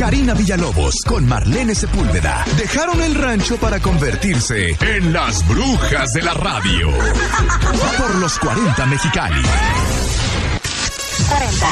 Karina 0.00 0.32
Villalobos 0.32 0.94
con 1.06 1.28
Marlene 1.28 1.74
Sepúlveda 1.74 2.42
dejaron 2.56 3.02
el 3.02 3.14
rancho 3.14 3.58
para 3.58 3.80
convertirse 3.80 4.74
en 4.80 5.12
las 5.12 5.46
brujas 5.46 6.14
de 6.14 6.22
la 6.22 6.32
radio. 6.32 6.88
Por 7.98 8.14
los 8.14 8.38
40 8.38 8.86
Mexicali. 8.86 9.42
40. 11.28 11.66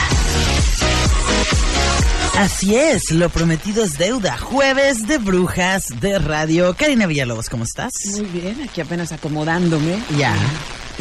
Así 2.36 2.76
es, 2.76 3.10
lo 3.12 3.30
prometido 3.30 3.82
es 3.82 3.96
deuda. 3.96 4.36
Jueves 4.36 5.08
de 5.08 5.16
brujas 5.16 5.84
de 5.98 6.18
radio. 6.18 6.76
Karina 6.76 7.06
Villalobos, 7.06 7.48
¿cómo 7.48 7.64
estás? 7.64 7.94
Muy 8.12 8.26
bien, 8.26 8.60
aquí 8.62 8.82
apenas 8.82 9.10
acomodándome. 9.10 10.02
Ya. 10.18 10.36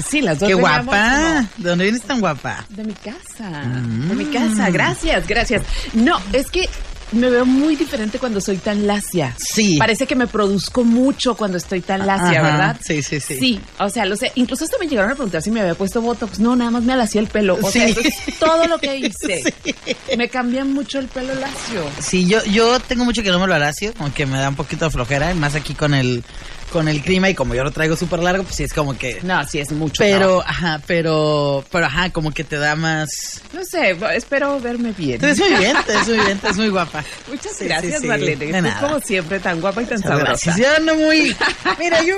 Sí, 0.02 0.21
las 0.21 0.39
dos 0.39 0.48
Qué 0.48 0.55
guapa. 0.55 1.46
¿De 1.57 1.70
dónde 1.70 1.84
vienes 1.84 2.04
tan 2.04 2.21
guapa? 2.21 2.66
De 2.70 2.86
mi 2.86 2.94
casa. 2.94 3.50
De 3.50 4.16
mi 4.16 4.25
casa. 4.28 4.70
Gracias, 4.70 5.28
gracias. 5.28 5.64
No, 5.94 6.21
es 6.32 6.50
que 6.50 6.70
me 7.11 7.29
veo 7.29 7.45
muy 7.45 7.75
diferente 7.75 8.20
cuando 8.20 8.41
soy 8.41 8.57
tan 8.57 8.85
lacia. 8.88 9.35
Sí. 9.38 9.77
Parece 9.77 10.05
que 10.07 10.15
me 10.15 10.27
produzco 10.27 10.84
mucho 10.84 11.35
cuando 11.35 11.57
estoy 11.57 11.81
tan 11.81 12.05
lacia, 12.05 12.39
Ajá. 12.39 12.41
¿verdad? 12.52 12.77
Sí, 12.84 13.02
sí, 13.02 13.20
sí. 13.20 13.38
Sí, 13.39 13.59
o 13.79 13.89
sea, 13.89 14.05
lo 14.05 14.15
sé. 14.15 14.31
Incluso 14.35 14.65
hasta 14.65 14.77
me 14.77 14.88
llegaron 14.88 15.12
a 15.12 15.15
preguntar 15.15 15.41
si 15.41 15.51
me 15.51 15.62
había 15.62 15.75
puesto 15.75 16.01
botox. 16.01 16.39
No, 16.39 16.55
nada 16.55 16.71
más 16.71 16.84
me 16.84 16.93
alacía 16.93 17.21
el 17.21 17.27
pelo. 17.27 17.57
O 17.62 17.71
sea, 17.71 17.85
Sí. 17.88 17.91
eso 17.91 18.01
es 18.01 18.39
todo 18.39 18.67
lo 18.67 18.77
que 18.79 18.98
hice. 18.98 19.53
Me 20.17 20.29
cambia 20.29 20.65
mucho 20.65 20.99
el 20.99 21.07
pelo 21.07 21.34
lacio. 21.35 21.84
Sí, 21.99 22.25
yo, 22.27 22.43
yo 22.45 22.79
tengo 22.79 23.05
mucho 23.05 23.21
que 23.23 23.29
no 23.29 23.39
me 23.39 23.45
lo 23.48 23.53
alacio, 23.55 23.93
como 23.93 24.13
que 24.13 24.26
me 24.26 24.37
da 24.39 24.49
un 24.49 24.55
poquito 24.55 24.85
de 24.85 24.91
flojera, 24.91 25.34
más 25.35 25.53
aquí 25.55 25.73
con 25.76 25.93
el, 25.93 26.23
con 26.71 26.88
el 26.88 27.02
clima 27.02 27.30
y 27.30 27.34
como 27.35 27.55
yo 27.55 27.63
lo 27.63 27.71
traigo 27.71 27.95
súper 27.95 28.20
largo, 28.20 28.44
pues 28.44 28.55
sí 28.55 28.63
es 28.63 28.73
como 28.73 28.98
que... 28.98 29.20
No, 29.23 29.45
sí, 29.48 29.59
es 29.59 29.71
mucho. 29.71 29.95
Pero, 29.99 30.39
trabajo. 30.39 30.44
ajá, 30.48 30.81
pero, 30.85 31.63
pero 31.71 31.85
ajá, 31.85 32.09
como 32.12 32.31
que 32.31 32.43
te 32.43 32.57
da 32.57 32.76
más... 32.76 33.09
No 33.53 33.63
sé, 33.63 33.98
espero 34.13 34.59
verme 34.59 34.91
bien. 34.91 35.20
Te 35.20 35.27
ves 35.27 35.40
muy 35.40 35.53
bien, 35.55 35.76
te 35.85 35.93
ves 35.95 36.07
muy 36.07 36.20
bien, 36.20 36.38
te 36.40 36.48
ves 36.48 36.57
muy 36.57 36.70
guapa. 36.70 37.03
Muchas 37.27 37.55
Sí, 37.57 37.66
gracias, 37.66 38.02
sí. 38.02 38.07
Marlene. 38.07 38.45
De 38.48 38.62
nada. 38.62 38.80
como 38.81 38.99
siempre, 38.99 39.40
tan 39.40 39.62
guapa 39.62 39.81
y 39.81 39.85
tan 39.85 39.98
Muchas 39.98 40.09
sabrosa. 40.12 40.32
gracias. 40.51 40.57
Yo 40.57 40.76
ando 40.76 40.95
muy. 40.95 41.35
Mira, 41.79 42.01
yo. 42.04 42.15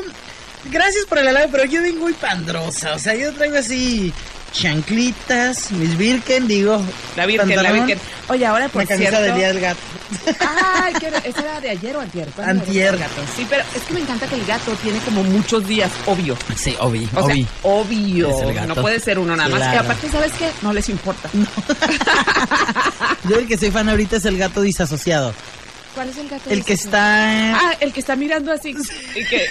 Gracias 0.72 1.06
por 1.06 1.18
el 1.20 1.28
halago, 1.30 1.48
pero 1.52 1.64
yo 1.66 1.82
vengo 1.82 2.02
muy 2.02 2.14
pandrosa. 2.14 2.94
O 2.94 3.00
sea, 3.00 3.16
yo 3.16 3.32
traigo 3.34 3.56
así 3.58 4.14
chanclitas, 4.52 5.72
mis 5.72 5.98
Birken, 5.98 6.48
digo. 6.48 6.82
La 7.16 7.26
Virgen, 7.26 7.50
la 7.50 7.56
pantalón, 7.56 7.88
Virgen. 7.88 8.00
Oye, 8.30 8.46
ahora 8.46 8.70
por 8.70 8.86
camisa 8.88 9.10
cierto... 9.10 9.22
del 9.26 9.36
día 9.36 9.48
del 9.48 9.60
gato. 9.60 9.80
Ay, 10.40 10.94
¿qué 11.00 11.08
hora? 11.08 11.18
¿Esa 11.20 11.42
era 11.42 11.62
de 11.62 11.70
ayer 11.70 11.96
o 11.96 12.02
antier? 12.02 12.28
¿Cuándo 12.30 12.64
Antier. 12.64 12.98
gato? 12.98 13.22
Sí, 13.36 13.46
pero 13.50 13.64
es 13.76 13.82
que 13.84 13.94
me 13.94 14.00
encanta 14.00 14.28
que 14.28 14.36
el 14.36 14.46
gato 14.46 14.72
tiene 14.82 15.00
como 15.00 15.24
muchos 15.24 15.68
días, 15.68 15.92
obvio. 16.06 16.38
Sí, 16.56 16.76
obvio, 16.80 17.08
O 17.14 17.82
obvio. 17.82 18.38
sea. 18.54 18.66
No 18.66 18.76
puede 18.76 19.00
ser 19.00 19.20
uno 19.20 19.36
nada 19.36 19.50
más. 19.50 19.74
Y 19.74 19.78
aparte, 19.78 20.10
¿sabes 20.10 20.32
qué? 20.34 20.50
No 20.62 20.74
les 20.74 20.90
importa. 20.90 21.30
Yo 23.30 23.38
el 23.38 23.48
que 23.48 23.58
soy 23.58 23.72
fan 23.72 23.88
ahorita 23.90 24.18
es 24.18 24.26
el 24.26 24.38
gato 24.38 24.62
disasociado. 24.62 25.34
¿Cuál 25.96 26.10
es 26.10 26.18
el 26.18 26.30
gato? 26.30 26.50
El 26.50 26.64
que 26.64 26.74
está. 26.74 27.56
Ah, 27.56 27.74
el 27.80 27.92
que 27.94 28.00
está 28.00 28.16
mirando 28.16 28.52
así. 28.52 28.76
Y 29.16 29.26
que... 29.26 29.48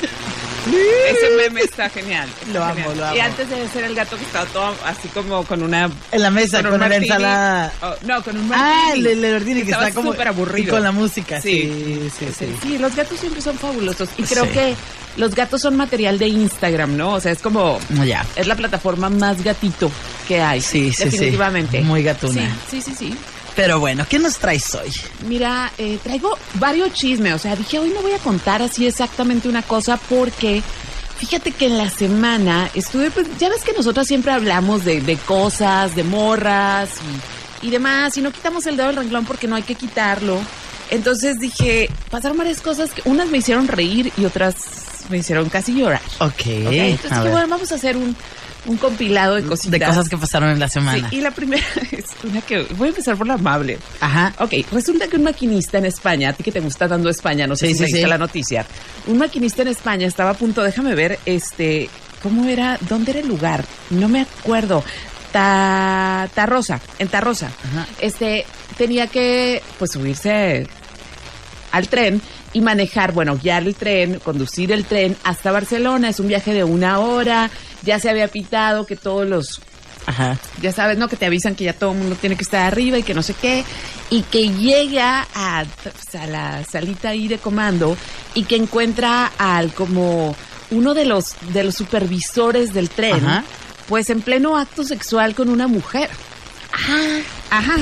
Ese 0.69 1.36
meme 1.36 1.62
está 1.62 1.88
genial. 1.88 2.28
está 2.41 2.52
Lo 2.58 2.64
amo, 2.64 2.94
lo 2.97 3.06
amo. 3.06 3.16
Y 3.16 3.20
antes 3.20 3.48
de 3.48 3.69
ser 3.69 3.84
el 3.84 3.94
gato 3.94 4.16
que 4.16 4.24
estaba 4.24 4.47
todo 4.47 4.75
así 4.84 5.08
como 5.08 5.44
con 5.44 5.62
una... 5.62 5.91
En 6.12 6.22
la 6.22 6.30
mesa, 6.30 6.58
con, 6.62 6.66
un 6.75 6.80
la 6.80 6.88
martini. 6.88 7.06
ensalada. 7.06 7.72
Oh, 7.83 7.94
no, 8.06 8.22
con 8.22 8.36
un 8.38 8.52
Ah, 8.52 8.84
martini. 8.86 9.06
el, 9.08 9.25
el 9.25 9.33
martini 9.34 9.62
que 9.64 9.70
está 9.72 9.91
como. 9.92 10.12
súper 10.12 10.28
aburrido. 10.28 10.69
Y 10.69 10.70
con 10.70 10.83
la 10.83 10.92
música, 10.92 11.41
sí. 11.41 12.10
Sí. 12.10 12.10
Sí, 12.19 12.27
sí, 12.38 12.47
Sí, 12.62 12.78
los 12.78 12.94
gatos 12.94 13.19
siempre 13.19 13.41
son 13.41 13.56
fabulosos. 13.58 14.08
Y 14.19 14.22
creo 14.25 14.44
Sí. 14.44 14.50
que 14.50 14.75
los 15.16 15.34
gatos 15.34 15.60
son 15.62 15.77
material 15.77 16.19
de 16.19 16.28
Instagram, 16.28 16.97
¿no? 16.97 17.14
O 17.14 17.20
sea, 17.20 17.32
es 17.32 17.41
como... 17.41 17.78
No, 17.91 18.05
Ya. 18.05 18.25
Es 18.36 18.47
la 18.47 18.55
plataforma 18.56 19.08
más 19.10 19.42
gatito 19.42 19.91
que 20.27 20.41
hay. 20.41 20.60
Sí, 20.60 20.91
sí, 20.92 21.05
sí. 21.05 21.05
Definitivamente. 21.10 21.80
Muy 21.80 22.03
gatuna. 22.03 22.56
Sí, 22.70 22.80
sí, 22.82 22.92
sí, 22.92 22.94
sí. 23.10 23.16
Pero 23.58 23.80
bueno, 23.80 24.06
¿qué 24.08 24.20
nos 24.20 24.38
traes 24.38 24.72
hoy? 24.76 24.88
Mira, 25.26 25.72
eh, 25.78 25.98
traigo 26.00 26.38
varios 26.54 26.92
chismes. 26.92 27.34
O 27.34 27.38
sea, 27.40 27.56
dije, 27.56 27.80
hoy 27.80 27.90
no 27.90 28.02
voy 28.02 28.12
a 28.12 28.18
contar 28.18 28.62
así 28.62 28.86
exactamente 28.86 29.48
una 29.48 29.62
cosa 29.62 29.96
porque... 30.08 30.62
Fíjate 31.18 31.50
que 31.50 31.66
en 31.66 31.76
la 31.76 31.90
semana 31.90 32.70
estuve, 32.74 33.10
pues 33.10 33.26
ya 33.41 33.48
ves 33.48 33.64
que 33.64 33.72
nosotros 33.72 34.06
siempre 34.06 34.30
hablamos 34.30 34.84
de, 34.84 35.00
de 35.00 35.16
cosas, 35.16 35.97
de 35.97 36.04
morras 36.04 36.91
y, 37.60 37.66
y 37.66 37.70
demás, 37.70 38.16
y 38.16 38.20
no 38.20 38.30
quitamos 38.30 38.64
el 38.66 38.76
dedo 38.76 38.86
del 38.86 38.97
renglón 38.98 39.24
porque 39.24 39.48
no 39.48 39.56
hay 39.56 39.64
que 39.64 39.74
quitarlo. 39.74 40.38
Entonces 40.92 41.41
dije, 41.41 41.91
pasaron 42.12 42.38
varias 42.38 42.60
cosas 42.60 42.92
que 42.92 43.02
unas 43.06 43.26
me 43.26 43.38
hicieron 43.38 43.66
reír 43.66 44.12
y 44.16 44.24
otras 44.24 44.54
me 45.08 45.18
hicieron 45.18 45.48
casi 45.48 45.74
llorar. 45.74 46.02
Ok. 46.20 46.30
¿ok? 46.30 46.47
Entonces 46.47 47.10
dije, 47.10 47.30
bueno, 47.30 47.48
vamos 47.48 47.72
a 47.72 47.74
hacer 47.74 47.97
un, 47.97 48.14
un 48.68 48.76
compilado 48.76 49.34
de 49.34 49.42
cositas. 49.42 49.72
de 49.80 49.84
cosas 49.86 50.08
que 50.08 50.16
pasaron 50.16 50.50
en 50.50 50.60
la 50.60 50.68
Sí, 50.68 50.74
semana. 50.74 51.08
y 51.10 51.20
la 51.20 51.30
primera 51.32 51.64
es 51.90 52.04
una 52.22 52.40
que 52.42 52.62
voy 52.76 52.86
a 52.86 52.90
empezar 52.90 53.16
por 53.16 53.26
la 53.26 53.34
amable. 53.34 53.78
Ajá. 54.00 54.32
Ok, 54.38 54.52
resulta 54.70 55.08
que 55.08 55.16
un 55.16 55.24
maquinista 55.24 55.78
en 55.78 55.86
España, 55.86 56.28
a 56.28 56.32
ti 56.34 56.42
que 56.44 56.52
te 56.52 56.60
gusta 56.60 56.86
dando 56.86 57.08
España, 57.10 57.46
no 57.46 57.56
sé 57.56 57.66
Sí, 57.68 57.74
si 57.74 57.86
sí, 57.86 57.92
sí. 57.92 58.02
la 58.06 58.18
noticia, 58.18 58.64
un 59.06 59.18
maquinista 59.18 59.62
en 59.62 59.68
España 59.68 60.06
estaba 60.06 60.30
a 60.30 60.34
punto, 60.34 60.62
déjame 60.62 60.94
ver, 60.94 61.18
este, 61.26 61.88
¿cómo 62.22 62.44
era? 62.46 62.78
¿Dónde 62.88 63.10
era 63.12 63.20
el 63.20 63.28
lugar? 63.28 63.64
No 63.90 64.08
me 64.08 64.20
acuerdo. 64.20 64.84
Ta, 65.32 66.28
Tarrosa, 66.34 66.80
en 66.98 67.08
Tarrosa. 67.08 67.46
Ajá. 67.72 67.86
Este, 68.00 68.46
tenía 68.76 69.06
que, 69.08 69.62
pues, 69.78 69.92
subirse 69.92 70.66
al 71.70 71.88
tren 71.88 72.20
y 72.53 72.60
manejar, 72.60 73.12
bueno, 73.12 73.36
guiar 73.36 73.62
el 73.64 73.75
tren, 73.75 74.19
conducir 74.20 74.72
el 74.72 74.84
tren 74.84 75.16
hasta 75.25 75.53
Barcelona. 75.53 76.09
Es 76.09 76.20
un 76.20 76.28
viaje 76.28 76.53
de 76.54 76.64
una 76.64 76.98
hora. 77.00 77.50
Ya 77.82 77.98
se 77.98 78.09
había 78.10 78.28
pitado 78.28 78.86
que 78.86 78.97
todos 78.97 79.26
los 79.28 79.60
Ajá. 80.06 80.38
ya 80.62 80.72
sabes, 80.72 80.97
¿no? 80.98 81.09
Que 81.09 81.16
te 81.16 81.26
avisan 81.26 81.54
que 81.54 81.64
ya 81.64 81.72
todo 81.75 81.92
el 81.92 81.98
mundo 81.98 82.16
tiene 82.19 82.36
que 82.36 82.42
estar 82.42 82.62
arriba 82.66 82.98
y 82.98 83.03
que 83.03 83.12
no 83.14 83.22
sé 83.22 83.34
qué, 83.34 83.64
y 84.10 84.22
que 84.22 84.48
llega 84.48 85.26
a, 85.34 85.64
pues, 85.82 86.14
a 86.14 86.26
la 86.26 86.64
salita 86.64 87.10
ahí 87.10 87.28
de 87.28 87.38
comando 87.38 87.97
y 88.34 88.44
que 88.44 88.56
encuentra 88.56 89.30
al 89.36 89.72
como 89.75 90.34
uno 90.70 90.94
de 90.94 91.04
los 91.04 91.34
de 91.53 91.62
los 91.65 91.75
supervisores 91.75 92.72
del 92.72 92.88
tren, 92.88 93.16
Ajá. 93.25 93.44
pues 93.86 94.09
en 94.10 94.22
pleno 94.22 94.56
acto 94.56 94.82
sexual 94.84 95.34
con 95.34 95.50
una 95.50 95.66
mujer. 95.69 96.09
Ajá, 96.72 96.98
ajá. 97.50 97.76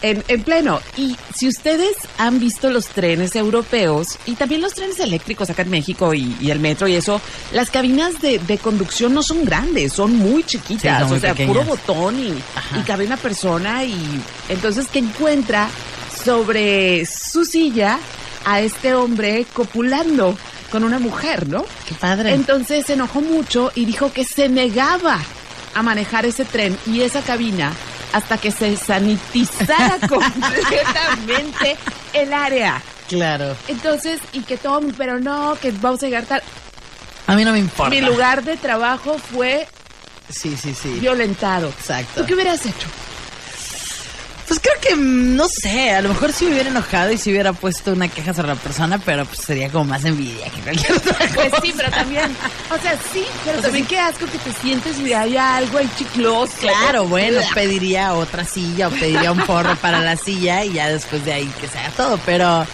En, 0.00 0.22
en 0.28 0.42
pleno. 0.44 0.80
Y 0.96 1.16
si 1.34 1.48
ustedes 1.48 1.96
han 2.18 2.38
visto 2.38 2.70
los 2.70 2.86
trenes 2.86 3.34
europeos 3.34 4.18
y 4.26 4.34
también 4.34 4.60
los 4.60 4.74
trenes 4.74 5.00
eléctricos 5.00 5.50
acá 5.50 5.62
en 5.62 5.70
México 5.70 6.14
y, 6.14 6.36
y 6.40 6.50
el 6.52 6.60
metro 6.60 6.86
y 6.86 6.94
eso, 6.94 7.20
las 7.52 7.70
cabinas 7.70 8.20
de, 8.20 8.38
de 8.38 8.58
conducción 8.58 9.12
no 9.12 9.22
son 9.22 9.44
grandes, 9.44 9.92
son 9.92 10.16
muy 10.16 10.44
chiquitas. 10.44 10.98
Sí, 10.98 11.00
son 11.00 11.08
muy 11.08 11.18
o 11.18 11.20
sea, 11.20 11.32
pequeñas. 11.32 11.56
puro 11.56 11.64
botón 11.68 12.18
y, 12.20 12.78
y 12.78 12.82
cabe 12.84 13.06
una 13.06 13.16
persona 13.16 13.84
y 13.84 14.20
entonces 14.48 14.86
que 14.86 15.00
encuentra 15.00 15.68
sobre 16.24 17.04
su 17.06 17.44
silla 17.44 17.98
a 18.44 18.60
este 18.60 18.94
hombre 18.94 19.46
copulando 19.52 20.36
con 20.70 20.84
una 20.84 20.98
mujer, 20.98 21.48
¿no? 21.48 21.64
Qué 21.88 21.94
padre. 21.94 22.34
Entonces 22.34 22.86
se 22.86 22.92
enojó 22.92 23.20
mucho 23.20 23.72
y 23.74 23.84
dijo 23.84 24.12
que 24.12 24.24
se 24.24 24.48
negaba 24.48 25.18
a 25.74 25.82
manejar 25.82 26.26
ese 26.26 26.44
tren 26.44 26.76
y 26.86 27.00
esa 27.02 27.20
cabina 27.22 27.72
hasta 28.18 28.38
que 28.38 28.50
se 28.50 28.76
sanitizara 28.76 29.96
completamente 30.08 31.76
el 32.12 32.32
área. 32.32 32.82
claro. 33.08 33.56
Entonces, 33.68 34.20
y 34.32 34.40
que 34.42 34.56
todo, 34.56 34.80
pero 34.96 35.18
no, 35.18 35.56
que 35.60 35.70
vamos 35.72 36.02
a 36.02 36.06
llegar 36.06 36.24
tarde. 36.24 36.44
A 37.26 37.34
mí 37.34 37.44
no 37.44 37.52
me 37.52 37.58
importa. 37.58 37.90
Mi 37.90 38.00
lugar 38.00 38.42
de 38.44 38.56
trabajo 38.56 39.18
fue 39.18 39.66
Sí, 40.30 40.56
sí, 40.56 40.74
sí. 40.74 40.90
violentado. 41.00 41.68
Exacto. 41.68 42.20
¿Tú 42.22 42.26
qué 42.26 42.34
hubieras 42.34 42.64
hecho? 42.66 42.86
Pues 44.48 44.60
creo 44.60 44.74
que, 44.80 44.96
mm, 44.96 45.36
no 45.36 45.46
sé, 45.46 45.92
a 45.92 46.00
lo 46.00 46.08
mejor 46.08 46.32
si 46.32 46.46
hubiera 46.46 46.70
enojado 46.70 47.12
y 47.12 47.18
si 47.18 47.30
hubiera 47.30 47.52
puesto 47.52 47.92
una 47.92 48.08
queja 48.08 48.32
sobre 48.32 48.48
la 48.48 48.54
persona, 48.54 48.98
pero 48.98 49.26
pues 49.26 49.40
sería 49.40 49.70
como 49.70 49.84
más 49.84 50.04
envidia 50.06 50.48
que 50.48 50.60
cualquier 50.62 50.92
otra 50.92 51.18
cosa. 51.18 51.34
Pues 51.34 51.52
sí, 51.62 51.74
pero 51.76 51.90
también, 51.90 52.34
o 52.70 52.78
sea, 52.82 52.98
sí, 53.12 53.26
pero 53.44 53.60
también 53.60 53.84
qué 53.86 53.98
asco 53.98 54.24
que 54.24 54.38
te 54.38 54.52
sientes 54.60 54.98
y 55.00 55.12
hay 55.12 55.36
algo 55.36 55.78
ahí 55.78 55.90
chicloso. 55.98 56.54
Claro, 56.60 57.04
bueno, 57.06 57.40
pediría 57.54 58.14
otra 58.14 58.44
silla 58.46 58.88
o 58.88 58.90
pediría 58.90 59.30
un 59.32 59.40
porro 59.42 59.76
para 59.76 60.00
la 60.00 60.16
silla 60.16 60.64
y 60.64 60.72
ya 60.72 60.88
después 60.88 61.22
de 61.26 61.34
ahí 61.34 61.52
que 61.60 61.68
se 61.68 61.78
haga 61.78 61.90
todo, 61.90 62.18
pero 62.24 62.66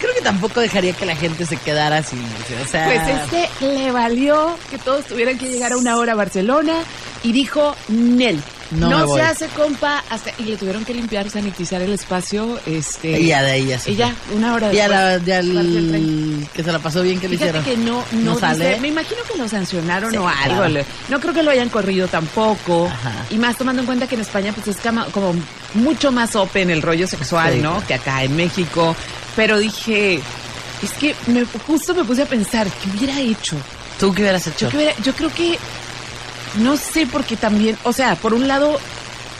creo 0.00 0.14
que 0.14 0.20
tampoco 0.20 0.60
dejaría 0.60 0.92
que 0.92 1.06
la 1.06 1.16
gente 1.16 1.46
se 1.46 1.56
quedara 1.56 2.02
sin, 2.02 2.20
o 2.20 2.68
sea... 2.68 2.84
Pues 2.84 3.08
es 3.08 3.48
que 3.58 3.66
le 3.66 3.90
valió 3.90 4.58
que 4.70 4.76
todos 4.76 5.06
tuvieran 5.06 5.38
que 5.38 5.48
llegar 5.48 5.72
a 5.72 5.76
una 5.78 5.96
hora 5.96 6.12
a 6.12 6.16
Barcelona 6.16 6.74
y 7.22 7.32
dijo 7.32 7.74
Nel. 7.88 8.42
No 8.72 8.88
No, 8.90 8.98
me 9.00 9.04
voy. 9.04 9.20
se 9.20 9.26
hace 9.26 9.46
compa 9.48 10.02
hasta 10.08 10.30
y 10.38 10.44
le 10.44 10.56
tuvieron 10.56 10.84
que 10.84 10.94
limpiar, 10.94 11.28
sanitizar 11.30 11.82
el 11.82 11.92
espacio, 11.92 12.58
este 12.66 13.20
Y 13.20 13.26
ya 13.26 13.42
de 13.42 13.50
ahí 13.52 13.66
ya 13.66 13.78
se 13.78 13.92
y 13.92 13.96
ya, 13.96 14.14
una 14.34 14.54
hora 14.54 14.72
Ya, 14.72 14.88
después. 14.88 15.00
la, 15.20 15.24
ya 15.26 15.38
el- 15.40 15.88
tren. 15.90 16.48
que 16.54 16.62
se 16.64 16.72
la 16.72 16.78
pasó 16.78 17.02
bien 17.02 17.20
que 17.20 17.28
le 17.28 17.34
hicieron. 17.34 17.62
que 17.64 17.76
no, 17.76 18.02
no, 18.12 18.32
¿No 18.34 18.38
sale? 18.38 18.68
dice- 18.68 18.80
me 18.80 18.88
imagino 18.88 19.20
que 19.30 19.36
lo 19.38 19.48
sancionaron 19.48 20.10
Sí, 20.10 20.16
o 20.16 20.26
algo. 20.26 20.64
claro. 20.64 20.86
No 21.08 21.20
creo 21.20 21.34
que 21.34 21.42
lo 21.42 21.50
hayan 21.50 21.68
corrido 21.68 22.08
tampoco. 22.08 22.86
Ajá. 22.86 23.26
Y 23.30 23.36
más 23.38 23.56
tomando 23.56 23.80
en 23.82 23.86
cuenta 23.86 24.06
que 24.06 24.14
en 24.14 24.22
España 24.22 24.52
pues 24.54 24.68
es 24.76 24.82
como 25.12 25.34
mucho 25.74 26.10
más 26.12 26.34
open 26.36 26.70
el 26.70 26.82
rollo 26.82 27.06
sexual, 27.06 27.52
Sí, 27.54 27.58
¿no? 27.60 27.70
claro. 27.72 27.86
Que 27.86 27.94
acá 27.94 28.22
en 28.24 28.36
México. 28.36 28.96
Pero 29.36 29.58
dije, 29.58 30.20
es 30.82 30.90
que 30.98 31.14
me, 31.26 31.44
justo 31.66 31.94
me 31.94 32.04
puse 32.04 32.22
a 32.22 32.26
pensar, 32.26 32.66
¿qué 32.82 32.90
hubiera 32.96 33.18
hecho? 33.20 33.56
¿Tú 34.00 34.12
qué 34.14 34.22
hubieras 34.22 34.46
hecho? 34.46 34.66
Yo, 34.66 34.70
que 34.70 34.76
hubiera- 34.78 34.94
yo 35.02 35.12
creo 35.14 35.32
que, 35.32 35.58
no 36.58 36.76
sé, 36.76 37.06
porque 37.06 37.36
también, 37.36 37.76
o 37.84 37.92
sea, 37.92 38.14
por 38.16 38.34
un 38.34 38.46
lado, 38.48 38.78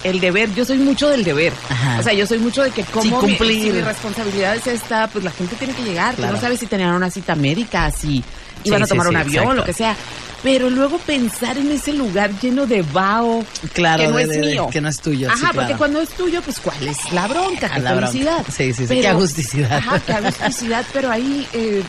el 0.05 0.19
deber, 0.21 0.53
yo 0.55 0.65
soy 0.65 0.79
mucho 0.79 1.09
del 1.09 1.23
deber. 1.25 1.53
Ajá. 1.69 1.99
O 2.01 2.03
sea, 2.03 2.13
yo 2.13 2.27
soy 2.27 2.39
mucho 2.39 2.63
de 2.63 2.71
que 2.71 2.83
como 2.85 3.03
Sí, 3.21 3.27
mi, 3.27 3.37
cumplir. 3.37 3.63
si 3.65 3.71
mi 3.73 3.81
responsabilidad 3.83 4.57
es 4.57 4.67
esta, 4.67 5.07
pues 5.09 5.25
la 5.25 5.31
gente 5.31 5.55
tiene 5.57 5.75
que 5.75 5.83
llegar. 5.83 6.11
Tú 6.15 6.23
Claro. 6.23 6.35
no 6.35 6.41
sabes 6.41 6.59
si 6.61 6.67
tenían 6.67 6.91
una 6.95 7.11
cita 7.11 7.35
médica, 7.37 7.91
si 7.91 8.25
iban 8.65 8.81
Sí, 8.81 8.85
a 8.85 8.87
tomar 8.87 9.07
sí, 9.07 9.11
un 9.11 9.17
avión, 9.17 9.35
exacto. 9.45 9.55
lo 9.55 9.65
que 9.65 9.73
sea. 9.73 9.97
Pero 10.43 10.69
luego 10.71 10.99
pensar 10.99 11.57
en 11.57 11.71
ese 11.71 11.93
lugar 11.93 12.33
lleno 12.41 12.67
de 12.67 12.83
vaho, 12.83 13.45
Claro, 13.75 14.03
que 14.03 14.09
no 14.09 14.17
de- 14.17 14.23
es 14.25 14.29
de- 14.31 14.39
mío. 14.41 14.69
que 14.73 14.81
no 14.81 14.89
es 14.89 14.99
tuyo, 15.01 15.31
Ajá, 15.31 15.53
porque 15.55 15.75
cuando 15.77 16.01
es 16.01 16.09
tuyo, 16.09 16.43
pues 16.43 16.59
¿cuál 16.59 16.89
es 16.89 16.97
la 17.13 17.29
bronca? 17.29 17.71
Qué 17.71 17.79
la 17.81 17.93
bronca. 17.93 18.09
felicidad. 18.11 18.45
Sí, 18.49 18.73
sí, 18.75 18.87
sí, 18.89 19.01
qué 19.01 19.07
agusticidad. 19.07 19.73
Ajá, 19.79 20.01
qué 20.01 20.13
agusticidad, 20.15 20.85
pero 20.93 21.13
ahí 21.13 21.47
eh, 21.53 21.85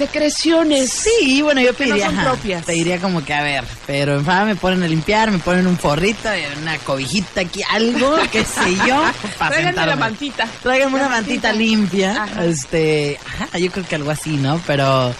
secreciones. 0.00 0.90
Sí, 0.90 1.42
bueno, 1.42 1.60
yo 1.60 1.74
Que 1.74 1.84
no 1.86 1.94
pediría, 1.94 2.06
son 2.06 2.18
ajá, 2.18 2.30
propias. 2.32 2.64
te 2.66 2.72
diría 2.72 2.98
como 3.00 3.24
que, 3.24 3.34
a 3.34 3.42
ver, 3.42 3.64
pero 3.86 4.16
en 4.16 4.24
Fama 4.24 4.46
me 4.46 4.56
ponen 4.56 4.82
a 4.82 4.88
limpiar, 4.88 5.30
me 5.30 5.38
ponen 5.38 5.66
un 5.66 5.78
forrito, 5.78 6.28
una 6.62 6.78
cobijita 6.78 7.42
aquí, 7.42 7.62
algo, 7.70 8.16
qué 8.32 8.44
sé 8.44 8.74
yo, 8.86 9.02
para 9.38 9.52
Tráiganme 9.52 9.86
la 9.86 9.96
mantita. 9.96 10.48
Tráiganme 10.62 10.96
una 10.96 11.08
mantita 11.08 11.52
limpia, 11.52 12.24
Ajá. 12.24 12.44
este, 12.44 13.18
ajá, 13.26 13.58
yo 13.58 13.70
creo 13.70 13.86
que 13.86 13.94
algo 13.96 14.10
así, 14.10 14.30
¿no? 14.36 14.60
Pero, 14.66 15.14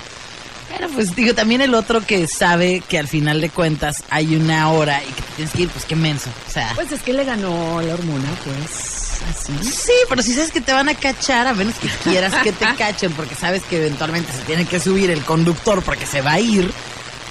pero 0.68 0.88
pues 0.90 1.14
digo, 1.14 1.34
también 1.34 1.60
el 1.60 1.74
otro 1.74 2.00
que 2.00 2.26
sabe 2.26 2.82
que 2.88 2.98
al 2.98 3.08
final 3.08 3.40
de 3.40 3.50
cuentas 3.50 4.02
hay 4.10 4.34
una 4.36 4.70
hora 4.70 5.02
y 5.02 5.06
que 5.12 5.22
te 5.22 5.32
tienes 5.36 5.54
que 5.54 5.62
ir, 5.62 5.68
pues 5.68 5.84
qué 5.84 5.96
menso, 5.96 6.30
o 6.48 6.50
sea... 6.52 6.72
Pues 6.74 6.90
es 6.92 7.02
que 7.02 7.12
le 7.12 7.24
ganó 7.24 7.80
la 7.82 7.94
hormona, 7.94 8.28
pues, 8.44 8.99
así. 9.28 9.52
Sí, 9.62 9.92
pero 10.08 10.22
si 10.22 10.34
sabes 10.34 10.50
que 10.50 10.60
te 10.60 10.72
van 10.72 10.88
a 10.88 10.94
cachar, 10.94 11.46
a 11.46 11.54
menos 11.54 11.74
que 11.76 11.88
quieras 11.88 12.34
que 12.42 12.52
te 12.52 12.66
cachen, 12.78 13.12
porque 13.12 13.34
sabes 13.34 13.62
que 13.64 13.78
eventualmente 13.78 14.32
se 14.32 14.42
tiene 14.42 14.64
que 14.64 14.80
subir 14.80 15.10
el 15.10 15.22
conductor 15.24 15.82
porque 15.82 16.06
se 16.06 16.20
va 16.20 16.32
a 16.32 16.40
ir, 16.40 16.70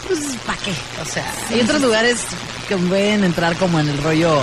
pues 0.07 0.19
¿para 0.45 0.57
qué? 0.59 0.73
O 1.01 1.05
sea, 1.05 1.25
hay 1.49 1.61
otros 1.61 1.81
lugares 1.81 2.19
que 2.67 2.77
pueden 2.77 3.23
entrar 3.23 3.55
como 3.55 3.79
en 3.79 3.89
el 3.89 3.97
rollo 4.03 4.41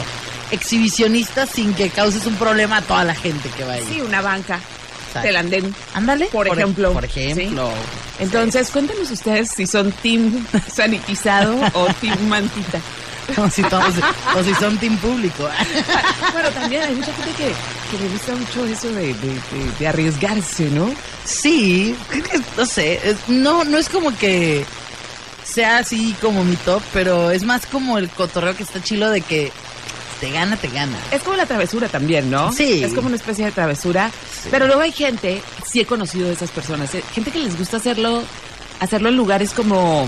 exhibicionista 0.51 1.47
sin 1.47 1.75
que 1.75 1.91
causes 1.91 2.27
un 2.27 2.37
problema 2.37 2.79
a 2.79 2.83
toda 2.83 3.05
la 3.05 3.15
gente 3.15 3.49
que 3.57 3.65
va 3.65 3.75
ahí. 3.75 3.85
Sí, 3.89 4.01
una 4.01 4.23
banca. 4.23 4.61
Del 5.23 5.37
andén. 5.37 5.75
Ándale. 5.95 6.27
Por 6.27 6.47
ejemplo. 6.47 6.93
Por 6.93 7.05
ejemplo. 7.05 7.71
Entonces, 8.19 8.71
cuéntenos 8.71 9.11
ustedes 9.11 9.51
si 9.51 9.67
son 9.67 9.91
team 9.93 10.45
sanitizado 10.73 11.57
o 11.73 11.87
team 12.01 12.29
mantita. 12.29 12.81
O 13.37 13.51
si, 13.51 13.63
todos- 13.65 13.95
o 14.37 14.43
si 14.45 14.55
son 14.55 14.77
team 14.79 14.97
público. 14.99 15.49
Bueno, 16.33 16.51
también 16.51 16.83
hay 16.83 16.95
mucha 16.95 17.13
gente 17.15 17.31
que, 17.33 17.45
que 17.91 18.03
le 18.05 18.11
gusta 18.11 18.33
mucho 18.35 18.67
eso 18.67 18.89
de, 18.89 19.07
de- 19.15 19.15
de- 19.15 19.73
de 19.79 19.89
arriesgarse, 19.89 20.65
¿no? 20.71 20.91
Sí, 21.25 21.97
no 22.57 22.67
sé, 22.67 23.17
no, 23.29 23.65
no 23.65 23.79
es 23.79 23.89
como 23.89 24.15
que 24.19 24.65
sea 25.45 25.79
así 25.79 26.15
como 26.21 26.45
mi 26.45 26.57
top, 26.57 26.83
pero 26.93 27.31
es 27.31 27.43
más 27.45 27.65
como 27.67 27.97
el 27.99 28.11
cotorreo 28.11 28.55
que 28.55 28.65
está 28.65 28.83
chilo 28.83 29.09
de 29.11 29.23
que 29.23 29.51
te 30.21 30.31
gana, 30.31 30.57
te 30.57 30.69
gana. 30.69 30.99
Es 31.11 31.23
como 31.23 31.37
la 31.37 31.47
travesura 31.47 31.89
también, 31.89 32.31
¿no? 32.31 32.53
Sí. 32.53 32.83
Es 32.85 32.93
como 32.93 33.07
una 33.07 33.17
especie 33.17 33.45
de 33.47 33.53
travesura. 33.53 34.11
Pero 34.51 34.67
luego 34.67 34.83
hay 34.83 34.93
gente, 34.93 35.41
sí 35.67 35.81
he 35.81 35.87
conocido 35.87 36.27
de 36.29 36.35
esas 36.35 36.51
personas, 36.51 36.95
eh, 36.95 37.03
gente 37.15 37.31
que 37.31 37.39
les 37.39 37.57
gusta 37.59 37.79
hacerlo, 37.79 38.23
hacerlo 38.81 39.09
en 39.09 39.17
lugares 39.17 39.53
como 39.53 40.07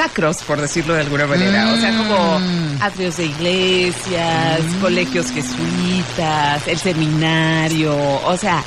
sacros, 0.00 0.38
por 0.44 0.60
decirlo 0.60 0.94
de 0.94 1.00
alguna 1.00 1.26
manera. 1.26 1.72
O 1.72 1.76
sea, 1.80 1.96
como 1.96 2.38
Mm. 2.38 2.82
atrios 2.82 3.16
de 3.18 3.26
iglesias, 3.26 4.60
colegios 4.80 5.26
jesuitas, 5.30 6.66
el 6.66 6.78
seminario. 6.78 7.94
O 8.24 8.36
sea, 8.36 8.62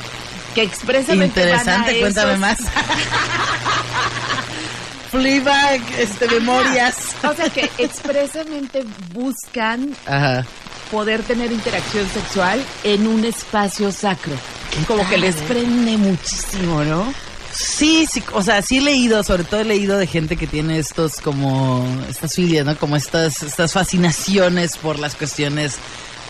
que 0.54 0.62
expresamente 0.64 1.40
van 1.42 1.50
a 1.50 1.58
Interesante, 1.62 2.00
cuéntame 2.00 2.32
esos- 2.34 2.40
más. 2.40 2.58
Fleabag, 5.12 5.82
este, 6.00 6.28
memorias. 6.28 6.96
O 7.24 7.34
sea, 7.36 7.50
que 7.50 7.70
expresamente 7.78 8.84
buscan 9.14 9.96
Ajá. 10.08 10.44
poder 10.92 11.22
tener 11.24 11.52
interacción 11.52 12.08
sexual 12.10 12.64
en 12.84 13.08
un 13.08 13.24
espacio 13.26 13.92
sacro. 13.92 14.34
¿Qué 14.72 14.84
Como 14.86 15.04
que 15.08 15.12
tal, 15.12 15.22
les 15.22 15.36
eh? 15.36 15.44
prende 15.48 15.98
muchísimo, 15.98 16.84
¿no? 16.84 17.14
Sí, 17.56 18.08
sí, 18.12 18.24
o 18.34 18.42
sea, 18.42 18.62
sí 18.62 18.78
he 18.78 18.82
leído, 18.82 19.24
sobre 19.24 19.44
todo 19.44 19.62
he 19.62 19.66
leído 19.66 19.98
de 19.98 20.08
gente 20.08 20.38
que 20.38 20.48
tiene 20.48 20.80
estos 20.80 21.16
como, 21.22 21.86
estas 22.10 22.34
filias, 22.36 22.66
¿no? 22.66 22.78
Como 22.78 22.96
estas, 22.96 23.44
estas 23.44 23.74
fascinaciones 23.74 24.78
por 24.78 25.00
las 25.00 25.16
cuestiones 25.16 25.76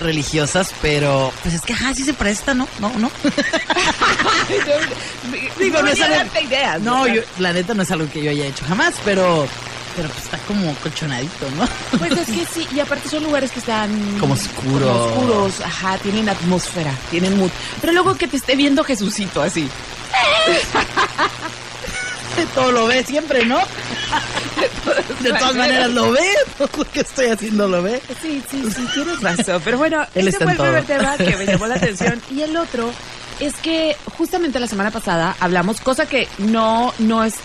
religiosas, 0.02 0.72
pero 0.82 1.32
pues 1.44 1.56
es 1.56 1.62
que, 1.62 1.74
ajá, 1.74 1.94
sí 1.94 2.04
se 2.04 2.14
presta, 2.14 2.54
¿no? 2.54 2.68
No, 2.80 2.92
no. 2.98 3.12
Digo, 5.60 5.78
no 5.78 5.84
no 5.84 5.88
es 5.90 6.02
algo- 6.02 6.40
ideas. 6.42 6.82
No, 6.82 7.08
yo, 7.08 7.22
la 7.40 7.54
neta 7.54 7.74
no 7.74 7.84
es 7.84 7.92
algo 7.92 8.10
que 8.10 8.24
yo 8.24 8.32
haya 8.32 8.46
hecho 8.46 8.66
jamás, 8.66 8.96
pero, 9.06 9.48
pero 9.96 10.10
pues 10.10 10.24
está 10.26 10.38
como 10.40 10.74
colchonadito, 10.76 11.50
¿no? 11.58 11.68
Pues 11.98 12.12
es 12.14 12.28
que 12.28 12.46
sí, 12.54 12.68
y 12.76 12.80
aparte 12.80 13.08
son 13.10 13.24
lugares 13.24 13.52
que 13.52 13.60
están... 13.60 13.90
Como 14.20 14.34
oscuros. 14.34 14.90
como 14.90 15.06
oscuros, 15.06 15.62
ajá, 15.62 15.98
tienen 16.00 16.28
atmósfera, 16.28 16.94
tienen 17.12 17.38
mood. 17.38 17.52
Pero 17.80 17.94
luego 17.94 18.16
que 18.16 18.28
te 18.28 18.38
esté 18.38 18.56
viendo 18.56 18.84
Jesucito 18.84 19.42
así. 19.42 19.70
Todo 22.56 22.72
lo 22.72 22.88
ve 22.88 23.04
siempre, 23.04 23.46
¿no? 23.46 23.58
De 25.22 25.30
todas 25.32 25.56
maneras 25.56 25.90
lo 25.92 26.12
ve, 26.12 26.28
lo 26.60 26.68
que 26.92 27.02
estoy 27.02 27.28
haciendo 27.28 27.68
lo 27.68 27.82
ve. 27.82 28.02
Sí, 28.22 28.44
sí, 28.50 28.64
sí, 28.76 28.86
tienes 28.94 29.22
razón. 29.22 29.62
Pero 29.64 29.78
bueno, 29.78 30.06
Él 30.16 30.28
está 30.28 30.46
fue 30.46 30.54
el 30.54 30.60
en 30.60 30.64
primer 30.64 30.84
todo. 30.86 30.98
tema 30.98 31.18
que 31.18 31.38
me 31.38 31.46
llamó 31.46 31.68
la 31.68 31.76
atención. 31.76 32.22
Y 32.32 32.42
el 32.42 32.56
otro 32.58 32.92
es 33.40 33.56
que 33.56 33.96
justamente 34.18 34.60
la 34.60 34.68
semana 34.68 34.92
pasada 34.92 35.36
hablamos, 35.40 35.80
cosa 35.82 36.06
que 36.06 36.28
no, 36.40 36.94
no 37.00 37.24
es, 37.24 37.36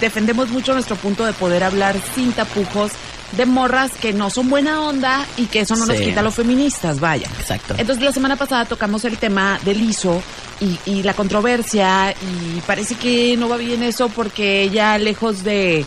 defendemos 0.00 0.48
mucho 0.48 0.72
nuestro 0.74 0.96
punto 0.96 1.24
de 1.24 1.32
poder 1.32 1.64
hablar 1.64 1.96
sin 2.14 2.32
tapujos 2.32 2.92
de 3.32 3.46
morras 3.46 3.92
que 4.00 4.12
no 4.12 4.30
son 4.30 4.48
buena 4.48 4.80
onda 4.82 5.26
y 5.36 5.46
que 5.46 5.60
eso 5.60 5.76
no 5.76 5.86
nos 5.86 5.96
quita 5.98 6.20
a 6.20 6.22
los 6.22 6.34
feministas, 6.34 6.98
vaya. 7.00 7.28
Exacto. 7.38 7.74
Entonces 7.76 8.02
la 8.02 8.12
semana 8.12 8.36
pasada 8.36 8.64
tocamos 8.64 9.04
el 9.04 9.18
tema 9.18 9.58
del 9.64 9.82
ISO 9.82 10.22
y, 10.60 10.78
y 10.86 11.02
la 11.02 11.14
controversia 11.14 12.12
y 12.12 12.60
parece 12.62 12.94
que 12.96 13.36
no 13.36 13.48
va 13.48 13.56
bien 13.56 13.82
eso 13.82 14.08
porque 14.08 14.62
ella 14.62 14.98
lejos 14.98 15.44
de... 15.44 15.84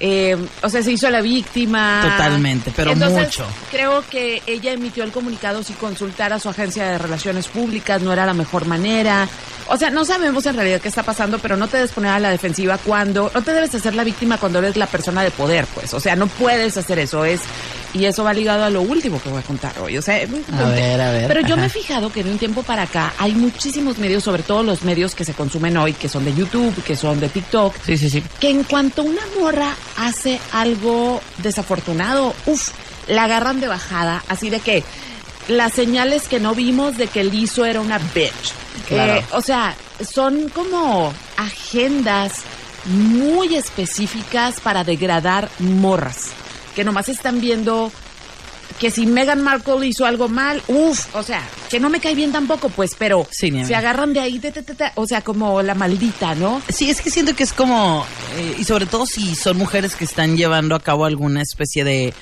eh, 0.00 0.36
o 0.62 0.68
sea, 0.68 0.82
se 0.82 0.92
hizo 0.92 1.10
la 1.10 1.20
víctima. 1.20 2.00
Totalmente, 2.16 2.72
pero 2.74 2.92
Entonces, 2.92 3.24
mucho. 3.24 3.46
Creo 3.70 4.02
que 4.08 4.42
ella 4.46 4.72
emitió 4.72 5.04
el 5.04 5.12
comunicado 5.12 5.62
sin 5.62 5.76
consultar 5.76 6.32
a 6.32 6.38
su 6.38 6.48
agencia 6.48 6.86
de 6.88 6.98
relaciones 6.98 7.48
públicas, 7.48 8.00
no 8.00 8.12
era 8.12 8.24
la 8.26 8.34
mejor 8.34 8.66
manera. 8.66 9.28
O 9.68 9.76
sea, 9.76 9.90
no 9.90 10.04
sabemos 10.04 10.44
en 10.46 10.56
realidad 10.56 10.80
qué 10.80 10.88
está 10.88 11.02
pasando, 11.02 11.38
pero 11.38 11.56
no 11.56 11.68
te 11.68 11.76
debes 11.76 11.92
poner 11.92 12.10
a 12.12 12.18
la 12.18 12.30
defensiva 12.30 12.76
cuando, 12.78 13.30
no 13.32 13.42
te 13.42 13.52
debes 13.52 13.74
hacer 13.74 13.94
la 13.94 14.02
víctima 14.02 14.36
cuando 14.38 14.58
eres 14.58 14.76
la 14.76 14.86
persona 14.86 15.22
de 15.22 15.30
poder, 15.30 15.66
pues. 15.74 15.94
O 15.94 16.00
sea, 16.00 16.16
no 16.16 16.26
puedes 16.26 16.76
hacer 16.76 16.98
eso, 16.98 17.24
es, 17.24 17.40
y 17.94 18.04
eso 18.04 18.22
va 18.24 18.32
ligado 18.32 18.64
a 18.64 18.70
lo 18.70 18.82
último 18.82 19.20
que 19.20 19.28
voy 19.28 19.40
a 19.40 19.42
contar 19.42 19.72
hoy. 19.80 19.98
O 19.98 20.02
sea, 20.02 20.16
A 20.16 20.64
ver, 20.68 21.00
a 21.00 21.10
ver. 21.10 21.26
pero 21.28 21.40
yo 21.40 21.56
me 21.56 21.66
he 21.66 21.68
fijado 21.68 22.12
que 22.12 22.22
de 22.24 22.30
un 22.30 22.38
tiempo 22.38 22.62
para 22.62 22.82
acá 22.82 23.12
hay 23.18 23.32
muchísimos 23.32 23.98
medios, 23.98 24.22
sobre 24.24 24.42
todo 24.42 24.62
los 24.62 24.82
medios 24.82 25.14
que 25.14 25.24
se 25.24 25.34
consumen 25.34 25.76
hoy, 25.76 25.92
que 25.92 26.08
son 26.08 26.24
de 26.24 26.34
YouTube, 26.34 26.74
que 26.84 26.96
son 26.96 27.18
de 27.20 27.28
TikTok, 27.28 27.74
Sí, 27.84 27.96
sí, 27.98 28.08
sí. 28.10 28.22
que 28.38 28.50
en 28.50 28.64
cuanto 28.64 29.02
una 29.02 29.22
morra 29.40 29.74
hace 29.96 30.38
algo 30.52 31.20
desafortunado, 31.38 32.34
uff, 32.46 32.70
la 33.08 33.24
agarran 33.24 33.60
de 33.60 33.66
bajada, 33.68 34.22
así 34.28 34.50
de 34.50 34.60
que 34.60 34.84
las 35.48 35.72
señales 35.72 36.28
que 36.28 36.38
no 36.38 36.54
vimos 36.54 36.96
de 36.96 37.08
que 37.08 37.20
el 37.22 37.34
ISO 37.34 37.64
era 37.64 37.80
una 37.80 37.98
bitch. 37.98 38.52
Claro. 38.86 39.14
Eh, 39.14 39.24
o 39.32 39.40
sea, 39.42 39.74
son 40.08 40.48
como 40.48 41.12
agendas 41.36 42.32
muy 42.86 43.54
específicas 43.56 44.60
para 44.60 44.84
degradar 44.84 45.48
morras, 45.58 46.28
que 46.74 46.84
nomás 46.84 47.08
están 47.08 47.40
viendo 47.40 47.92
que 48.78 48.90
si 48.90 49.06
Meghan 49.06 49.42
Markle 49.42 49.86
hizo 49.86 50.06
algo 50.06 50.28
mal, 50.28 50.62
uff, 50.68 51.14
o 51.14 51.22
sea, 51.22 51.42
que 51.68 51.78
no 51.78 51.90
me 51.90 52.00
cae 52.00 52.14
bien 52.14 52.32
tampoco, 52.32 52.70
pues, 52.70 52.92
pero 52.98 53.26
Sí, 53.30 53.52
se 53.64 53.74
agarran 53.74 54.12
de 54.12 54.20
ahí, 54.20 54.38
de, 54.38 54.50
de, 54.52 54.62
de, 54.62 54.74
de, 54.74 54.90
o 54.94 55.06
sea, 55.06 55.22
como 55.22 55.60
la 55.62 55.74
maldita, 55.74 56.34
¿no? 56.34 56.62
Sí, 56.68 56.88
es 56.88 57.00
que 57.02 57.10
siento 57.10 57.34
que 57.34 57.42
es 57.42 57.52
como, 57.52 58.06
eh, 58.36 58.56
y 58.58 58.64
sobre 58.64 58.86
todo 58.86 59.04
si 59.06 59.34
son 59.34 59.58
mujeres 59.58 59.96
que 59.96 60.04
están 60.04 60.36
llevando 60.36 60.74
a 60.74 60.80
cabo 60.80 61.04
alguna 61.04 61.42
especie 61.42 61.84
de, 61.84 62.14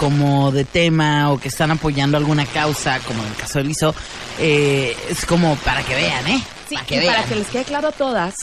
como 0.00 0.50
de 0.50 0.64
tema 0.64 1.30
o 1.30 1.38
que 1.38 1.48
están 1.48 1.70
apoyando 1.70 2.16
alguna 2.16 2.46
causa, 2.46 2.98
como 3.00 3.22
en 3.22 3.28
el 3.28 3.36
caso 3.36 3.58
del 3.58 3.70
ISO, 3.70 3.94
eh, 4.40 4.96
es 5.08 5.24
como 5.24 5.54
para 5.56 5.82
que 5.84 5.94
vean, 5.94 6.26
¿eh? 6.26 6.42
Sí, 6.68 6.74
para 6.74 6.86
que 6.86 6.96
y 6.96 6.98
vean. 6.98 7.14
para 7.14 7.28
que 7.28 7.36
les 7.36 7.46
quede 7.48 7.64
claro 7.64 7.88
a 7.88 7.92
todas 7.92 8.34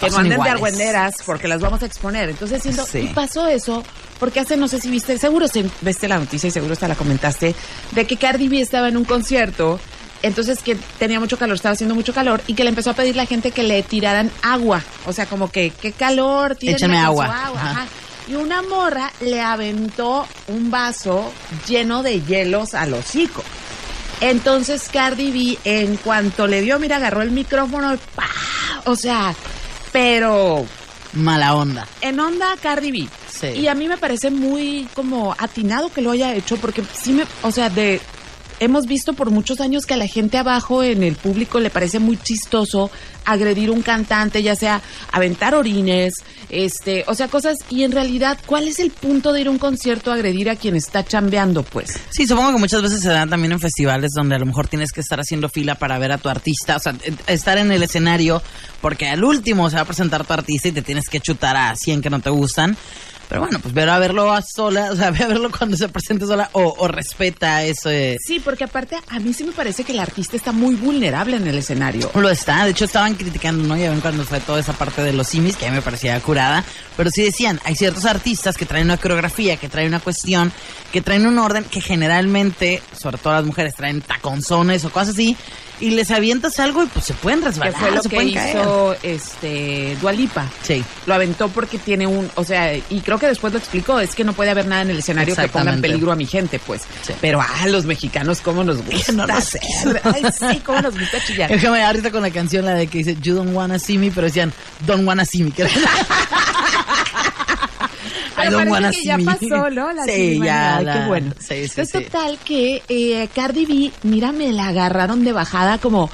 que 0.00 0.10
no 0.10 0.18
anden 0.18 0.40
de 0.42 0.50
argüenderas 0.50 1.14
porque 1.24 1.48
las 1.48 1.60
vamos 1.60 1.82
a 1.82 1.86
exponer. 1.86 2.30
Entonces, 2.30 2.62
siento, 2.62 2.84
Sí. 2.84 2.98
y 2.98 3.08
pasó 3.08 3.46
eso 3.46 3.82
porque 4.18 4.40
hace, 4.40 4.56
no 4.56 4.68
sé 4.68 4.80
si 4.80 4.90
viste, 4.90 5.18
seguro 5.18 5.48
se, 5.48 5.64
viste 5.82 6.08
la 6.08 6.18
noticia 6.18 6.48
y 6.48 6.50
seguro 6.50 6.72
hasta 6.72 6.88
la 6.88 6.94
comentaste, 6.94 7.54
de 7.92 8.06
que 8.06 8.16
Cardi 8.16 8.48
B 8.48 8.60
estaba 8.60 8.88
en 8.88 8.96
un 8.96 9.04
concierto, 9.04 9.78
entonces 10.22 10.62
que 10.62 10.76
tenía 10.98 11.20
mucho 11.20 11.38
calor, 11.38 11.56
estaba 11.56 11.74
haciendo 11.74 11.94
mucho 11.94 12.14
calor 12.14 12.40
y 12.46 12.54
que 12.54 12.64
le 12.64 12.70
empezó 12.70 12.90
a 12.90 12.94
pedir 12.94 13.14
la 13.16 13.26
gente 13.26 13.50
que 13.50 13.62
le 13.62 13.82
tiraran 13.82 14.30
agua. 14.42 14.82
O 15.06 15.12
sea, 15.12 15.26
como 15.26 15.50
que, 15.50 15.70
qué 15.70 15.92
calor, 15.92 16.56
tírenme 16.56 16.98
agua. 16.98 17.26
agua. 17.26 17.60
Ajá. 17.60 17.70
ajá. 17.72 17.86
Y 18.28 18.34
una 18.34 18.60
morra 18.62 19.12
le 19.20 19.40
aventó 19.40 20.26
un 20.48 20.70
vaso 20.70 21.30
lleno 21.68 22.02
de 22.02 22.22
hielos 22.22 22.74
al 22.74 22.94
hocico. 22.94 23.44
Entonces 24.20 24.88
Cardi 24.92 25.30
B, 25.30 25.58
en 25.64 25.96
cuanto 25.98 26.46
le 26.46 26.62
dio, 26.62 26.78
mira, 26.78 26.96
agarró 26.96 27.22
el 27.22 27.30
micrófono 27.30 27.96
¡pah! 28.14 28.24
O 28.86 28.96
sea, 28.96 29.34
pero 29.96 30.66
Mala 31.14 31.54
onda. 31.56 31.88
en 32.02 32.20
onda 32.20 32.54
Cardi 32.60 32.92
B. 32.92 33.08
Sí. 33.30 33.46
Y 33.46 33.68
a 33.68 33.74
mí 33.74 33.88
me 33.88 33.96
parece 33.96 34.30
muy 34.30 34.86
como 34.94 35.34
atinado 35.38 35.90
que 35.90 36.02
lo 36.02 36.10
haya 36.10 36.34
hecho 36.34 36.58
porque 36.58 36.82
sí 36.92 37.12
me, 37.12 37.24
o 37.42 37.50
sea, 37.50 37.70
de 37.70 38.02
hemos 38.60 38.86
visto 38.86 39.12
por 39.12 39.30
muchos 39.30 39.60
años 39.60 39.86
que 39.86 39.94
a 39.94 39.96
la 39.96 40.06
gente 40.06 40.38
abajo 40.38 40.82
en 40.82 41.02
el 41.02 41.14
público 41.16 41.60
le 41.60 41.70
parece 41.70 41.98
muy 41.98 42.16
chistoso 42.16 42.90
agredir 43.24 43.70
un 43.70 43.82
cantante, 43.82 44.42
ya 44.42 44.54
sea 44.54 44.80
aventar 45.12 45.54
orines, 45.54 46.14
este, 46.48 47.04
o 47.08 47.14
sea, 47.14 47.28
cosas 47.28 47.58
y 47.68 47.82
en 47.82 47.92
realidad, 47.92 48.38
¿cuál 48.46 48.68
es 48.68 48.78
el 48.78 48.90
punto 48.90 49.32
de 49.32 49.40
ir 49.40 49.48
a 49.48 49.50
un 49.50 49.58
concierto 49.58 50.10
a 50.10 50.14
agredir 50.14 50.48
a 50.48 50.56
quien 50.56 50.76
está 50.76 51.04
chambeando, 51.04 51.62
pues? 51.64 51.98
Sí, 52.10 52.26
supongo 52.26 52.52
que 52.52 52.58
muchas 52.58 52.82
veces 52.82 53.00
se 53.00 53.08
dan 53.08 53.28
también 53.28 53.52
en 53.52 53.60
festivales 53.60 54.12
donde 54.14 54.36
a 54.36 54.38
lo 54.38 54.46
mejor 54.46 54.68
tienes 54.68 54.92
que 54.92 55.00
estar 55.00 55.18
haciendo 55.18 55.48
fila 55.48 55.74
para 55.74 55.98
ver 55.98 56.12
a 56.12 56.18
tu 56.18 56.28
artista, 56.28 56.76
o 56.76 56.80
sea, 56.80 56.94
eh, 57.02 57.12
estar 57.26 57.58
en 57.58 57.72
el 57.72 57.82
escenario 57.82 58.42
porque 58.80 59.08
al 59.08 59.24
último 59.24 59.68
se 59.68 59.76
va 59.76 59.82
a 59.82 59.86
presentar 59.86 60.24
tu 60.24 60.32
artista 60.32 60.68
y 60.68 60.72
te 60.72 60.82
tienes 60.82 61.08
que 61.08 61.20
chutar 61.20 61.56
a 61.56 61.74
100 61.74 62.02
que 62.02 62.10
no 62.10 62.20
te 62.20 62.30
gustan. 62.30 62.76
Pero 63.28 63.40
bueno, 63.40 63.58
pues 63.60 63.74
ver 63.74 63.88
a 63.88 63.98
verlo 63.98 64.32
a 64.32 64.42
sola, 64.42 64.90
o 64.92 64.96
sea, 64.96 65.08
a 65.08 65.10
verlo 65.10 65.50
cuando 65.50 65.76
se 65.76 65.88
presente 65.88 66.26
sola 66.26 66.48
o, 66.52 66.74
o 66.78 66.88
respeta 66.88 67.64
eso. 67.64 67.90
Sí, 68.24 68.40
porque 68.40 68.64
aparte 68.64 68.96
a 69.08 69.18
mí 69.18 69.32
sí 69.32 69.44
me 69.44 69.52
parece 69.52 69.84
que 69.84 69.92
el 69.92 69.98
artista 69.98 70.36
está 70.36 70.52
muy 70.52 70.74
vulnerable 70.74 71.36
en 71.36 71.46
el 71.46 71.58
escenario. 71.58 72.10
Lo 72.14 72.30
está, 72.30 72.64
de 72.64 72.70
hecho 72.70 72.84
estaban 72.84 73.14
criticando, 73.14 73.66
¿no? 73.66 73.76
Ya 73.76 73.90
ven 73.90 74.00
cuando 74.00 74.24
fue 74.24 74.40
toda 74.40 74.60
esa 74.60 74.72
parte 74.72 75.02
de 75.02 75.12
los 75.12 75.28
simis, 75.28 75.56
que 75.56 75.66
a 75.66 75.70
mí 75.70 75.76
me 75.76 75.82
parecía 75.82 76.18
curada, 76.20 76.64
pero 76.96 77.10
sí 77.10 77.22
decían, 77.22 77.60
hay 77.64 77.74
ciertos 77.74 78.04
artistas 78.04 78.56
que 78.56 78.66
traen 78.66 78.86
una 78.86 78.96
coreografía, 78.96 79.56
que 79.56 79.68
traen 79.68 79.88
una 79.88 80.00
cuestión, 80.00 80.52
que 80.92 81.00
traen 81.00 81.26
un 81.26 81.38
orden, 81.38 81.64
que 81.64 81.80
generalmente, 81.80 82.82
sobre 82.98 83.18
todo 83.18 83.34
las 83.34 83.44
mujeres, 83.44 83.74
traen 83.74 84.00
taconzones 84.00 84.84
o 84.84 84.90
cosas 84.90 85.10
así, 85.10 85.36
y 85.80 85.90
les 85.90 86.10
avientas 86.10 86.58
algo 86.60 86.82
y 86.82 86.86
pues 86.86 87.04
se 87.04 87.14
pueden 87.14 87.40
Que 87.40 87.46
resbalar, 87.46 87.74
fue 87.78 87.90
lo 87.90 88.02
se 88.02 88.08
que 88.08 88.34
caer. 88.34 88.56
hizo 88.56 88.96
este 89.02 89.96
Dualipa. 90.00 90.46
Sí. 90.62 90.82
Lo 91.06 91.14
aventó 91.14 91.48
porque 91.48 91.78
tiene 91.78 92.06
un, 92.06 92.30
o 92.34 92.44
sea, 92.44 92.74
y 92.74 93.00
creo 93.04 93.18
que 93.18 93.26
después 93.26 93.52
lo 93.52 93.58
explicó, 93.58 94.00
es 94.00 94.14
que 94.14 94.24
no 94.24 94.32
puede 94.32 94.50
haber 94.50 94.66
nada 94.66 94.82
en 94.82 94.90
el 94.90 94.98
escenario 94.98 95.34
que 95.36 95.48
ponga 95.48 95.72
en 95.72 95.80
peligro 95.80 96.12
a 96.12 96.16
mi 96.16 96.26
gente, 96.26 96.58
pues. 96.58 96.82
Sí. 97.02 97.12
Pero 97.20 97.40
a 97.40 97.66
los 97.68 97.84
mexicanos 97.84 98.40
cómo 98.40 98.64
nos 98.64 98.82
gusta. 98.84 99.12
No 99.12 99.26
lo 99.26 99.40
sé. 99.40 99.60
Ay, 100.04 100.24
sí, 100.38 100.60
cómo 100.64 100.80
nos 100.80 100.98
gusta 100.98 101.18
chillar. 101.24 101.52
Es 101.52 101.60
que 101.60 101.70
me 101.70 101.78
da 101.80 101.92
risa 101.92 102.10
con 102.10 102.22
la 102.22 102.30
canción, 102.30 102.64
la 102.64 102.74
de 102.74 102.86
que 102.86 102.98
dice 102.98 103.16
You 103.22 103.34
don't 103.34 103.54
wanna 103.54 103.78
see 103.78 103.98
me, 103.98 104.10
pero 104.10 104.26
decían 104.26 104.52
Don't 104.86 105.06
wanna 105.06 105.24
see 105.24 105.42
me. 105.44 105.52
Pero 108.48 108.70
parece 108.70 109.00
que 109.00 109.06
ya 109.06 109.18
pasó, 109.18 109.70
¿no? 109.70 109.92
La 109.92 110.04
sí, 110.04 110.40
ya. 110.42 110.76
Ay, 110.78 110.84
la- 110.84 110.92
qué 110.92 111.08
bueno. 111.08 111.34
Sí, 111.38 111.46
sí, 111.46 111.54
Entonces, 111.64 111.88
sí. 111.92 112.04
total 112.04 112.38
que 112.44 112.82
eh, 112.88 113.28
Cardi 113.34 113.66
B, 113.66 113.92
mira, 114.02 114.32
me 114.32 114.52
la 114.52 114.68
agarraron 114.68 115.24
de 115.24 115.32
bajada 115.32 115.78
como 115.78 116.10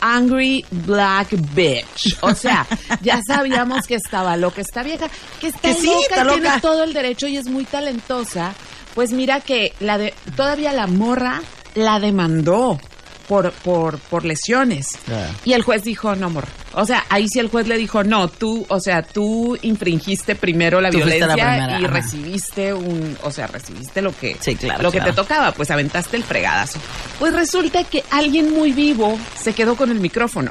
Angry 0.00 0.64
Black 0.70 1.28
Bitch. 1.54 2.18
O 2.20 2.34
sea, 2.34 2.66
ya 3.02 3.20
sabíamos 3.26 3.86
que 3.86 3.94
estaba 3.94 4.36
loca, 4.36 4.60
está 4.60 4.82
vieja, 4.82 5.06
que 5.40 5.48
está 5.48 5.60
Que 5.60 5.74
sí, 5.74 5.86
loca, 5.86 6.00
está 6.20 6.32
tiene 6.32 6.60
todo 6.60 6.84
el 6.84 6.92
derecho 6.92 7.26
y 7.26 7.36
es 7.36 7.46
muy 7.48 7.64
talentosa. 7.64 8.54
Pues 8.94 9.12
mira 9.12 9.40
que 9.40 9.72
la 9.80 9.98
de, 9.98 10.14
todavía 10.36 10.72
la 10.72 10.86
morra 10.86 11.42
la 11.74 11.98
demandó 11.98 12.78
por, 13.26 13.50
por, 13.52 13.98
por 13.98 14.24
lesiones. 14.24 14.88
Ah. 15.10 15.28
Y 15.44 15.54
el 15.54 15.62
juez 15.62 15.82
dijo, 15.82 16.14
no, 16.14 16.26
amor. 16.26 16.44
O 16.76 16.84
sea, 16.84 17.04
ahí 17.08 17.28
sí 17.28 17.38
el 17.38 17.48
juez 17.48 17.66
le 17.68 17.76
dijo, 17.76 18.04
no, 18.04 18.28
tú, 18.28 18.66
o 18.68 18.80
sea, 18.80 19.02
tú 19.02 19.56
infringiste 19.62 20.34
primero 20.34 20.80
la 20.80 20.90
Tú 20.90 21.00
fuiste 21.00 21.20
la 21.20 21.34
violencia 21.34 21.56
primera, 21.56 21.80
y 21.80 21.84
ajá. 21.84 21.94
recibiste 21.94 22.74
un, 22.74 23.16
o 23.22 23.30
sea, 23.30 23.46
recibiste 23.46 24.02
lo 24.02 24.16
que, 24.16 24.36
Sí, 24.40 24.56
claro, 24.56 24.82
lo 24.82 24.92
que 24.92 25.00
te 25.00 25.12
tocaba, 25.12 25.52
pues 25.52 25.70
aventaste 25.70 26.16
el 26.16 26.24
fregadazo. 26.24 26.78
Pues 27.18 27.32
resulta 27.32 27.84
que 27.84 28.04
alguien 28.10 28.52
muy 28.52 28.72
vivo 28.72 29.18
se 29.40 29.54
quedó 29.54 29.76
con 29.76 29.90
el 29.90 30.00
micrófono. 30.00 30.50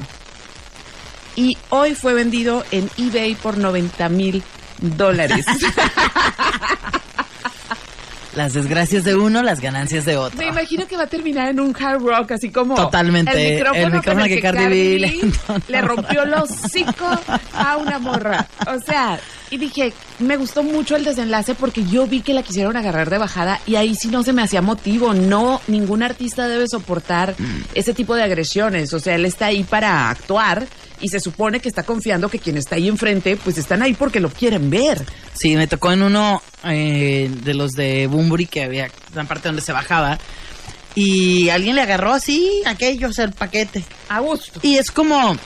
Y 1.36 1.58
hoy 1.70 1.94
fue 1.94 2.14
vendido 2.14 2.64
en 2.70 2.88
eBay 2.96 3.34
por 3.34 3.58
90 3.58 4.08
mil 4.08 4.42
dólares. 4.78 5.44
Las 8.36 8.52
desgracias 8.54 9.04
de 9.04 9.14
uno, 9.14 9.42
las 9.42 9.60
ganancias 9.60 10.04
de 10.04 10.16
otro. 10.16 10.38
Me 10.38 10.46
imagino 10.48 10.86
que 10.86 10.96
va 10.96 11.04
a 11.04 11.06
terminar 11.06 11.48
en 11.48 11.60
un 11.60 11.74
hard 11.78 12.02
rock, 12.02 12.32
así 12.32 12.50
como. 12.50 12.74
Totalmente. 12.74 13.30
El 13.32 13.54
micrófono, 13.54 13.86
El 13.86 13.92
micrófono 13.92 14.20
con 14.22 14.28
que 14.28 14.40
Cardi 14.40 14.64
B 14.66 14.98
le- 14.98 15.20
le 15.68 15.80
rompió 15.82 16.24
los 16.24 16.50
hocico 16.50 17.06
a 17.52 17.76
una 17.76 17.98
morra. 17.98 18.46
O 18.66 18.78
sea, 18.80 19.18
y 19.50 19.58
dije, 19.58 19.92
me 20.18 20.36
gustó 20.36 20.62
mucho 20.62 20.96
el 20.96 21.04
desenlace 21.04 21.54
porque 21.54 21.84
yo 21.84 22.06
vi 22.06 22.20
que 22.22 22.34
la 22.34 22.42
quisieron 22.42 22.76
agarrar 22.76 23.10
de 23.10 23.18
bajada 23.18 23.60
y 23.66 23.76
ahí 23.76 23.94
sí 23.94 24.08
no 24.08 24.22
se 24.22 24.32
me 24.32 24.42
hacía 24.42 24.62
motivo. 24.62 25.14
No, 25.14 25.60
ningún 25.68 26.02
artista 26.02 26.48
debe 26.48 26.66
soportar 26.68 27.34
Mm. 27.38 27.62
ese 27.74 27.94
tipo 27.94 28.14
de 28.14 28.22
agresiones. 28.22 28.92
O 28.92 29.00
sea, 29.00 29.14
él 29.14 29.24
está 29.26 29.46
ahí 29.46 29.64
para 29.64 30.08
actuar 30.10 30.66
y 31.00 31.08
se 31.08 31.20
supone 31.20 31.60
que 31.60 31.68
está 31.68 31.82
confiando 31.82 32.28
que 32.28 32.38
quien 32.38 32.56
está 32.56 32.76
ahí 32.76 32.88
enfrente, 32.88 33.36
pues 33.36 33.58
están 33.58 33.82
ahí 33.82 33.94
porque 33.94 34.20
lo 34.20 34.30
quieren 34.30 34.70
ver. 34.70 35.04
Sí, 35.34 35.56
me 35.56 35.66
tocó 35.66 35.92
en 35.92 36.02
uno 36.02 36.40
eh, 36.64 37.30
de 37.42 37.54
los 37.54 37.72
de 37.72 38.06
Bumburi 38.06 38.46
que 38.46 38.62
había 38.62 38.90
una 39.12 39.24
parte 39.24 39.48
donde 39.48 39.60
se 39.62 39.72
bajaba 39.72 40.18
y 40.94 41.48
alguien 41.48 41.74
le 41.74 41.82
agarró 41.82 42.12
así 42.12 42.62
aquello, 42.66 43.08
o 43.08 43.12
sea, 43.12 43.24
el 43.24 43.32
paquete. 43.32 43.84
A 44.08 44.20
gusto. 44.20 44.60
Y 44.62 44.76
es 44.76 44.90
como 44.90 45.36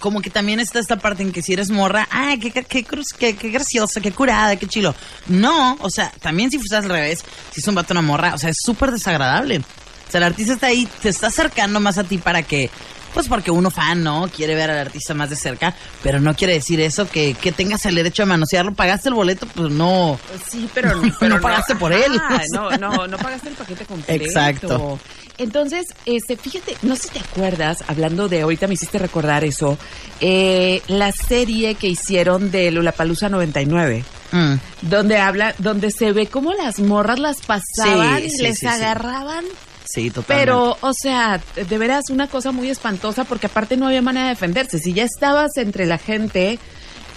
como 0.00 0.20
que 0.20 0.30
también 0.30 0.58
está 0.60 0.78
esta 0.80 0.96
parte 0.96 1.22
en 1.22 1.30
que 1.32 1.42
si 1.42 1.52
eres 1.52 1.70
morra, 1.70 2.08
ay, 2.10 2.38
qué, 2.38 2.50
qué, 2.50 2.64
qué, 2.64 2.84
cruz- 2.84 3.12
qué, 3.18 3.36
qué 3.36 3.50
graciosa, 3.50 4.00
qué 4.00 4.10
curada, 4.12 4.56
qué 4.56 4.66
chilo. 4.66 4.94
No, 5.28 5.76
o 5.80 5.90
sea, 5.90 6.10
también 6.20 6.50
si 6.50 6.58
fuese 6.58 6.76
al 6.76 6.88
revés, 6.88 7.22
si 7.52 7.60
es 7.60 7.68
un 7.68 7.74
vato 7.74 7.92
una 7.94 8.02
morra, 8.02 8.34
o 8.34 8.38
sea, 8.38 8.50
es 8.50 8.56
súper 8.64 8.90
desagradable. 8.90 9.58
O 9.58 10.10
sea, 10.10 10.18
el 10.18 10.24
artista 10.24 10.54
está 10.54 10.66
ahí, 10.66 10.88
te 11.02 11.08
está 11.10 11.28
acercando 11.28 11.78
más 11.78 11.96
a 11.98 12.04
ti 12.04 12.18
para 12.18 12.42
que, 12.42 12.68
pues 13.12 13.28
porque 13.28 13.50
uno 13.50 13.70
fan, 13.70 14.02
¿no? 14.02 14.28
Quiere 14.34 14.54
ver 14.54 14.70
al 14.70 14.78
artista 14.78 15.14
más 15.14 15.30
de 15.30 15.36
cerca, 15.36 15.74
pero 16.02 16.20
no 16.20 16.34
quiere 16.34 16.54
decir 16.54 16.80
eso 16.80 17.08
que, 17.08 17.34
que 17.34 17.52
tengas 17.52 17.84
el 17.86 17.94
derecho 17.94 18.22
de 18.22 18.26
manosearlo. 18.26 18.72
Pagaste 18.74 19.08
el 19.08 19.14
boleto, 19.14 19.46
pues 19.54 19.70
no. 19.72 20.18
Sí, 20.48 20.68
pero, 20.74 20.96
No, 20.96 21.12
pero 21.20 21.36
no 21.36 21.40
pagaste 21.40 21.74
por 21.76 21.92
él. 21.92 22.12
No, 22.52 22.70
no, 22.78 23.06
no 23.06 23.16
pagaste 23.18 23.48
el 23.48 23.54
paquete 23.54 23.84
completo. 23.84 24.24
Exacto. 24.24 24.98
Entonces, 25.38 25.86
este, 26.04 26.36
fíjate, 26.36 26.76
no 26.82 26.96
sé 26.96 27.04
si 27.04 27.08
te 27.14 27.20
acuerdas, 27.20 27.82
hablando 27.88 28.28
de 28.28 28.42
ahorita 28.42 28.66
me 28.66 28.74
hiciste 28.74 28.98
recordar 28.98 29.42
eso, 29.42 29.78
eh, 30.20 30.82
la 30.88 31.12
serie 31.12 31.76
que 31.76 31.88
hicieron 31.88 32.50
de 32.50 32.70
Lollapalooza 32.70 33.28
99, 33.30 34.04
Mm. 34.32 34.54
donde 34.82 35.18
habla, 35.18 35.54
donde 35.58 35.90
se 35.90 36.12
ve 36.12 36.26
cómo 36.28 36.52
las 36.52 36.78
morras 36.78 37.18
las 37.18 37.40
pasaban 37.40 38.18
Sí, 38.20 38.26
y 38.26 38.30
sí, 38.30 38.42
les 38.42 38.58
sí. 38.58 38.66
agarraban. 38.66 39.44
Sí, 39.92 40.10
totalmente. 40.10 40.34
Pero, 40.52 40.76
o 40.80 40.92
sea, 40.92 41.40
de 41.56 41.78
veras 41.78 42.04
una 42.10 42.26
cosa 42.28 42.52
muy 42.52 42.70
espantosa 42.70 43.24
porque 43.24 43.46
aparte 43.46 43.76
no 43.76 43.86
había 43.86 44.02
manera 44.02 44.26
de 44.26 44.30
defenderse. 44.34 44.78
Si 44.78 44.92
ya 44.92 45.04
estabas 45.04 45.56
entre 45.56 45.86
la 45.86 45.98
gente, 45.98 46.58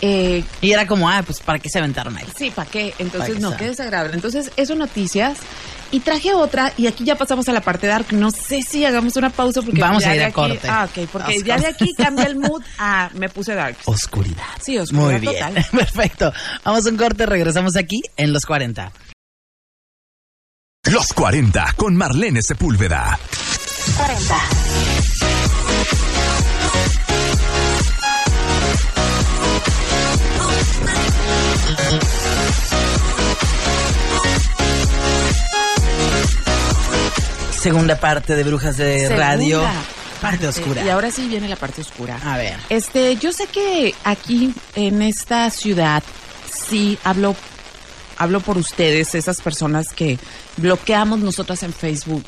eh, 0.01 0.43
Y 0.61 0.71
era 0.71 0.85
como, 0.87 1.09
ah, 1.09 1.23
pues 1.25 1.39
para 1.39 1.59
qué 1.59 1.69
se 1.69 1.79
aventaron 1.79 2.17
ahí. 2.17 2.25
Sí, 2.37 2.51
¿para 2.51 2.69
qué? 2.69 2.93
¿Pa' 2.97 3.03
Entonces, 3.03 3.35
qué 3.35 3.39
no, 3.39 3.55
qué 3.55 3.65
desagradable. 3.69 4.13
Entonces, 4.15 4.51
eso 4.57 4.75
noticias. 4.75 5.37
Y 5.91 5.99
traje 5.99 6.33
otra, 6.33 6.73
y 6.75 6.87
aquí 6.87 7.03
ya 7.03 7.15
pasamos 7.15 7.47
a 7.49 7.53
la 7.53 7.61
parte 7.61 7.85
dark. 7.85 8.07
No 8.13 8.31
sé 8.31 8.63
si 8.63 8.83
hagamos 8.83 9.15
una 9.15 9.29
pausa 9.29 9.61
porque 9.61 9.79
Vamos 9.79 10.03
a 10.03 10.15
ir 10.15 10.23
a 10.23 10.25
aquí- 10.25 10.33
corte. 10.33 10.67
Ah, 10.67 10.89
ok, 10.89 11.07
porque 11.11 11.27
Vamos 11.37 11.43
ya 11.45 11.57
de 11.57 11.67
aquí 11.67 11.93
cambia 11.95 12.25
el 12.25 12.35
mood 12.35 12.63
a 12.79 13.11
me 13.13 13.29
puse 13.29 13.53
dark. 13.53 13.77
Oscuridad. 13.85 14.43
Sí, 14.59 14.75
oscuridad 14.79 15.05
Muy 15.11 15.19
bien. 15.19 15.33
total. 15.33 15.65
Perfecto. 15.71 16.33
Vamos 16.65 16.85
a 16.87 16.89
un 16.89 16.97
corte, 16.97 17.27
regresamos 17.27 17.75
aquí 17.75 18.01
en 18.17 18.33
los 18.33 18.43
40. 18.45 18.91
Los 20.91 21.13
40 21.13 21.75
con 21.77 21.95
Marlene 21.95 22.41
Sepúlveda. 22.41 23.17
40. 23.95 24.35
Segunda 37.61 37.95
parte 37.97 38.35
de 38.35 38.43
Brujas 38.43 38.75
de 38.75 38.99
Segunda 38.99 39.15
Radio. 39.15 39.63
Parte 40.21 40.49
oscura. 40.49 40.83
Y 40.83 40.89
ahora 40.89 41.11
sí 41.11 41.29
viene 41.29 41.47
la 41.47 41.55
parte 41.55 41.79
oscura. 41.79 42.19
A 42.25 42.35
ver. 42.35 42.57
Este, 42.67 43.15
yo 43.15 43.31
sé 43.31 43.47
que 43.47 43.95
aquí 44.03 44.53
en 44.75 45.01
esta 45.01 45.49
ciudad 45.49 46.03
sí 46.51 46.99
hablo 47.05 47.37
hablo 48.23 48.39
por 48.41 48.57
ustedes, 48.57 49.13
esas 49.15 49.41
personas 49.41 49.87
que 49.95 50.17
bloqueamos 50.57 51.19
nosotras 51.19 51.61
en 51.63 51.73
Facebook, 51.73 52.25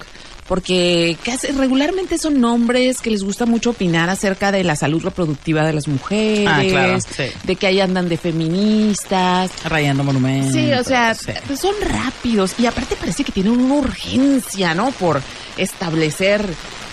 porque 0.48 1.18
casi 1.24 1.48
regularmente 1.48 2.18
son 2.20 2.44
hombres 2.46 3.02
que 3.02 3.10
les 3.10 3.24
gusta 3.24 3.46
mucho 3.48 3.72
opinar 3.72 4.10
acerca 4.10 4.52
de 4.52 4.64
la 4.64 4.76
salud 4.76 5.02
reproductiva 5.04 5.66
de 5.66 5.74
las 5.74 5.88
mujeres, 5.88 6.48
Ah, 6.48 6.62
claro, 6.70 7.00
sí. 7.02 7.24
de 7.44 7.56
que 7.56 7.66
ahí 7.68 7.80
andan 7.82 8.08
de 8.10 8.18
feministas. 8.18 9.50
Rayando 9.64 10.04
monumentos. 10.04 10.54
Sí, 10.54 10.72
o 10.74 10.84
sea, 10.84 11.16
sí. 11.16 11.32
pues 11.48 11.60
son 11.60 11.74
rápidos 11.82 12.54
y 12.60 12.68
aparte 12.68 12.96
parece 12.96 13.24
que 13.24 13.32
tienen 13.32 13.54
una 13.54 13.76
urgencia, 13.76 14.76
¿no? 14.76 14.92
Por 14.92 15.22
establecer 15.58 16.46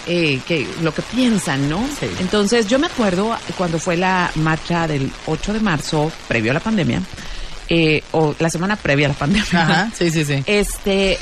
eh, 0.06 0.40
que 0.48 0.66
lo 0.82 0.94
que 0.94 1.02
piensan, 1.02 1.68
¿no? 1.68 1.84
Sí. 2.00 2.06
Entonces, 2.20 2.66
yo 2.68 2.78
me 2.78 2.86
acuerdo 2.86 3.36
cuando 3.58 3.78
fue 3.78 3.96
la 3.96 4.30
marcha 4.36 4.88
del 4.88 5.10
8 5.26 5.52
de 5.52 5.60
marzo, 5.60 6.10
previo 6.26 6.52
a 6.52 6.54
la 6.54 6.60
pandemia, 6.60 7.02
eh, 7.74 8.02
o 8.12 8.34
la 8.38 8.50
semana 8.50 8.76
previa 8.76 9.06
a 9.06 9.08
la 9.10 9.14
pandemia. 9.14 9.46
Ajá, 9.62 9.90
sí, 9.96 10.10
sí, 10.10 10.24
sí. 10.26 10.42
Este, 10.46 11.18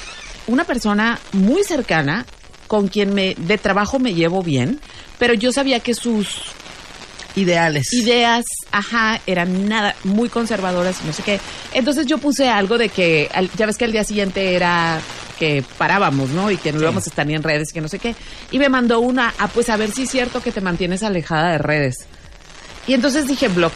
una 0.48 0.64
persona 0.64 1.18
muy 1.32 1.62
cercana 1.62 2.26
con 2.66 2.88
quien 2.88 3.14
me 3.14 3.34
de 3.36 3.56
trabajo 3.56 4.00
me 4.00 4.14
llevo 4.14 4.42
bien, 4.42 4.80
pero 5.18 5.32
yo 5.34 5.52
sabía 5.52 5.78
que 5.78 5.94
sus 5.94 6.26
Ideales. 7.36 7.92
ideas, 7.92 8.44
ajá, 8.72 9.20
eran 9.26 9.68
nada, 9.68 9.94
muy 10.02 10.28
conservadoras 10.28 10.98
y 11.02 11.06
no 11.06 11.12
sé 11.12 11.22
qué. 11.22 11.38
Entonces 11.72 12.06
yo 12.06 12.18
puse 12.18 12.48
algo 12.48 12.76
de 12.78 12.88
que, 12.88 13.30
al- 13.32 13.48
ya 13.56 13.66
ves 13.66 13.76
que 13.78 13.84
al 13.84 13.92
día 13.92 14.02
siguiente 14.02 14.54
era 14.56 15.00
que 15.38 15.62
parábamos, 15.78 16.30
¿no? 16.30 16.50
Y 16.50 16.56
que 16.56 16.72
no 16.72 16.80
íbamos 16.80 17.06
a 17.06 17.10
estar 17.10 17.24
ni 17.26 17.34
en 17.34 17.42
redes, 17.44 17.72
que 17.72 17.80
no 17.80 17.86
sé 17.88 18.00
qué. 18.00 18.16
Y 18.50 18.58
me 18.58 18.68
mandó 18.68 18.98
una, 18.98 19.32
ah, 19.38 19.46
pues 19.48 19.68
a 19.70 19.76
ver 19.76 19.92
si 19.92 20.02
es 20.02 20.10
cierto 20.10 20.42
que 20.42 20.50
te 20.50 20.60
mantienes 20.60 21.04
alejada 21.04 21.52
de 21.52 21.58
redes. 21.58 21.94
Y 22.88 22.94
entonces 22.94 23.26
dije, 23.28 23.46
blog. 23.48 23.72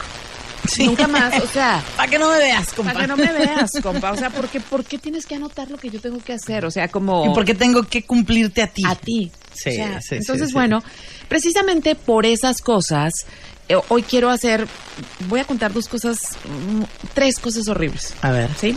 Sí. 0.68 0.86
Nunca 0.86 1.06
más, 1.08 1.42
o 1.42 1.46
sea, 1.48 1.82
Para 1.96 2.08
que 2.10 2.18
no 2.18 2.30
me 2.30 2.38
veas, 2.38 2.72
compa. 2.72 2.92
para 2.92 3.04
que 3.04 3.08
no 3.08 3.16
me 3.16 3.32
veas, 3.32 3.70
compa. 3.82 4.12
O 4.12 4.16
sea, 4.16 4.30
¿por 4.30 4.48
qué, 4.48 4.60
¿por 4.60 4.84
qué 4.84 4.98
tienes 4.98 5.26
que 5.26 5.34
anotar 5.34 5.70
lo 5.70 5.76
que 5.78 5.90
yo 5.90 6.00
tengo 6.00 6.18
que 6.18 6.32
hacer? 6.32 6.64
O 6.64 6.70
sea, 6.70 6.88
como... 6.88 7.26
¿Y 7.30 7.34
por 7.34 7.44
qué 7.44 7.54
tengo 7.54 7.82
que 7.84 8.02
cumplirte 8.04 8.62
a 8.62 8.66
ti? 8.66 8.82
a 8.86 8.94
ti. 8.94 9.30
Sí, 9.52 9.70
O 9.70 9.72
sea, 9.72 10.00
sí, 10.00 10.14
entonces, 10.16 10.48
sí. 10.48 10.54
bueno, 10.54 10.82
precisamente 11.28 11.94
por 11.94 12.26
esas 12.26 12.60
cosas, 12.60 13.12
eh, 13.68 13.76
hoy 13.88 14.02
quiero 14.02 14.30
hacer, 14.30 14.66
voy 15.28 15.40
a 15.40 15.44
contar 15.44 15.72
dos 15.72 15.86
cosas, 15.88 16.18
mm, 16.44 16.82
tres 17.14 17.38
cosas 17.38 17.68
horribles. 17.68 18.14
A 18.22 18.30
ver. 18.30 18.50
¿Sí? 18.60 18.76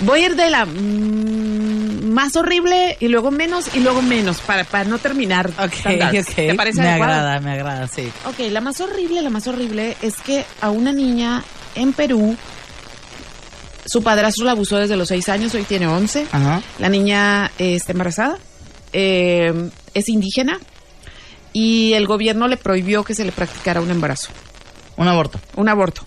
Voy 0.00 0.20
a 0.22 0.26
ir 0.26 0.36
de 0.36 0.50
la 0.50 0.64
mm, 0.66 2.10
más 2.10 2.34
horrible 2.36 2.96
y 3.00 3.08
luego 3.08 3.30
menos 3.30 3.74
y 3.74 3.80
luego 3.80 4.02
menos 4.02 4.40
para, 4.40 4.64
para 4.64 4.84
no 4.84 4.98
terminar. 4.98 5.50
Ok, 5.58 5.74
tan 5.82 5.98
largas. 5.98 6.28
ok. 6.28 6.34
¿Te 6.34 6.54
parece 6.54 6.80
me 6.80 6.88
adecuado? 6.88 7.12
agrada, 7.12 7.40
me 7.40 7.52
agrada, 7.52 7.86
sí. 7.86 8.10
Ok, 8.26 8.38
la 8.50 8.60
más 8.60 8.80
horrible, 8.80 9.22
la 9.22 9.30
más 9.30 9.46
horrible 9.46 9.96
es 10.02 10.16
que 10.16 10.44
a 10.60 10.70
una 10.70 10.92
niña 10.92 11.42
en 11.74 11.92
Perú, 11.92 12.36
su 13.86 14.02
padrastro 14.02 14.44
la 14.44 14.52
abusó 14.52 14.76
desde 14.78 14.96
los 14.96 15.08
seis 15.08 15.28
años, 15.28 15.54
hoy 15.54 15.64
tiene 15.64 15.86
11. 15.86 16.26
Ajá. 16.32 16.62
La 16.78 16.88
niña 16.88 17.50
eh, 17.58 17.74
está 17.74 17.92
embarazada, 17.92 18.38
eh, 18.92 19.70
es 19.94 20.08
indígena 20.08 20.58
y 21.52 21.92
el 21.94 22.06
gobierno 22.06 22.48
le 22.48 22.56
prohibió 22.56 23.04
que 23.04 23.14
se 23.14 23.24
le 23.24 23.32
practicara 23.32 23.80
un 23.80 23.90
embarazo, 23.90 24.30
Un 24.96 25.08
aborto. 25.08 25.40
un 25.56 25.68
aborto. 25.68 26.02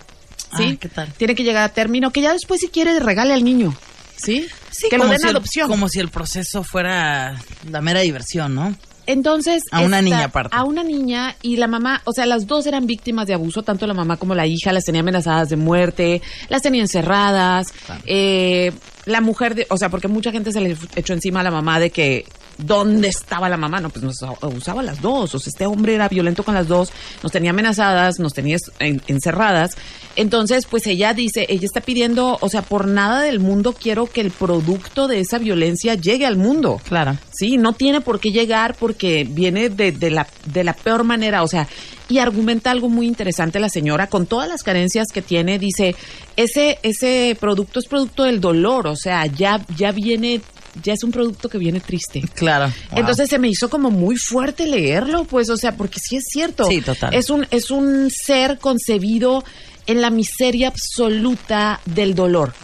¿Sí? 0.56 0.70
Ah, 0.72 0.76
¿qué 0.80 0.88
tal? 0.88 1.12
Tiene 1.14 1.34
que 1.34 1.42
llegar 1.44 1.64
a 1.64 1.68
término, 1.68 2.10
que 2.10 2.20
ya 2.22 2.32
después 2.32 2.60
si 2.60 2.68
quiere 2.68 2.98
regale 3.00 3.34
al 3.34 3.44
niño. 3.44 3.74
¿Sí? 4.16 4.46
que 4.90 4.96
lo 4.96 5.02
como 5.04 5.12
den 5.12 5.20
si 5.20 5.26
a 5.26 5.30
el- 5.30 5.36
adopción. 5.36 5.68
como 5.68 5.88
si 5.88 6.00
el 6.00 6.08
proceso 6.08 6.62
fuera 6.64 7.36
la 7.70 7.80
mera 7.80 8.00
diversión, 8.00 8.54
¿no? 8.54 8.74
Entonces. 9.06 9.62
A 9.70 9.80
una 9.80 9.98
esta- 9.98 10.02
niña 10.02 10.24
aparte. 10.24 10.56
A 10.56 10.64
una 10.64 10.82
niña 10.82 11.36
y 11.42 11.56
la 11.56 11.66
mamá, 11.66 12.00
o 12.04 12.12
sea, 12.12 12.24
las 12.26 12.46
dos 12.46 12.66
eran 12.66 12.86
víctimas 12.86 13.26
de 13.26 13.34
abuso, 13.34 13.62
tanto 13.62 13.86
la 13.86 13.92
mamá 13.94 14.16
como 14.16 14.34
la 14.34 14.46
hija, 14.46 14.72
las 14.72 14.84
tenía 14.84 15.02
amenazadas 15.02 15.48
de 15.50 15.56
muerte, 15.56 16.22
las 16.48 16.62
tenía 16.62 16.80
encerradas. 16.80 17.66
eh, 18.06 18.72
la 19.04 19.20
mujer, 19.20 19.54
de, 19.54 19.66
o 19.68 19.76
sea, 19.76 19.90
porque 19.90 20.08
mucha 20.08 20.32
gente 20.32 20.52
se 20.52 20.60
le 20.62 20.76
echó 20.96 21.12
encima 21.12 21.40
a 21.40 21.42
la 21.42 21.50
mamá 21.50 21.78
de 21.80 21.90
que. 21.90 22.24
¿Dónde 22.58 23.08
estaba 23.08 23.48
la 23.48 23.56
mamá? 23.56 23.80
No, 23.80 23.90
pues 23.90 24.04
nos 24.04 24.22
abusaba 24.22 24.80
a 24.80 24.84
las 24.84 25.00
dos. 25.02 25.34
O 25.34 25.38
sea, 25.38 25.50
este 25.50 25.66
hombre 25.66 25.94
era 25.94 26.08
violento 26.08 26.42
con 26.44 26.54
las 26.54 26.68
dos, 26.68 26.92
nos 27.22 27.32
tenía 27.32 27.50
amenazadas, 27.50 28.18
nos 28.20 28.32
tenía 28.32 28.56
en- 28.78 29.02
encerradas. 29.08 29.72
Entonces, 30.16 30.66
pues 30.66 30.86
ella 30.86 31.12
dice, 31.14 31.46
ella 31.48 31.64
está 31.64 31.80
pidiendo, 31.80 32.38
o 32.40 32.48
sea, 32.48 32.62
por 32.62 32.86
nada 32.86 33.22
del 33.22 33.40
mundo 33.40 33.72
quiero 33.74 34.06
que 34.06 34.20
el 34.20 34.30
producto 34.30 35.08
de 35.08 35.20
esa 35.20 35.38
violencia 35.38 35.94
llegue 35.96 36.26
al 36.26 36.36
mundo. 36.36 36.80
Claro. 36.88 37.16
Sí, 37.32 37.56
no 37.56 37.72
tiene 37.72 38.00
por 38.00 38.20
qué 38.20 38.30
llegar 38.30 38.76
porque 38.78 39.24
viene 39.28 39.68
de, 39.70 39.90
de 39.92 40.10
la, 40.10 40.26
de 40.46 40.62
la 40.64 40.74
peor 40.74 41.02
manera, 41.04 41.42
o 41.42 41.48
sea, 41.48 41.66
y 42.08 42.18
argumenta 42.18 42.70
algo 42.70 42.88
muy 42.90 43.06
interesante 43.06 43.58
la 43.58 43.70
señora, 43.70 44.06
con 44.08 44.26
todas 44.26 44.48
las 44.48 44.62
carencias 44.62 45.08
que 45.12 45.22
tiene, 45.22 45.58
dice, 45.58 45.96
ese, 46.36 46.78
ese 46.82 47.36
producto 47.40 47.80
es 47.80 47.86
producto 47.86 48.24
del 48.24 48.40
dolor, 48.40 48.86
o 48.86 48.94
sea, 48.94 49.24
ya, 49.26 49.64
ya 49.76 49.90
viene, 49.90 50.40
ya 50.82 50.92
es 50.92 51.04
un 51.04 51.10
producto 51.10 51.48
que 51.48 51.58
viene 51.58 51.80
triste. 51.80 52.22
Claro. 52.34 52.72
Wow. 52.90 53.00
Entonces 53.00 53.28
se 53.28 53.38
me 53.38 53.48
hizo 53.48 53.68
como 53.70 53.90
muy 53.90 54.16
fuerte 54.16 54.66
leerlo, 54.66 55.24
pues, 55.24 55.50
o 55.50 55.56
sea, 55.56 55.76
porque 55.76 55.98
sí 56.00 56.16
es 56.16 56.24
cierto. 56.30 56.64
Sí, 56.66 56.80
total. 56.80 57.14
Es 57.14 57.30
un, 57.30 57.46
es 57.50 57.70
un 57.70 58.10
ser 58.10 58.58
concebido 58.58 59.44
en 59.86 60.00
la 60.00 60.10
miseria 60.10 60.68
absoluta 60.68 61.80
del 61.84 62.14
dolor. 62.14 62.54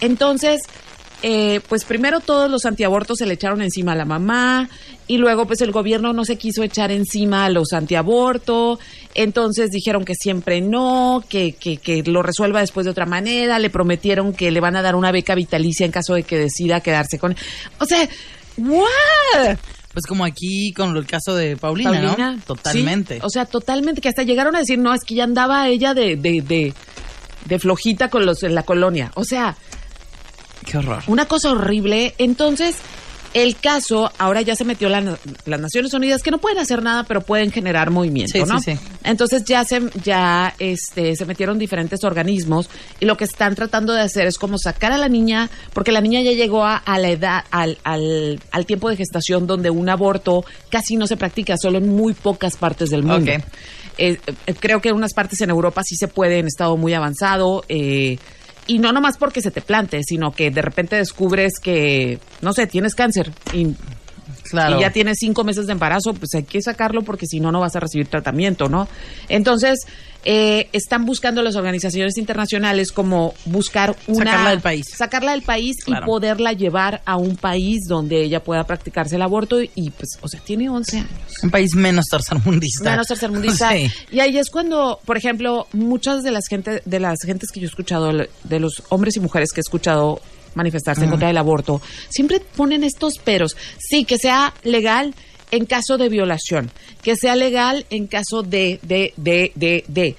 Entonces, 0.00 0.60
eh, 1.22 1.60
pues 1.68 1.84
primero 1.84 2.20
todos 2.20 2.50
los 2.50 2.64
antiabortos 2.64 3.18
se 3.18 3.26
le 3.26 3.34
echaron 3.34 3.60
encima 3.60 3.92
a 3.92 3.96
la 3.96 4.04
mamá 4.04 4.68
y 5.08 5.18
luego 5.18 5.46
pues 5.46 5.60
el 5.62 5.72
gobierno 5.72 6.12
no 6.12 6.24
se 6.24 6.36
quiso 6.36 6.62
echar 6.62 6.92
encima 6.92 7.44
a 7.44 7.50
los 7.50 7.72
antiaborto, 7.72 8.78
entonces 9.14 9.70
dijeron 9.70 10.04
que 10.04 10.14
siempre 10.14 10.60
no, 10.60 11.24
que, 11.28 11.52
que, 11.52 11.78
que 11.78 12.02
lo 12.04 12.22
resuelva 12.22 12.60
después 12.60 12.84
de 12.84 12.90
otra 12.90 13.06
manera, 13.06 13.58
le 13.58 13.70
prometieron 13.70 14.32
que 14.32 14.50
le 14.50 14.60
van 14.60 14.76
a 14.76 14.82
dar 14.82 14.94
una 14.94 15.10
beca 15.10 15.34
vitalicia 15.34 15.84
en 15.86 15.92
caso 15.92 16.14
de 16.14 16.22
que 16.22 16.38
decida 16.38 16.80
quedarse 16.80 17.18
con... 17.18 17.34
O 17.80 17.84
sea, 17.84 18.08
¿what? 18.58 19.58
Pues 19.92 20.06
como 20.06 20.24
aquí 20.24 20.72
con 20.72 20.96
el 20.96 21.06
caso 21.06 21.34
de 21.34 21.56
Paulina, 21.56 21.90
Paulina, 21.90 22.32
¿no? 22.32 22.42
Totalmente. 22.42 23.14
sí, 23.16 23.20
o 23.24 23.30
sea, 23.30 23.46
totalmente, 23.46 24.00
que 24.00 24.08
hasta 24.08 24.22
llegaron 24.22 24.54
a 24.54 24.60
decir, 24.60 24.78
no, 24.78 24.94
es 24.94 25.02
que 25.02 25.16
ya 25.16 25.24
andaba 25.24 25.66
ella 25.68 25.94
de, 25.94 26.14
de, 26.16 26.42
de, 26.42 26.74
de 27.46 27.58
flojita 27.58 28.08
con 28.08 28.24
los 28.24 28.42
en 28.44 28.54
la 28.54 28.62
colonia. 28.62 29.10
O 29.14 29.24
sea, 29.24 29.56
Qué 30.70 30.78
horror. 30.78 31.02
una 31.06 31.26
cosa 31.26 31.50
horrible. 31.52 32.14
Entonces, 32.18 32.76
el 33.34 33.56
caso, 33.56 34.10
ahora 34.18 34.40
ya 34.40 34.56
se 34.56 34.64
metió 34.64 34.88
la- 34.88 35.18
las 35.44 35.60
Naciones 35.60 35.92
Unidas, 35.92 36.22
que 36.22 36.30
no 36.30 36.38
pueden 36.38 36.58
hacer 36.58 36.82
nada, 36.82 37.04
pero 37.04 37.20
pueden 37.20 37.52
generar 37.52 37.90
movimiento, 37.90 38.32
Sí, 38.32 38.42
¿no? 38.46 38.58
sí, 38.58 38.72
sí. 38.72 38.78
Entonces 39.04 39.44
ya 39.44 39.64
se, 39.64 39.82
ya, 40.02 40.54
este, 40.58 41.14
se 41.14 41.26
metieron 41.26 41.58
diferentes 41.58 42.02
organismos 42.04 42.70
y 43.00 43.04
lo 43.04 43.18
que 43.18 43.24
están 43.24 43.54
tratando 43.54 43.92
de 43.92 44.00
hacer 44.00 44.26
es 44.26 44.38
como 44.38 44.56
sacar 44.58 44.92
a 44.92 44.98
la 44.98 45.08
niña, 45.10 45.50
porque 45.74 45.92
la 45.92 46.00
niña 46.00 46.22
ya 46.22 46.32
llegó 46.32 46.64
a, 46.64 46.78
a 46.78 46.98
la 46.98 47.10
edad, 47.10 47.44
al, 47.50 47.76
al, 47.84 48.40
al 48.50 48.64
tiempo 48.66 48.88
de 48.88 48.96
gestación 48.96 49.46
donde 49.46 49.68
un 49.68 49.90
aborto 49.90 50.44
casi 50.70 50.96
no 50.96 51.06
se 51.06 51.18
practica, 51.18 51.56
solo 51.60 51.76
en 51.78 51.88
muy 51.94 52.14
pocas 52.14 52.56
partes 52.56 52.88
del 52.88 53.02
mundo. 53.02 53.30
Ok. 53.30 53.42
Eh, 53.98 54.16
eh, 54.46 54.54
creo 54.58 54.80
que 54.80 54.88
en 54.88 54.94
unas 54.94 55.12
partes 55.12 55.38
en 55.42 55.50
Europa 55.50 55.82
sí 55.84 55.96
se 55.96 56.08
puede 56.08 56.38
en 56.38 56.46
estado 56.46 56.76
muy 56.78 56.94
avanzado. 56.94 57.62
eh, 57.68 58.16
y 58.68 58.78
no 58.78 58.92
nomás 58.92 59.16
porque 59.16 59.42
se 59.42 59.50
te 59.50 59.62
plante, 59.62 60.02
sino 60.04 60.30
que 60.30 60.52
de 60.52 60.62
repente 60.62 60.94
descubres 60.94 61.54
que, 61.60 62.20
no 62.42 62.52
sé, 62.52 62.68
tienes 62.68 62.94
cáncer 62.94 63.32
y, 63.52 63.74
Claro. 64.50 64.78
y 64.78 64.80
ya 64.82 64.90
tienes 64.90 65.18
cinco 65.20 65.44
meses 65.44 65.66
de 65.66 65.72
embarazo, 65.72 66.14
pues 66.14 66.34
hay 66.34 66.42
que 66.44 66.60
sacarlo 66.62 67.02
porque 67.02 67.26
si 67.26 67.40
no, 67.40 67.52
no 67.52 67.60
vas 67.60 67.76
a 67.76 67.80
recibir 67.80 68.06
tratamiento, 68.08 68.68
¿no? 68.68 68.88
Entonces, 69.28 69.80
eh, 70.24 70.68
están 70.72 71.04
buscando 71.06 71.42
las 71.42 71.54
organizaciones 71.56 72.18
internacionales 72.18 72.90
como 72.92 73.34
buscar 73.46 73.96
una... 74.08 74.24
Sacarla 74.32 74.50
del 74.50 74.60
país. 74.60 74.86
Sacarla 74.94 75.30
del 75.32 75.42
país 75.42 75.76
Claro. 75.84 76.04
y 76.04 76.06
poderla 76.06 76.52
llevar 76.52 77.02
a 77.06 77.16
un 77.16 77.36
país 77.36 77.86
donde 77.88 78.22
ella 78.22 78.42
pueda 78.42 78.64
practicarse 78.64 79.16
el 79.16 79.22
aborto 79.22 79.60
y, 79.62 79.90
pues, 79.90 80.18
o 80.20 80.28
sea, 80.28 80.40
tiene 80.40 80.68
11 80.68 80.98
años. 80.98 81.10
Un 81.42 81.50
país 81.50 81.74
menos 81.74 82.06
tercermundista. 82.10 82.90
Menos 82.90 83.06
tercermundista. 83.06 83.70
Sí. 83.78 83.90
Y 84.10 84.20
ahí 84.20 84.38
es 84.38 84.50
cuando, 84.50 84.98
por 85.04 85.16
ejemplo, 85.16 85.66
muchas 85.72 86.22
de 86.22 86.30
las 86.30 86.46
gente, 86.48 86.82
de 86.84 87.00
las 87.00 87.18
gentes 87.24 87.50
que 87.50 87.60
yo 87.60 87.66
he 87.66 87.68
escuchado, 87.68 88.10
de 88.44 88.60
los 88.60 88.82
hombres 88.88 89.16
y 89.16 89.20
mujeres 89.20 89.52
que 89.52 89.60
he 89.60 89.62
escuchado 89.62 90.20
manifestarse 90.58 91.04
en 91.04 91.10
contra 91.10 91.28
del 91.28 91.38
aborto, 91.38 91.80
siempre 92.10 92.40
ponen 92.40 92.84
estos 92.84 93.14
peros. 93.24 93.56
Sí, 93.78 94.04
que 94.04 94.18
sea 94.18 94.52
legal 94.64 95.14
en 95.50 95.64
caso 95.64 95.96
de 95.96 96.10
violación, 96.10 96.70
que 97.02 97.16
sea 97.16 97.34
legal 97.34 97.86
en 97.88 98.06
caso 98.06 98.42
de, 98.42 98.78
de, 98.82 99.14
de, 99.16 99.52
de, 99.54 99.84
de. 99.88 100.16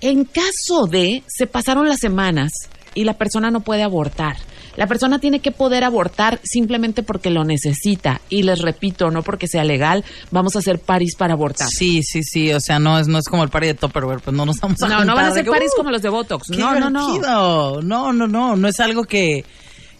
En 0.00 0.24
caso 0.24 0.86
de, 0.90 1.22
se 1.26 1.46
pasaron 1.46 1.88
las 1.88 1.98
semanas 2.00 2.52
y 2.94 3.04
la 3.04 3.14
persona 3.14 3.50
no 3.50 3.60
puede 3.60 3.82
abortar. 3.82 4.36
La 4.76 4.88
persona 4.88 5.20
tiene 5.20 5.38
que 5.38 5.52
poder 5.52 5.84
abortar 5.84 6.40
simplemente 6.42 7.04
porque 7.04 7.30
lo 7.30 7.44
necesita. 7.44 8.20
Y 8.28 8.42
les 8.42 8.60
repito, 8.60 9.08
no 9.12 9.22
porque 9.22 9.46
sea 9.46 9.62
legal, 9.62 10.04
vamos 10.32 10.56
a 10.56 10.58
hacer 10.58 10.80
paris 10.80 11.14
para 11.16 11.34
abortar. 11.34 11.68
Sí, 11.68 12.02
sí, 12.02 12.24
sí. 12.24 12.52
O 12.52 12.58
sea, 12.58 12.80
no 12.80 12.98
es, 12.98 13.06
no 13.06 13.18
es 13.18 13.26
como 13.26 13.44
el 13.44 13.50
party 13.50 13.68
de 13.68 13.74
Tupperware, 13.74 14.20
pues 14.20 14.34
no 14.36 14.44
nos 14.44 14.58
vamos 14.58 14.82
a 14.82 14.88
No, 14.88 14.94
no 14.94 14.98
juntar 14.98 15.16
van 15.16 15.26
a 15.26 15.30
ser 15.34 15.46
paris 15.46 15.70
"Uh, 15.74 15.76
como 15.76 15.90
los 15.92 16.02
de 16.02 16.08
Botox. 16.08 16.50
No, 16.50 16.74
no, 16.80 16.90
no. 16.90 17.06
divertido". 17.06 17.82
No, 17.82 18.12
no, 18.12 18.26
no. 18.26 18.56
No 18.56 18.66
es 18.68 18.80
algo 18.80 19.04
que. 19.04 19.44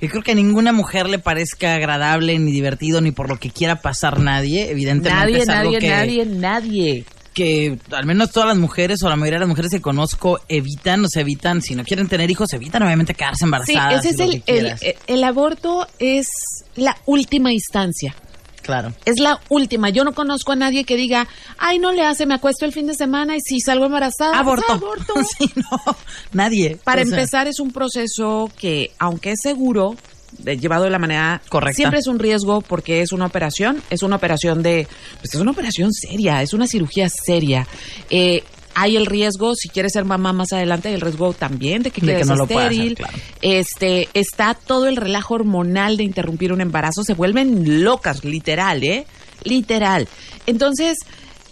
Yo 0.05 0.11
creo 0.11 0.23
que 0.23 0.33
a 0.33 0.35
ninguna 0.35 0.73
mujer 0.73 1.09
le 1.09 1.19
parezca 1.19 1.75
agradable, 1.75 2.39
ni 2.39 2.53
divertido, 2.53 3.01
ni 3.01 3.11
por 3.13 3.29
lo 3.29 3.39
que 3.39 3.51
quiera 3.51 3.81
pasar 3.83 4.21
nadie. 4.21 4.71
Evidentemente 4.71 5.11
Nadie, 5.19 5.39
es 5.43 5.49
algo 5.49 5.73
nadie, 5.73 5.79
que, 5.81 5.89
nadie, 5.89 6.27
nadie. 6.27 7.05
que 7.33 7.79
al 7.91 8.07
menos 8.07 8.31
todas 8.31 8.49
las 8.49 8.59
mujeres 8.59 9.03
o 9.03 9.09
la 9.09 9.17
mayoría 9.17 9.37
de 9.39 9.41
las 9.41 9.49
mujeres 9.49 9.71
que 9.71 9.81
conozco 9.81 10.41
evitan, 10.49 11.05
o 11.05 11.09
se 11.09 11.21
evitan, 11.21 11.63
si 11.63 11.75
no 11.75 11.83
quieren 11.85 12.09
tener 12.09 12.31
hijos, 12.31 12.53
evitan 12.53 12.83
obviamente 12.83 13.15
quedarse 13.15 13.39
Sí, 13.41 13.45
embarazadas. 13.45 14.05
ese 14.05 14.25
y 14.25 14.31
es 14.37 14.43
el, 14.47 14.79
que 14.79 14.97
el 15.07 15.25
aborto 15.25 15.87
es 15.99 16.29
la 16.77 16.97
última 17.07 17.53
instancia. 17.53 18.15
Claro. 18.65 18.93
Es 19.05 19.21
la 19.21 19.39
última. 19.49 19.91
Yo 19.91 20.03
no 20.05 20.13
conozco 20.15 20.53
a 20.53 20.57
nadie 20.57 20.85
que 20.85 20.97
diga, 20.97 21.29
ay, 21.59 21.79
no 21.79 21.93
le 21.93 22.03
hace, 22.05 22.27
me 22.27 22.35
acuesto 22.35 22.65
el 22.65 22.73
fin 22.73 22.87
de 22.87 22.95
semana 22.95 23.37
y 23.37 23.41
si 23.41 23.61
salgo 23.61 23.85
embarazada, 23.87 24.39
Aborto. 24.39 24.65
pues, 24.67 24.83
aborto. 24.83 25.15
sí, 25.39 25.51
no, 25.57 25.97
nadie. 26.33 26.79
Para 26.83 27.03
O 27.03 27.05
sea, 27.05 27.15
empezar, 27.17 27.47
es 27.47 27.61
un 27.61 27.71
proceso 27.73 28.51
que, 28.59 28.91
aunque 28.99 29.33
es 29.33 29.41
seguro, 29.43 29.95
de- 30.39 30.57
llevado 30.59 30.85
de 30.85 30.91
la 30.91 30.99
manera 30.99 31.41
Correcta. 31.49 31.77
siempre 31.77 32.01
es 32.01 32.07
un 32.09 32.19
riesgo 32.19 32.61
porque 32.61 33.03
es 33.03 33.13
una 33.13 33.27
operación, 33.27 33.83
es 33.91 34.03
una 34.03 34.17
operación 34.17 34.63
de, 34.63 34.89
pues 35.21 35.33
es 35.35 35.41
una 35.41 35.53
operación 35.53 35.93
seria, 35.93 36.43
es 36.43 36.53
una 36.55 36.67
cirugía 36.67 37.09
seria. 37.09 37.69
Eh, 38.11 38.43
hay 38.75 38.97
el 38.97 39.07
riesgo, 39.07 39.55
si 39.55 39.69
quieres 39.69 39.93
ser 39.93 40.05
mamá 40.05 40.33
más 40.33 40.53
adelante, 40.53 40.89
hay 40.89 40.95
el 40.95 41.01
riesgo 41.01 41.33
también 41.33 41.83
de 41.83 41.91
que 41.91 42.01
De 42.05 42.17
que 42.19 42.25
no 42.25 42.35
hacer, 42.35 42.57
estéril. 42.57 42.95
claro. 42.97 43.17
Este, 43.43 44.09
está 44.15 44.55
todo 44.55 44.87
el 44.87 44.97
relajo 44.97 45.35
hormonal 45.35 45.97
de 45.97 46.05
interrumpir 46.05 46.53
un 46.53 46.61
embarazo, 46.61 47.05
se 47.05 47.15
vuelven 47.15 47.85
locas, 47.85 48.25
literal, 48.25 48.83
¿eh? 48.85 49.07
Literal. 49.45 50.09
Entonces, 50.47 50.99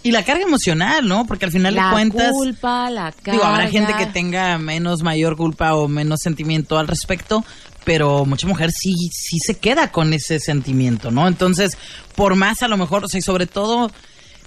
Y 0.05 0.11
la 0.11 0.23
carga 0.23 0.43
emocional, 0.43 1.07
¿no? 1.07 1.25
Porque 1.25 1.45
al 1.45 1.51
final 1.51 1.75
la 1.75 1.85
de 1.85 1.91
cuentas... 1.93 2.31
culpa, 2.31 2.89
la 2.89 3.11
carga. 3.13 3.31
Digo, 3.31 3.43
habrá 3.45 3.69
gente 3.69 3.93
que 3.97 4.05
tenga 4.07 4.57
menos 4.57 5.01
mayor 5.01 5.37
culpa 5.37 5.75
o 5.75 5.87
menos 5.87 6.19
sentimiento 6.21 6.77
al 6.77 6.87
respecto, 6.89 7.45
pero 7.85 8.25
mucha 8.25 8.45
mujer 8.45 8.69
sí, 8.71 8.93
sí 9.13 9.37
se 9.39 9.57
queda 9.57 9.91
con 9.91 10.11
ese 10.13 10.39
sentimiento, 10.41 11.09
¿no? 11.09 11.25
Entonces, 11.27 11.77
por 12.15 12.35
más 12.35 12.63
a 12.63 12.67
lo 12.67 12.75
mejor, 12.75 13.05
o 13.05 13.07
sea, 13.07 13.19
y 13.19 13.21
sobre 13.21 13.47
todo 13.47 13.91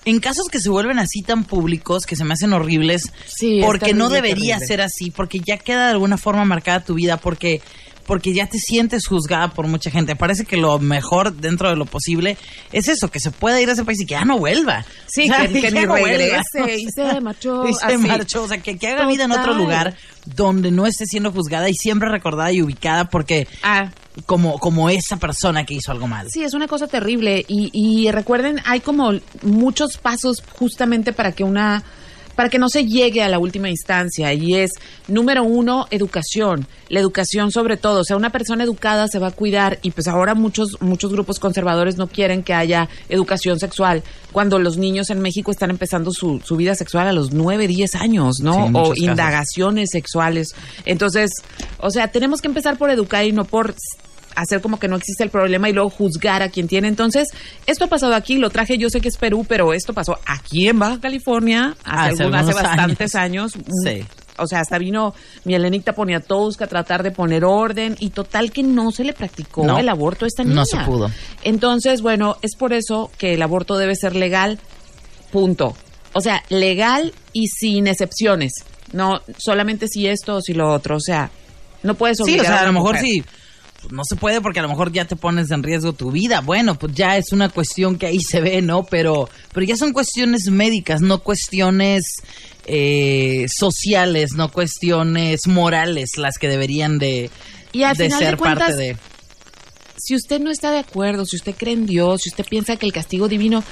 en 0.06 0.20
casos 0.20 0.46
que 0.50 0.60
se 0.60 0.70
vuelven 0.70 0.98
así 0.98 1.20
tan 1.20 1.44
públicos, 1.44 2.06
que 2.06 2.16
se 2.16 2.24
me 2.24 2.32
hacen 2.32 2.52
horribles, 2.54 3.12
Sí, 3.26 3.60
porque 3.62 3.92
no 3.92 4.08
debería 4.08 4.54
terrible. 4.58 4.66
ser 4.66 4.80
así, 4.80 5.10
porque 5.10 5.40
ya 5.46 5.58
queda 5.58 5.86
de 5.86 5.90
alguna 5.92 6.16
forma 6.16 6.44
marcada 6.46 6.84
tu 6.84 6.94
vida, 6.94 7.18
porque 7.18 7.60
porque 8.06 8.32
ya 8.32 8.46
te 8.46 8.58
sientes 8.58 9.06
juzgada 9.06 9.48
por 9.48 9.66
mucha 9.66 9.90
gente. 9.90 10.16
Parece 10.16 10.44
que 10.44 10.56
lo 10.56 10.78
mejor 10.78 11.34
dentro 11.36 11.68
de 11.68 11.76
lo 11.76 11.86
posible 11.86 12.36
es 12.72 12.88
eso, 12.88 13.10
que 13.10 13.20
se 13.20 13.30
pueda 13.30 13.60
ir 13.60 13.68
a 13.68 13.72
ese 13.72 13.84
país 13.84 14.00
y 14.00 14.06
que 14.06 14.12
ya 14.14 14.24
no 14.24 14.38
vuelva. 14.38 14.84
Sí, 15.06 15.28
O 15.30 15.34
sea, 15.34 15.46
que, 15.48 15.52
que 15.60 15.60
ya 15.62 15.70
ni 15.70 15.80
no 15.86 15.88
vuelva. 15.88 16.08
regrese 16.08 16.76
y 16.78 16.86
se 16.90 17.20
marchó. 17.20 17.64
Y 17.68 17.74
se 17.74 17.84
así. 17.86 17.96
marchó, 17.98 18.44
o 18.44 18.48
sea, 18.48 18.58
que, 18.58 18.78
que 18.78 18.86
haga 18.88 19.06
vida 19.06 19.24
en 19.24 19.32
otro 19.32 19.44
Total. 19.46 19.58
lugar 19.58 19.96
donde 20.24 20.70
no 20.70 20.86
esté 20.86 21.04
siendo 21.06 21.30
juzgada 21.32 21.68
y 21.68 21.74
siempre 21.74 22.08
recordada 22.08 22.52
y 22.52 22.62
ubicada 22.62 23.08
porque 23.10 23.46
Ah, 23.62 23.90
como, 24.24 24.58
como 24.58 24.88
esa 24.88 25.16
persona 25.18 25.64
que 25.64 25.74
hizo 25.74 25.92
algo 25.92 26.08
mal. 26.08 26.26
Sí, 26.30 26.42
es 26.42 26.54
una 26.54 26.66
cosa 26.68 26.86
terrible. 26.86 27.44
Y, 27.48 27.70
y 27.72 28.10
recuerden, 28.10 28.60
hay 28.64 28.80
como 28.80 29.12
muchos 29.42 29.98
pasos 29.98 30.42
justamente 30.58 31.12
para 31.12 31.32
que 31.32 31.44
una 31.44 31.82
para 32.36 32.48
que 32.50 32.58
no 32.58 32.68
se 32.68 32.86
llegue 32.86 33.22
a 33.22 33.28
la 33.28 33.38
última 33.38 33.68
instancia 33.68 34.32
y 34.32 34.54
es 34.54 34.70
número 35.08 35.42
uno 35.42 35.86
educación 35.90 36.66
la 36.88 37.00
educación 37.00 37.50
sobre 37.50 37.76
todo 37.76 38.00
o 38.00 38.04
sea 38.04 38.16
una 38.16 38.30
persona 38.30 38.62
educada 38.62 39.08
se 39.08 39.18
va 39.18 39.28
a 39.28 39.32
cuidar 39.32 39.78
y 39.82 39.90
pues 39.90 40.06
ahora 40.06 40.34
muchos 40.34 40.80
muchos 40.80 41.10
grupos 41.10 41.40
conservadores 41.40 41.96
no 41.96 42.06
quieren 42.06 42.42
que 42.42 42.54
haya 42.54 42.88
educación 43.08 43.58
sexual 43.58 44.02
cuando 44.32 44.58
los 44.58 44.76
niños 44.76 45.10
en 45.10 45.20
México 45.20 45.50
están 45.50 45.70
empezando 45.70 46.12
su, 46.12 46.40
su 46.44 46.56
vida 46.56 46.74
sexual 46.74 47.08
a 47.08 47.12
los 47.12 47.32
9, 47.32 47.66
10 47.66 47.94
años 47.96 48.36
no 48.42 48.66
Sí, 48.66 48.72
o 48.74 48.92
indagaciones 48.94 49.90
sexuales. 49.90 50.54
Entonces 50.84 51.30
o 51.78 51.90
sea 51.90 52.08
tenemos 52.08 52.40
que 52.40 52.48
empezar 52.48 52.76
por 52.76 52.90
educar 52.90 53.24
y 53.24 53.32
no 53.32 53.44
por 53.44 53.74
hacer 54.36 54.60
como 54.60 54.78
que 54.78 54.86
no 54.88 54.96
existe 54.96 55.24
el 55.24 55.30
problema 55.30 55.68
y 55.68 55.72
luego 55.72 55.90
juzgar 55.90 56.42
a 56.42 56.48
quien 56.50 56.68
tiene. 56.68 56.86
Entonces, 56.88 57.28
esto 57.66 57.86
ha 57.86 57.88
pasado 57.88 58.14
aquí, 58.14 58.36
lo 58.36 58.50
traje, 58.50 58.78
yo 58.78 58.88
sé 58.90 59.00
que 59.00 59.08
es 59.08 59.16
Perú, 59.16 59.44
pero 59.48 59.72
esto 59.72 59.92
pasó 59.92 60.18
aquí 60.26 60.68
en 60.68 60.78
Baja 60.78 61.00
California 61.00 61.74
hace, 61.84 62.12
Hace 62.14 62.22
algún- 62.24 62.38
hace 62.38 62.52
bastantes 62.54 63.14
años. 63.14 63.52
Sí. 63.84 64.04
O 64.38 64.46
sea, 64.46 64.60
hasta 64.60 64.76
vino 64.78 65.14
mi 65.44 65.54
Elenita 65.54 65.94
Poniatowska 65.94 66.66
a 66.66 66.68
tratar 66.68 67.02
de 67.02 67.10
poner 67.10 67.42
orden 67.44 67.96
y 67.98 68.10
total 68.10 68.52
que 68.52 68.62
no 68.62 68.90
se 68.92 69.02
le 69.02 69.14
practicó 69.14 69.64
No, 69.64 69.78
el 69.78 69.88
aborto 69.88 70.26
a 70.26 70.28
esta 70.28 70.42
niña. 70.44 70.56
no 70.56 70.66
se 70.66 70.76
pudo. 70.84 71.10
Entonces, 71.42 72.02
bueno, 72.02 72.36
es 72.42 72.54
por 72.58 72.74
eso 72.74 73.10
que 73.16 73.32
el 73.32 73.40
aborto 73.42 73.78
debe 73.78 73.96
ser 73.96 74.14
legal, 74.14 74.58
punto. 75.32 75.74
O 76.12 76.20
sea, 76.20 76.42
legal 76.48 77.12
y 77.32 77.46
sin 77.48 77.86
excepciones. 77.86 78.52
No 78.92 79.20
solamente 79.38 79.88
si 79.88 80.06
esto 80.06 80.36
o 80.36 80.40
si 80.42 80.52
lo 80.54 80.70
otro. 80.72 80.96
O 80.96 81.00
sea, 81.00 81.30
no 81.82 81.94
puedes 81.94 82.18
Sí, 82.18 82.22
obligar 82.24 82.44
o 82.44 82.48
sea, 82.48 82.60
a 82.60 82.66
lo 82.66 82.72
mejor 82.72 82.98
sí. 82.98 83.24
Pues, 83.86 83.92
No 83.92 84.02
se 84.04 84.16
puede 84.16 84.40
porque 84.40 84.58
a 84.60 84.62
lo 84.62 84.68
mejor 84.68 84.92
ya 84.92 85.04
te 85.06 85.16
pones 85.16 85.50
en 85.50 85.62
riesgo 85.62 85.92
tu 85.92 86.10
vida. 86.10 86.40
Bueno, 86.40 86.76
pues 86.78 86.94
ya 86.94 87.16
es 87.16 87.32
una 87.32 87.48
cuestión 87.48 87.98
que 87.98 88.06
ahí 88.06 88.20
se 88.20 88.40
ve, 88.40 88.62
¿no? 88.62 88.84
Pero, 88.84 89.28
pero 89.52 89.64
ya 89.66 89.76
son 89.76 89.92
cuestiones 89.92 90.50
médicas, 90.50 91.00
no 91.00 91.18
cuestiones 91.20 92.04
eh, 92.66 93.46
sociales, 93.48 94.32
no 94.34 94.50
cuestiones 94.50 95.46
morales 95.46 96.10
las 96.16 96.38
que 96.38 96.48
deberían 96.48 96.98
de, 96.98 97.30
Y 97.72 97.82
al 97.84 97.96
de 97.96 98.04
final 98.04 98.20
de 98.20 98.26
ser 98.26 98.36
parte 98.38 98.74
de. 98.76 98.96
si 99.96 100.14
usted 100.14 100.40
no 100.40 100.50
está 100.50 100.70
de 100.70 100.78
acuerdo, 100.80 101.24
si 101.24 101.36
usted 101.36 101.54
cree 101.56 101.74
en 101.74 101.86
Dios, 101.86 102.22
si 102.22 102.30
usted 102.30 102.44
piensa 102.48 102.76
que 102.76 102.86
el 102.86 102.92
castigo 102.92 103.28
divino, 103.28 103.62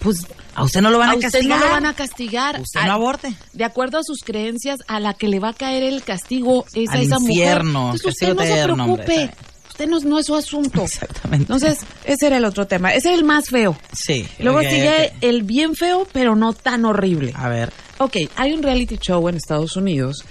pues 0.00 0.26
A 0.54 0.64
usted 0.64 0.80
no 0.82 0.90
lo 0.90 0.98
van 0.98 1.10
a, 1.10 1.12
a 1.12 1.16
usted 1.16 1.30
castigar. 1.30 1.58
no 1.60 1.64
lo 1.66 1.70
van 1.70 1.86
a 1.86 1.94
castigar. 1.94 2.60
Usted 2.60 2.80
A- 2.80 2.86
no 2.86 2.92
aborte. 2.94 3.32
De 3.52 3.64
acuerdo 3.64 3.98
a 3.98 4.02
sus 4.02 4.20
creencias, 4.24 4.80
a 4.88 4.98
la 4.98 5.14
que 5.14 5.28
le 5.28 5.38
va 5.38 5.50
a 5.50 5.54
caer 5.54 5.84
el 5.84 6.02
castigo 6.02 6.66
es 6.74 6.90
a 6.90 7.00
esa 7.00 7.16
infierno, 7.20 7.86
mujer. 7.92 8.00
Entonces 8.02 8.06
usted 8.06 8.34
no 8.34 8.42
se 8.42 8.64
hombre, 8.72 9.04
preocupe. 9.04 9.30
Usted 9.72 9.88
no, 9.88 9.98
no 10.00 10.18
es 10.18 10.26
su 10.26 10.34
asunto. 10.36 10.82
Exactamente. 10.84 11.42
Entonces, 11.44 11.78
ese 12.04 12.26
era 12.26 12.36
el 12.36 12.44
otro 12.44 12.66
tema. 12.66 12.94
Ese 12.94 13.12
es 13.12 13.18
el 13.18 13.24
más 13.24 13.48
feo. 13.48 13.76
Sí. 13.92 14.26
Luego 14.38 14.60
sigue 14.60 15.12
el 15.22 15.42
bien 15.42 15.74
feo, 15.74 16.06
pero 16.12 16.36
no 16.36 16.52
tan 16.52 16.84
horrible. 16.84 17.32
A 17.36 17.48
ver, 17.48 17.72
Ok, 17.98 18.16
hay 18.36 18.52
un 18.52 18.62
reality 18.62 18.96
show 18.98 19.28
en 19.28 19.36
Estados 19.36 19.76
Unidos. 19.76 20.24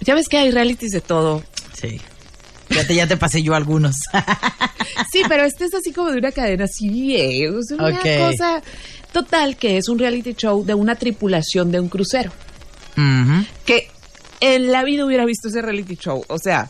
Ya 0.00 0.14
ves 0.14 0.28
que 0.28 0.38
hay 0.38 0.50
realities 0.50 0.90
de 0.92 1.00
todo. 1.00 1.42
sí. 1.74 2.00
Ya 2.70 2.86
te, 2.86 2.94
ya 2.94 3.06
te 3.06 3.18
pasé 3.18 3.42
yo 3.42 3.54
algunos. 3.54 3.96
Sí, 5.10 5.22
pero 5.28 5.44
este 5.44 5.66
es 5.66 5.74
así 5.74 5.92
como 5.92 6.10
de 6.10 6.18
una 6.18 6.32
cadena 6.32 6.64
así, 6.64 7.16
es 7.16 7.70
una 7.70 7.88
Ok. 7.88 8.06
cosa 8.30 8.62
total 9.12 9.56
que 9.56 9.76
es 9.76 9.88
un 9.88 9.98
reality 9.98 10.32
show 10.34 10.64
de 10.64 10.72
una 10.74 10.94
tripulación 10.96 11.70
de 11.70 11.80
un 11.80 11.88
crucero. 11.90 12.32
Que 13.66 13.88
en 14.40 14.72
la 14.72 14.84
vida 14.84 15.04
hubiera 15.04 15.24
visto 15.26 15.48
ese 15.48 15.60
reality 15.62 15.96
show, 15.96 16.24
o 16.28 16.38
sea, 16.38 16.68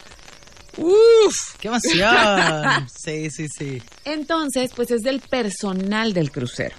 Uf, 0.76 1.56
qué 1.60 1.68
emoción. 1.68 2.88
sí, 2.94 3.30
sí, 3.30 3.46
sí. 3.48 3.82
entonces 4.04 4.70
pues 4.74 4.90
es 4.90 5.02
del 5.02 5.20
personal 5.20 6.12
del 6.14 6.30
crucero. 6.30 6.74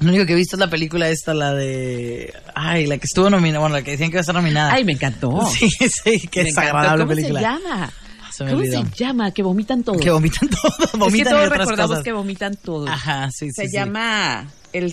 Lo 0.00 0.08
único 0.08 0.26
que 0.26 0.32
he 0.32 0.36
visto 0.36 0.56
es 0.56 0.60
la 0.60 0.68
película 0.68 1.08
esta, 1.08 1.34
la 1.34 1.54
de... 1.54 2.34
Ay, 2.54 2.86
la 2.86 2.98
que 2.98 3.04
estuvo 3.04 3.30
nominada, 3.30 3.60
bueno, 3.60 3.76
la 3.76 3.82
que 3.82 3.92
decían 3.92 4.10
que 4.10 4.14
iba 4.14 4.20
a 4.20 4.22
estar 4.22 4.34
nominada. 4.34 4.72
Ay, 4.72 4.84
me 4.84 4.92
encantó. 4.92 5.46
Sí, 5.46 5.68
sí, 5.70 6.26
qué 6.28 6.42
desagradable 6.44 7.04
¿Cómo 7.04 7.14
película. 7.14 7.40
se 7.40 7.46
llama? 7.46 7.92
Se 8.32 8.44
me 8.44 8.50
¿Cómo 8.50 8.62
olvidó. 8.62 8.82
se 8.84 8.90
llama? 9.04 9.30
Que 9.30 9.42
vomitan 9.44 9.84
todo. 9.84 9.98
Que 10.00 10.10
vomitan 10.10 10.48
todo, 10.48 10.72
es 10.84 10.90
que 10.90 10.96
vomitan 10.98 11.32
todos 11.32 11.46
otras 11.46 11.58
recordamos 11.60 11.90
cosas. 11.90 12.04
que 12.04 12.12
vomitan 12.12 12.56
todo. 12.56 12.88
Ajá, 12.88 13.30
sí, 13.30 13.46
sí, 13.46 13.52
se 13.54 13.68
sí. 13.68 13.76
llama 13.76 14.50
el 14.72 14.92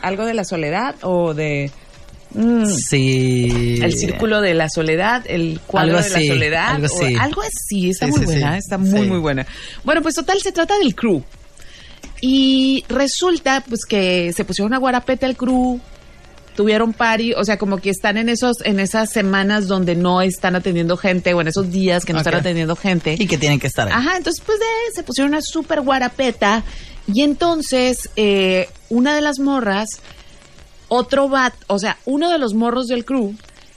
algo 0.00 0.24
de 0.24 0.32
la 0.34 0.44
soledad 0.44 0.94
o 1.02 1.34
de 1.34 1.70
mm, 2.34 2.66
Sí. 2.66 3.78
El 3.82 3.92
círculo 3.96 4.40
de 4.40 4.54
la 4.54 4.68
soledad, 4.68 5.22
el 5.26 5.60
cuadro 5.66 5.96
Algo 5.98 6.08
de 6.08 6.14
así, 6.14 6.28
la 6.28 6.34
soledad, 6.34 6.68
algo 6.74 6.86
o 6.94 7.02
así. 7.04 7.14
algo 7.18 7.42
así, 7.42 7.90
está 7.90 8.06
Sí, 8.06 8.10
muy 8.12 8.20
sí, 8.20 8.26
buena, 8.26 8.52
sí. 8.52 8.58
está 8.58 8.78
muy 8.78 9.06
muy 9.08 9.18
buena. 9.18 9.46
Bueno, 9.84 10.02
pues 10.02 10.14
total 10.14 10.40
se 10.40 10.52
trata 10.52 10.78
del 10.78 10.94
crew. 10.94 11.22
Y 12.20 12.84
resulta 12.88 13.62
pues 13.68 13.84
que 13.84 14.32
se 14.32 14.44
pusieron 14.44 14.72
a 14.72 14.78
guarapeta 14.78 15.26
el 15.26 15.36
crew, 15.36 15.78
tuvieron 16.56 16.92
party, 16.92 17.34
o 17.34 17.44
sea, 17.44 17.58
como 17.58 17.78
que 17.78 17.90
están 17.90 18.16
en 18.16 18.28
esos 18.28 18.58
en 18.64 18.80
esas 18.80 19.10
semanas 19.10 19.66
donde 19.66 19.94
no 19.96 20.22
están 20.22 20.54
atendiendo 20.56 20.96
gente 20.96 21.34
o 21.34 21.40
en 21.40 21.48
esos 21.48 21.70
días 21.70 22.04
que 22.04 22.12
no 22.12 22.20
están 22.20 22.36
atendiendo 22.36 22.76
gente. 22.76 23.16
Y 23.18 23.26
que 23.26 23.36
tienen 23.36 23.58
que 23.60 23.66
estar 23.66 23.88
ahí. 23.88 23.94
Ajá, 23.94 24.16
entonces 24.16 24.42
pues 24.44 24.58
de- 24.58 24.94
se 24.94 25.02
pusieron 25.02 25.32
una 25.32 25.42
súper 25.42 25.80
guarapeta 25.82 26.62
y 27.12 27.22
entonces 27.22 28.08
eh, 28.16 28.68
una 28.88 29.14
de 29.14 29.20
las 29.20 29.38
morras, 29.38 29.88
otro 30.94 31.28
bat, 31.28 31.54
o 31.66 31.78
sea, 31.78 31.98
uno 32.04 32.30
de 32.30 32.38
los 32.38 32.54
morros 32.54 32.86
del 32.86 33.04
crew 33.04 33.34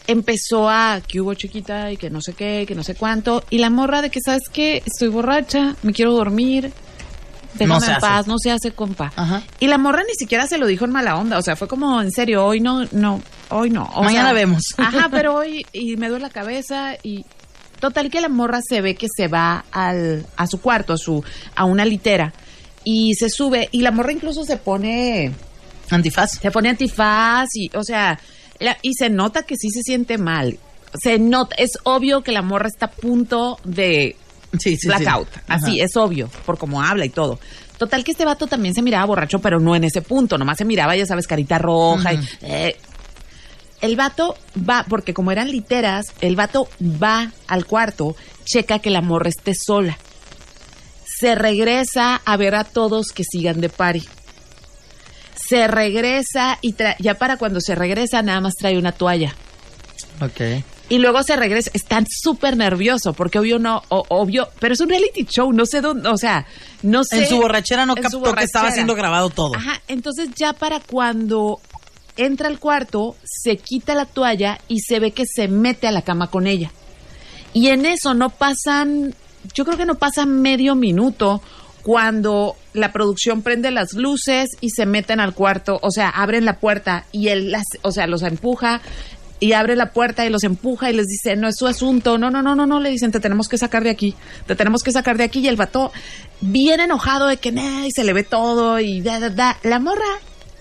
empezó 0.07 0.69
a 0.69 1.01
que 1.05 1.19
hubo 1.19 1.33
chiquita 1.33 1.91
y 1.91 1.97
que 1.97 2.09
no 2.09 2.21
sé 2.21 2.33
qué, 2.33 2.65
que 2.67 2.75
no 2.75 2.83
sé 2.83 2.95
cuánto, 2.95 3.43
y 3.49 3.57
la 3.57 3.69
morra 3.69 4.01
de 4.01 4.09
que, 4.09 4.21
¿sabes 4.21 4.43
qué? 4.51 4.81
Estoy 4.85 5.09
borracha, 5.09 5.75
me 5.83 5.91
quiero 5.93 6.13
dormir, 6.13 6.71
déjame 7.55 7.73
No 7.73 7.79
se 7.81 7.87
en 7.87 7.91
hace. 7.93 8.01
paz, 8.01 8.27
no 8.27 8.37
se 8.37 8.51
hace, 8.51 8.71
compa. 8.71 9.11
Ajá. 9.15 9.43
Y 9.59 9.67
la 9.67 9.77
morra 9.77 10.03
ni 10.07 10.13
siquiera 10.13 10.47
se 10.47 10.57
lo 10.57 10.65
dijo 10.65 10.85
en 10.85 10.91
mala 10.91 11.17
onda, 11.17 11.37
o 11.37 11.41
sea, 11.41 11.55
fue 11.57 11.67
como, 11.67 12.01
en 12.01 12.11
serio, 12.11 12.45
hoy 12.45 12.61
no, 12.61 12.85
no, 12.93 13.21
hoy 13.49 13.69
no. 13.69 13.83
O 13.95 14.03
Mañana 14.03 14.29
sea, 14.29 14.33
vemos. 14.33 14.63
Ajá, 14.77 15.09
pero 15.11 15.35
hoy, 15.35 15.65
y 15.73 15.97
me 15.97 16.07
duele 16.07 16.23
la 16.23 16.29
cabeza, 16.29 16.95
y 17.03 17.25
total 17.81 18.09
que 18.09 18.21
la 18.21 18.29
morra 18.29 18.59
se 18.67 18.79
ve 18.81 18.95
que 18.95 19.07
se 19.13 19.27
va 19.27 19.65
al, 19.71 20.25
a 20.37 20.47
su 20.47 20.61
cuarto, 20.61 20.93
a 20.93 20.97
su, 20.97 21.21
a 21.55 21.65
una 21.65 21.83
litera, 21.83 22.33
y 22.85 23.15
se 23.15 23.29
sube, 23.29 23.67
y 23.73 23.81
la 23.81 23.91
morra 23.91 24.13
incluso 24.13 24.45
se 24.45 24.55
pone, 24.55 25.33
Antifaz. 25.89 26.39
se 26.41 26.51
pone 26.51 26.69
antifaz, 26.69 27.49
y, 27.55 27.69
o 27.75 27.83
sea, 27.83 28.19
la- 28.59 28.77
y 28.81 28.93
se 28.93 29.09
nota 29.09 29.43
que 29.43 29.55
sí 29.57 29.69
se 29.69 29.81
siente 29.83 30.17
mal. 30.17 30.57
Se 31.01 31.19
nota, 31.19 31.55
es 31.57 31.71
obvio 31.83 32.21
que 32.23 32.31
la 32.31 32.41
morra 32.41 32.67
está 32.67 32.87
a 32.87 32.91
punto 32.91 33.59
de 33.63 34.15
Sí, 34.53 34.71
sí, 34.71 34.77
sí. 34.77 34.87
blackout. 34.87 35.27
Así, 35.47 35.81
es 35.81 35.95
obvio, 35.97 36.29
por 36.45 36.57
cómo 36.57 36.81
habla 36.81 37.05
y 37.05 37.09
todo. 37.09 37.39
Total 37.77 38.03
que 38.03 38.11
este 38.11 38.25
vato 38.25 38.47
también 38.47 38.73
se 38.73 38.81
miraba 38.81 39.05
borracho, 39.05 39.39
pero 39.39 39.59
no 39.59 39.75
en 39.75 39.83
ese 39.83 40.01
punto. 40.01 40.37
Nomás 40.37 40.57
se 40.57 40.65
miraba, 40.65 40.95
ya 40.95 41.05
sabes, 41.05 41.27
carita 41.27 41.57
roja. 41.59 42.13
y, 42.13 42.19
eh. 42.41 42.75
el 43.81 43.95
vato 43.95 44.35
va, 44.57 44.85
porque 44.89 45.13
como 45.13 45.31
eran 45.31 45.51
literas, 45.51 46.07
el 46.21 46.35
vato 46.35 46.67
va 46.81 47.31
al 47.47 47.65
cuarto, 47.65 48.15
checa 48.45 48.79
que 48.79 48.89
la 48.89 49.01
morra 49.01 49.29
esté 49.29 49.53
sola. 49.53 49.97
Se 51.19 51.35
regresa 51.35 52.15
a 52.25 52.37
ver 52.37 52.55
a 52.55 52.63
todos 52.63 53.07
que 53.11 53.23
sigan 53.23 53.59
de 53.61 53.69
pari. 53.69 54.03
Se 55.37 55.67
regresa 55.67 56.57
y 56.61 56.73
tra- 56.73 56.95
ya 56.99 57.13
para 57.15 57.37
cuando 57.37 57.61
se 57.61 57.75
regresa 57.75 58.21
nada 58.21 58.41
más 58.41 58.55
trae 58.55 58.77
una 58.77 58.91
toalla. 58.91 59.33
Ok. 60.21 60.41
Y 60.89 60.99
luego 60.99 61.21
se 61.21 61.35
regresa, 61.35 61.69
están 61.73 62.05
súper 62.09 62.55
nervioso, 62.55 63.13
porque 63.13 63.39
obvio 63.39 63.59
no, 63.59 63.83
o- 63.89 64.05
obvio, 64.09 64.47
pero 64.59 64.73
es 64.73 64.79
un 64.79 64.87
reality 64.89 65.25
show, 65.25 65.51
no 65.51 65.65
sé 65.65 65.81
dónde, 65.81 66.07
o 66.09 66.17
sea, 66.17 66.45
no 66.81 67.03
sé. 67.03 67.23
En 67.23 67.27
su 67.29 67.37
borrachera 67.37 67.85
no 67.85 67.93
captó 67.95 68.09
su 68.09 68.21
que 68.23 68.29
estaba 68.43 68.63
borrachera. 68.63 68.71
siendo 68.71 68.95
grabado 68.95 69.29
todo. 69.29 69.53
Ajá, 69.55 69.81
entonces 69.89 70.29
ya 70.35 70.53
para 70.53 70.79
cuando 70.79 71.59
entra 72.15 72.47
al 72.47 72.57
cuarto, 72.59 73.15
se 73.25 73.57
quita 73.57 73.95
la 73.95 74.05
toalla 74.05 74.59
y 74.69 74.79
se 74.79 74.99
ve 74.99 75.11
que 75.11 75.25
se 75.25 75.47
mete 75.49 75.87
a 75.87 75.91
la 75.91 76.01
cama 76.03 76.27
con 76.31 76.47
ella. 76.47 76.71
Y 77.53 77.67
en 77.67 77.85
eso 77.85 78.13
no 78.13 78.29
pasan, 78.29 79.13
yo 79.53 79.65
creo 79.65 79.77
que 79.77 79.85
no 79.85 79.95
pasa 79.95 80.25
medio 80.25 80.73
minuto 80.75 81.41
cuando 81.83 82.55
la 82.77 82.91
producción 82.91 83.41
prende 83.41 83.71
las 83.71 83.93
luces 83.93 84.51
y 84.61 84.69
se 84.69 84.85
meten 84.85 85.19
al 85.19 85.33
cuarto, 85.33 85.79
o 85.81 85.91
sea, 85.91 86.09
abren 86.09 86.45
la 86.45 86.59
puerta 86.59 87.05
y 87.11 87.29
él, 87.29 87.51
las, 87.51 87.65
o 87.81 87.91
sea, 87.91 88.07
los 88.07 88.21
empuja 88.21 88.81
y 89.39 89.53
abre 89.53 89.75
la 89.75 89.91
puerta 89.91 90.25
y 90.25 90.29
los 90.29 90.43
empuja 90.43 90.89
y 90.89 90.93
les 90.93 91.07
dice, 91.07 91.35
no 91.35 91.47
es 91.47 91.57
su 91.57 91.67
asunto, 91.67 92.17
no, 92.17 92.31
no, 92.31 92.41
no, 92.41 92.55
no, 92.55 92.65
no, 92.65 92.79
le 92.79 92.89
dicen, 92.89 93.11
te 93.11 93.19
tenemos 93.19 93.47
que 93.47 93.57
sacar 93.57 93.83
de 93.83 93.89
aquí, 93.89 94.15
te 94.45 94.55
tenemos 94.55 94.83
que 94.83 94.91
sacar 94.91 95.17
de 95.17 95.23
aquí 95.23 95.39
y 95.39 95.47
el 95.47 95.55
vato 95.55 95.91
bien 96.41 96.79
enojado 96.79 97.27
de 97.27 97.37
que, 97.37 97.51
nah, 97.51 97.85
y 97.85 97.91
se 97.91 98.03
le 98.03 98.13
ve 98.13 98.23
todo 98.23 98.79
y 98.79 99.01
da, 99.01 99.19
da, 99.19 99.29
da. 99.29 99.57
La 99.63 99.79
morra 99.79 100.05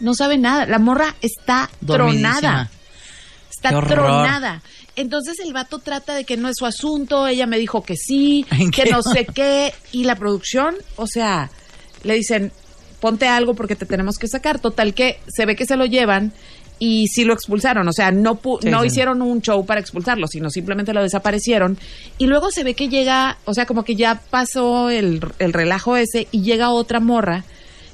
no 0.01 0.15
sabe 0.15 0.39
nada, 0.39 0.67
la 0.67 0.79
morra 0.79 1.15
está 1.23 1.71
tronada, 1.87 2.71
está 3.51 3.81
tronada. 3.81 4.63
Entonces 4.95 5.39
el 5.41 5.53
vato 5.53 5.79
trata 5.79 6.15
de 6.15 6.25
que 6.25 6.39
no 6.39 6.49
es 6.49 6.57
su 6.57 6.65
asunto, 6.65 7.27
ella 7.27 7.47
me 7.47 7.59
dijo 7.59 7.83
que 7.83 7.97
sí, 7.97 8.47
¿En 8.51 8.71
que 8.71 8.91
no 8.91 9.03
sé 9.03 9.27
qué, 9.27 9.75
y 9.93 10.05
la 10.05 10.17
producción, 10.17 10.75
o 10.97 11.07
sea, 11.07 11.51
le 12.07 12.15
dicen, 12.15 12.53
ponte 13.01 13.27
algo 13.29 13.55
porque 13.55 13.77
te 13.77 13.87
tenemos 13.87 14.17
que 14.19 14.29
sacar. 14.29 14.59
Total 14.61 14.95
que 14.95 15.19
se 15.29 15.45
ve 15.47 15.57
que 15.57 15.67
se 15.67 15.77
lo 15.77 15.85
llevan 15.87 16.33
y 16.79 17.09
sí 17.09 17.25
lo 17.25 17.33
expulsaron. 17.35 17.87
O 17.89 17.93
sea, 17.93 18.11
no, 18.11 18.41
pu- 18.41 18.61
Sí, 18.63 18.69
no 18.71 18.81
sí. 18.83 18.89
hicieron 18.89 19.23
un 19.23 19.41
show 19.43 19.65
para 19.67 19.81
expulsarlo, 19.81 20.27
sino 20.29 20.51
simplemente 20.51 20.93
lo 20.93 21.03
desaparecieron. 21.03 21.79
Y 22.19 22.27
luego 22.27 22.51
se 22.51 22.65
ve 22.65 22.75
que 22.75 22.89
llega, 22.89 23.39
o 23.45 23.55
sea, 23.55 23.67
como 23.67 23.85
que 23.85 23.97
ya 23.97 24.21
pasó 24.31 24.91
el, 24.91 25.21
el 25.39 25.53
relajo 25.53 25.97
ese 25.97 26.29
y 26.31 26.43
llega 26.43 26.71
otra 26.71 27.01
morra. 27.01 27.45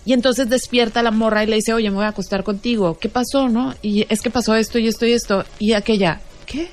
Y 0.05 0.14
entonces 0.14 0.48
despierta 0.51 1.01
la 1.05 1.12
morra 1.12 1.44
y 1.44 1.46
le 1.46 1.57
dice, 1.57 1.72
oye, 1.72 1.88
me 1.90 1.96
voy 1.96 2.05
a 2.07 2.09
acostar 2.09 2.42
contigo. 2.42 2.98
¿Qué 2.98 3.09
pasó, 3.09 3.48
no? 3.48 3.72
Y 3.83 4.05
es 4.09 4.20
que 4.20 4.31
pasó 4.31 4.57
esto 4.57 4.81
y 4.81 4.88
esto 4.88 5.07
y 5.07 5.12
esto. 5.12 5.44
Y 5.61 5.75
aquella, 5.75 6.20
¿qué? 6.44 6.68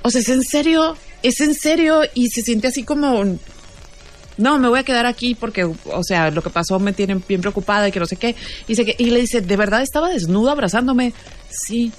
O 0.00 0.10
sea, 0.10 0.22
¿es 0.22 0.28
en 0.30 0.42
serio? 0.42 0.96
¿Es 1.22 1.40
en 1.42 1.54
serio? 1.54 2.00
Y 2.14 2.28
se 2.28 2.40
siente 2.40 2.68
así 2.68 2.82
como, 2.82 3.24
no, 4.38 4.58
me 4.58 4.68
voy 4.68 4.80
a 4.80 4.82
quedar 4.82 5.06
aquí 5.06 5.34
porque, 5.34 5.64
o 5.64 6.02
sea, 6.02 6.30
lo 6.30 6.42
que 6.42 6.50
pasó 6.50 6.78
me 6.78 6.92
tiene 6.92 7.20
bien 7.26 7.40
preocupada 7.40 7.88
y 7.88 7.92
que 7.92 8.00
no 8.00 8.06
sé 8.06 8.16
qué. 8.16 8.36
Y, 8.68 8.74
le 9.10 9.20
dice, 9.20 9.40
¿de 9.40 9.56
verdad 9.56 9.82
estaba 9.82 10.08
desnuda 10.08 10.52
abrazándome? 10.52 11.14
Sí. 11.50 11.92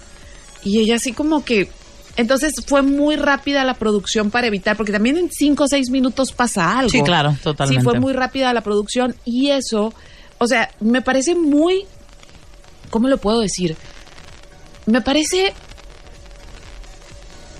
Y 0.63 0.79
ella 0.79 0.95
así 0.95 1.13
como 1.13 1.43
que... 1.43 1.69
Entonces 2.15 2.53
fue 2.65 2.81
muy 2.81 3.15
rápida 3.15 3.63
la 3.63 3.75
producción 3.75 4.31
para 4.31 4.47
evitar, 4.47 4.75
porque 4.75 4.91
también 4.91 5.17
en 5.17 5.29
cinco 5.31 5.65
o 5.65 5.67
seis 5.67 5.91
minutos 5.91 6.31
pasa 6.31 6.79
algo. 6.79 6.89
Sí, 6.89 7.03
claro, 7.03 7.35
totalmente. 7.43 7.81
Sí, 7.81 7.83
fue 7.83 7.99
muy 7.99 8.13
rápida 8.13 8.53
la 8.53 8.61
producción 8.61 9.15
y 9.23 9.51
eso, 9.51 9.93
o 10.39 10.47
sea, 10.47 10.71
me 10.79 11.01
parece 11.01 11.35
muy... 11.35 11.85
¿Cómo 12.89 13.07
lo 13.07 13.19
puedo 13.19 13.39
decir? 13.39 13.75
Me 14.87 15.01
parece 15.01 15.53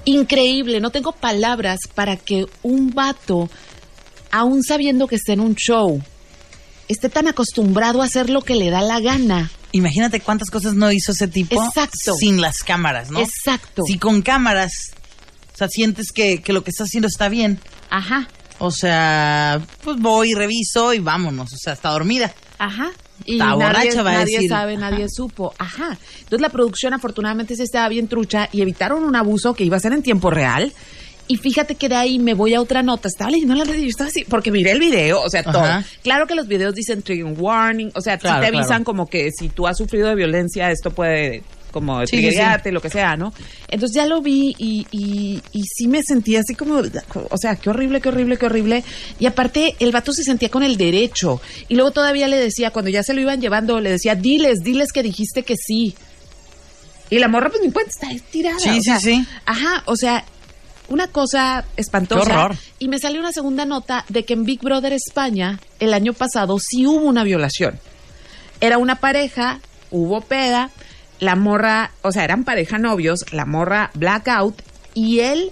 increíble, 0.06 0.80
no 0.80 0.90
tengo 0.90 1.12
palabras 1.12 1.82
para 1.94 2.16
que 2.16 2.46
un 2.63 2.92
vato, 2.92 3.50
aún 4.32 4.63
sabiendo 4.63 5.08
que 5.08 5.16
está 5.16 5.34
en 5.34 5.40
un 5.40 5.56
show, 5.56 6.02
esté 6.88 7.10
tan 7.10 7.28
acostumbrado 7.28 8.02
a 8.02 8.06
hacer 8.06 8.30
lo 8.30 8.42
que 8.42 8.56
le 8.56 8.70
da 8.70 8.82
la 8.82 9.00
gana. 9.00 9.52
Imagínate 9.74 10.22
cuántas 10.22 10.50
cosas 10.50 10.74
no 10.76 10.92
hizo 10.92 11.12
ese 11.12 11.28
tipo 11.28 11.62
Exacto. 11.63 12.13
sin 12.20 12.40
las 12.42 12.60
cámaras, 12.60 13.12
¿no? 13.12 13.20
Exacto. 13.20 13.84
Si 13.86 13.98
con 14.00 14.22
cámaras, 14.22 14.72
o 15.54 15.58
sea, 15.58 15.68
sientes 15.68 16.12
que, 16.13 16.42
que 16.42 16.54
lo 16.54 16.63
que 16.63 16.72
está 16.72 16.86
haciendo 16.86 17.08
está 17.08 17.28
bien. 17.30 17.60
Ajá, 17.90 18.28
O 18.60 18.72
sea, 18.72 19.62
pues 19.84 19.98
voy 20.00 20.32
y 20.32 20.34
reviso 20.34 20.94
y 20.94 21.00
vámonos. 21.00 21.54
O 21.54 21.58
sea, 21.58 21.74
está 21.74 21.90
dormida. 21.90 22.34
ajá. 22.58 22.92
Y 23.26 23.38
nadie, 23.38 23.56
borracha, 23.66 24.04
va 24.04 24.12
a 24.12 24.13
nadie 24.20 24.36
decir. 24.36 24.50
sabe, 24.50 24.78
nadie 24.78 25.08
supo. 25.10 25.52
Ajá. 25.58 25.98
Entonces 26.20 26.40
la 26.40 26.50
producción 26.50 26.94
afortunadamente 26.94 27.56
se 27.56 27.63
estaba 27.63 27.90
bien 27.90 28.08
trucha 28.08 28.48
y 28.54 28.62
evitaron 28.62 29.04
un 29.04 29.16
abuso 29.16 29.56
que 29.56 29.63
iba 29.66 29.76
a 29.76 29.80
ser 29.80 29.92
en 29.94 30.04
tiempo 30.04 30.30
real. 30.30 30.72
Y 31.28 31.38
fíjate 31.38 31.76
que 31.76 31.90
de 31.90 31.96
ahí 31.96 32.20
me 32.20 32.34
voy 32.34 32.54
a 32.54 32.62
otra 32.62 32.84
nota. 32.84 33.08
Estaba 33.08 33.32
leyendo 33.32 33.56
la 33.56 33.66
red 33.66 33.76
y 33.76 33.84
yo 33.84 33.90
estaba 33.90 34.10
así, 34.10 34.24
porque 34.28 34.52
miré 34.52 34.72
el 34.72 34.80
video, 34.80 35.22
o 35.22 35.30
sea, 35.30 35.44
todo. 35.44 35.63
Claro 36.04 36.28
que 36.28 36.36
los 36.36 36.48
videos 36.48 36.74
dicen 36.74 37.02
trigger 37.02 37.26
warning, 37.38 37.92
o 37.96 38.02
sea, 38.02 38.16
sí 38.16 38.22
te 38.22 38.30
avisan 38.30 38.68
claro. 38.68 38.84
como 38.86 39.08
que 39.08 39.32
si 39.32 39.50
tú 39.50 39.68
has 39.68 39.78
sufrido 39.78 40.08
de 40.08 40.16
violencia, 40.16 40.72
esto 40.72 40.92
puede 40.92 41.44
como 41.72 42.06
Sí, 42.08 42.32
sí, 42.32 42.72
lo 42.72 42.82
que 42.82 42.90
sea, 42.90 43.16
¿no? 43.16 43.34
Entonces 43.68 43.96
ya 43.96 44.06
lo 44.06 44.22
vi 44.22 44.56
y, 44.58 44.88
y, 44.92 45.42
y 45.52 45.63
sí 45.63 45.88
me 45.88 46.02
sentía 46.02 46.40
así 46.40 46.56
como, 46.56 46.82
o 47.30 47.38
sea, 47.38 47.56
qué 47.56 47.70
horrible, 47.70 48.02
qué 48.02 48.10
horrible, 48.10 48.38
qué 48.38 48.46
horrible. 48.46 48.84
Y 49.20 49.26
aparte, 49.26 49.76
el 49.80 49.92
vato 49.92 50.12
se 50.13 50.24
sentía 50.24 50.50
con 50.50 50.63
el 50.63 50.78
derecho. 50.78 51.42
Y 51.68 51.76
luego 51.76 51.92
todavía 51.92 52.28
le 52.28 52.38
decía, 52.38 52.72
cuando 52.72 52.90
ya 52.90 53.04
se 53.04 53.13
lo 53.13 53.22
iban 53.22 53.42
llevando, 53.42 53.80
le 53.80 53.92
decía, 53.92 54.16
diles, 54.16 54.63
diles 54.63 54.92
que 54.92 55.04
dijiste 55.04 55.44
que 55.44 55.56
sí. 55.56 55.96
Y 57.10 57.20
la 57.20 57.28
morra, 57.28 57.50
pues 57.50 57.62
ni 57.62 57.72
cuenta, 57.72 57.92
está 57.92 58.12
estirada. 58.12 58.60
Sí, 58.60 58.70
o 58.70 58.74
sí, 58.74 58.82
sea, 58.82 59.00
sí. 59.00 59.26
Ajá, 59.46 59.84
o 59.86 59.96
sea, 59.96 60.26
una 60.89 61.08
cosa 61.08 61.65
espantosa. 61.76 62.26
Qué 62.26 62.32
horror. 62.32 62.58
Y 62.80 62.88
me 62.88 63.00
salió 63.00 63.19
una 63.19 63.32
segunda 63.32 63.65
nota 63.65 64.06
de 64.10 64.23
que 64.26 64.34
en 64.34 64.43
Big 64.43 64.62
Brother 64.62 64.93
España, 64.93 65.60
el 65.80 65.93
año 65.93 66.13
pasado, 66.13 66.58
sí 66.60 66.86
hubo 66.86 67.06
una 67.06 67.23
violación. 67.23 67.80
Era 68.62 68.78
una 68.78 68.95
pareja, 68.95 69.60
hubo 69.91 70.21
peda, 70.21 70.71
la 71.19 71.36
morra, 71.36 71.91
o 72.02 72.12
sea, 72.12 72.23
eran 72.23 72.43
pareja 72.43 72.78
novios, 72.78 73.26
la 73.32 73.45
morra 73.45 73.91
blackout 73.93 74.62
y 74.93 75.19
él 75.19 75.52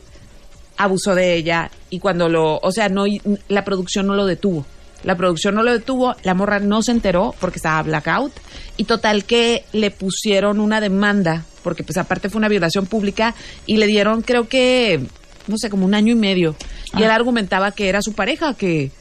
abusó 0.77 1.15
de 1.15 1.35
ella 1.35 1.71
y 1.89 1.99
cuando 1.99 2.29
lo, 2.29 2.57
o 2.57 2.71
sea, 2.71 2.89
no 2.89 3.05
la 3.47 3.63
producción 3.63 4.07
no 4.07 4.15
lo 4.15 4.25
detuvo. 4.25 4.65
La 5.03 5.15
producción 5.15 5.53
no 5.53 5.61
lo 5.61 5.71
detuvo, 5.71 6.15
la 6.23 6.33
morra 6.33 6.59
no 6.59 6.81
se 6.81 6.91
enteró 6.91 7.35
porque 7.39 7.57
estaba 7.59 7.83
blackout 7.83 8.33
y 8.75 8.85
total 8.85 9.25
que 9.25 9.63
le 9.71 9.91
pusieron 9.91 10.59
una 10.59 10.81
demanda 10.81 11.45
porque 11.63 11.83
pues 11.83 11.97
aparte 11.97 12.29
fue 12.29 12.39
una 12.39 12.47
violación 12.47 12.85
pública 12.85 13.35
y 13.65 13.77
le 13.77 13.87
dieron 13.87 14.21
creo 14.21 14.47
que 14.47 15.07
no 15.47 15.57
sé, 15.57 15.69
como 15.69 15.85
un 15.85 15.93
año 15.93 16.13
y 16.13 16.15
medio. 16.15 16.55
Y 16.97 17.03
él 17.03 17.11
argumentaba 17.11 17.71
que 17.71 17.89
era 17.89 18.01
su 18.01 18.13
pareja, 18.13 18.53
que 18.53 18.91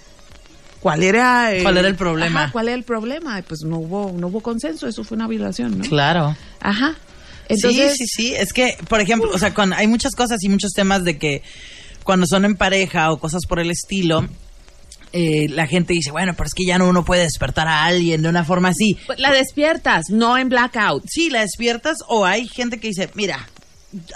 cuál 0.81 1.03
era 1.03 1.51
¿Cuál 1.63 1.79
era 1.79 1.89
el 1.89 1.97
problema? 1.97 2.45
Ajá, 2.45 2.53
¿Cuál 2.53 2.69
era 2.69 2.77
el 2.77 2.85
problema? 2.85 3.43
Pues 3.47 3.61
no 3.63 3.79
hubo 3.79 4.13
no 4.13 4.29
hubo 4.29 4.41
consenso, 4.41 4.87
eso 4.87 5.05
fue 5.05 5.17
una 5.17 5.27
violación, 5.27 5.79
¿no? 5.79 5.85
Claro. 5.85 6.37
Ajá. 6.61 6.97
Entonces, 7.49 7.93
sí, 7.97 8.07
sí, 8.07 8.29
sí. 8.29 8.35
Es 8.35 8.53
que, 8.53 8.77
por 8.89 9.01
ejemplo, 9.01 9.31
o 9.33 9.39
sea, 9.39 9.53
cuando 9.53 9.77
hay 9.77 9.87
muchas 9.87 10.15
cosas 10.15 10.43
y 10.43 10.49
muchos 10.49 10.73
temas 10.73 11.05
de 11.05 11.19
que 11.19 11.43
cuando 12.03 12.27
son 12.27 12.45
en 12.45 12.57
pareja 12.57 13.11
o 13.13 13.19
cosas 13.19 13.43
por 13.47 13.61
el 13.61 13.71
estilo, 13.71 14.27
eh, 15.13 15.49
la 15.49 15.67
gente 15.67 15.93
dice, 15.93 16.11
bueno, 16.11 16.35
pero 16.37 16.47
es 16.47 16.55
que 16.55 16.65
ya 16.65 16.77
no 16.77 16.89
uno 16.89 17.05
puede 17.05 17.23
despertar 17.23 17.69
a 17.69 17.85
alguien 17.85 18.23
de 18.23 18.29
una 18.29 18.45
forma 18.45 18.71
así. 18.71 18.99
pues, 19.07 19.19
la 19.21 19.33
despiertas, 19.33 20.07
no 20.11 20.37
en 20.37 20.49
blackout. 20.49 21.05
Sí, 21.07 21.31
la 21.31 21.41
despiertas 21.43 21.99
o 22.09 22.25
hay 22.25 22.49
gente 22.49 22.81
que 22.81 22.89
dice, 22.89 23.09
mira, 23.15 23.49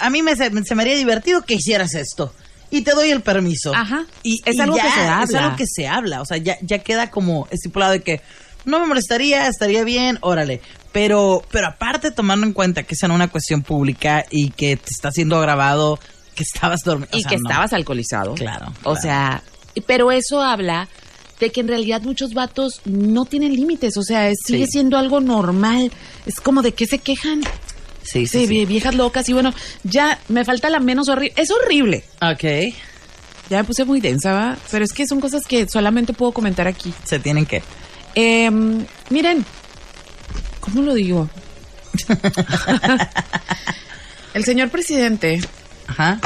a 0.00 0.10
mí 0.10 0.22
me, 0.22 0.36
se, 0.36 0.50
se 0.64 0.74
me 0.74 0.82
haría 0.82 0.96
divertido 0.96 1.42
que 1.42 1.54
hicieras 1.54 1.94
esto. 1.94 2.32
Y 2.70 2.82
te 2.82 2.90
doy 2.92 3.10
el 3.10 3.22
permiso. 3.22 3.74
Ajá. 3.74 4.04
Y 4.22 4.42
Es 4.44 4.56
y 4.56 4.60
algo 4.60 4.76
que 4.76 4.82
se 4.82 4.88
Es 4.88 4.96
habla. 5.08 5.44
algo 5.44 5.56
que 5.56 5.64
se 5.66 5.88
habla. 5.88 6.20
O 6.20 6.24
sea, 6.26 6.36
ya, 6.36 6.58
ya 6.60 6.80
queda 6.80 7.10
como 7.10 7.48
estipulado 7.50 7.92
de 7.92 8.02
que 8.02 8.20
no 8.66 8.78
me 8.80 8.86
molestaría, 8.86 9.46
estaría 9.46 9.84
bien, 9.84 10.18
órale. 10.20 10.60
Pero, 10.92 11.42
pero 11.50 11.68
aparte 11.68 12.10
tomando 12.10 12.46
en 12.46 12.52
cuenta 12.52 12.82
que 12.82 12.94
es 12.94 13.02
en 13.02 13.10
una 13.10 13.28
cuestión 13.28 13.62
pública 13.62 14.26
y 14.30 14.50
que 14.50 14.76
te 14.76 14.90
está 14.90 15.10
siendo 15.10 15.40
grabado, 15.40 15.98
que 16.34 16.42
estabas 16.42 16.80
dormido. 16.84 17.08
y 17.16 17.24
que 17.24 17.36
estabas 17.36 17.72
alcoholizado. 17.72 18.34
Claro, 18.34 18.66
O 18.82 18.92
claro. 18.94 19.00
sea, 19.00 19.42
pero 19.86 20.10
eso 20.12 20.42
habla 20.42 20.88
de 21.40 21.50
que 21.52 21.60
en 21.60 21.68
realidad 21.68 22.02
muchos 22.02 22.34
vatos 22.34 22.80
no 22.84 23.24
tienen 23.24 23.54
límites, 23.54 23.96
o 23.96 24.02
sea, 24.02 24.28
es- 24.28 24.38
sigue 24.44 24.66
Sí. 24.66 24.72
siendo 24.72 24.98
algo 24.98 25.20
normal. 25.20 25.90
Es 26.26 26.40
como 26.40 26.62
de 26.62 26.72
qué 26.74 26.84
se 26.86 26.98
quejan. 26.98 27.42
Sí, 28.10 28.26
Sí, 28.26 28.40
sí, 28.40 28.46
sí. 28.46 28.54
vie- 28.54 28.66
viejas 28.66 28.94
locas 28.94 29.28
y 29.28 29.32
bueno, 29.32 29.52
ya 29.84 30.18
me 30.28 30.44
falta 30.44 30.70
la 30.70 30.80
menos 30.80 31.08
horrible. 31.08 31.34
Es 31.36 31.50
horrible. 31.50 32.04
Ok. 32.22 32.44
Ya 33.50 33.58
me 33.58 33.64
puse 33.64 33.84
muy 33.84 34.00
densa, 34.00 34.32
¿va? 34.32 34.56
Pero 34.70 34.84
es 34.84 34.92
que 34.92 35.06
son 35.06 35.20
cosas 35.20 35.42
que 35.46 35.66
solamente 35.68 36.12
puedo 36.12 36.32
comentar 36.32 36.66
aquí. 36.68 36.92
Se 37.04 37.18
tienen 37.18 37.46
que. 37.46 37.62
Em, 38.14 38.84
miren, 39.10 39.44
¿cómo 40.60 40.82
lo 40.82 40.94
digo? 40.94 41.28
El 44.34 44.44
señor 44.44 44.68
presidente 44.70 45.40
Ajá. 45.86 46.20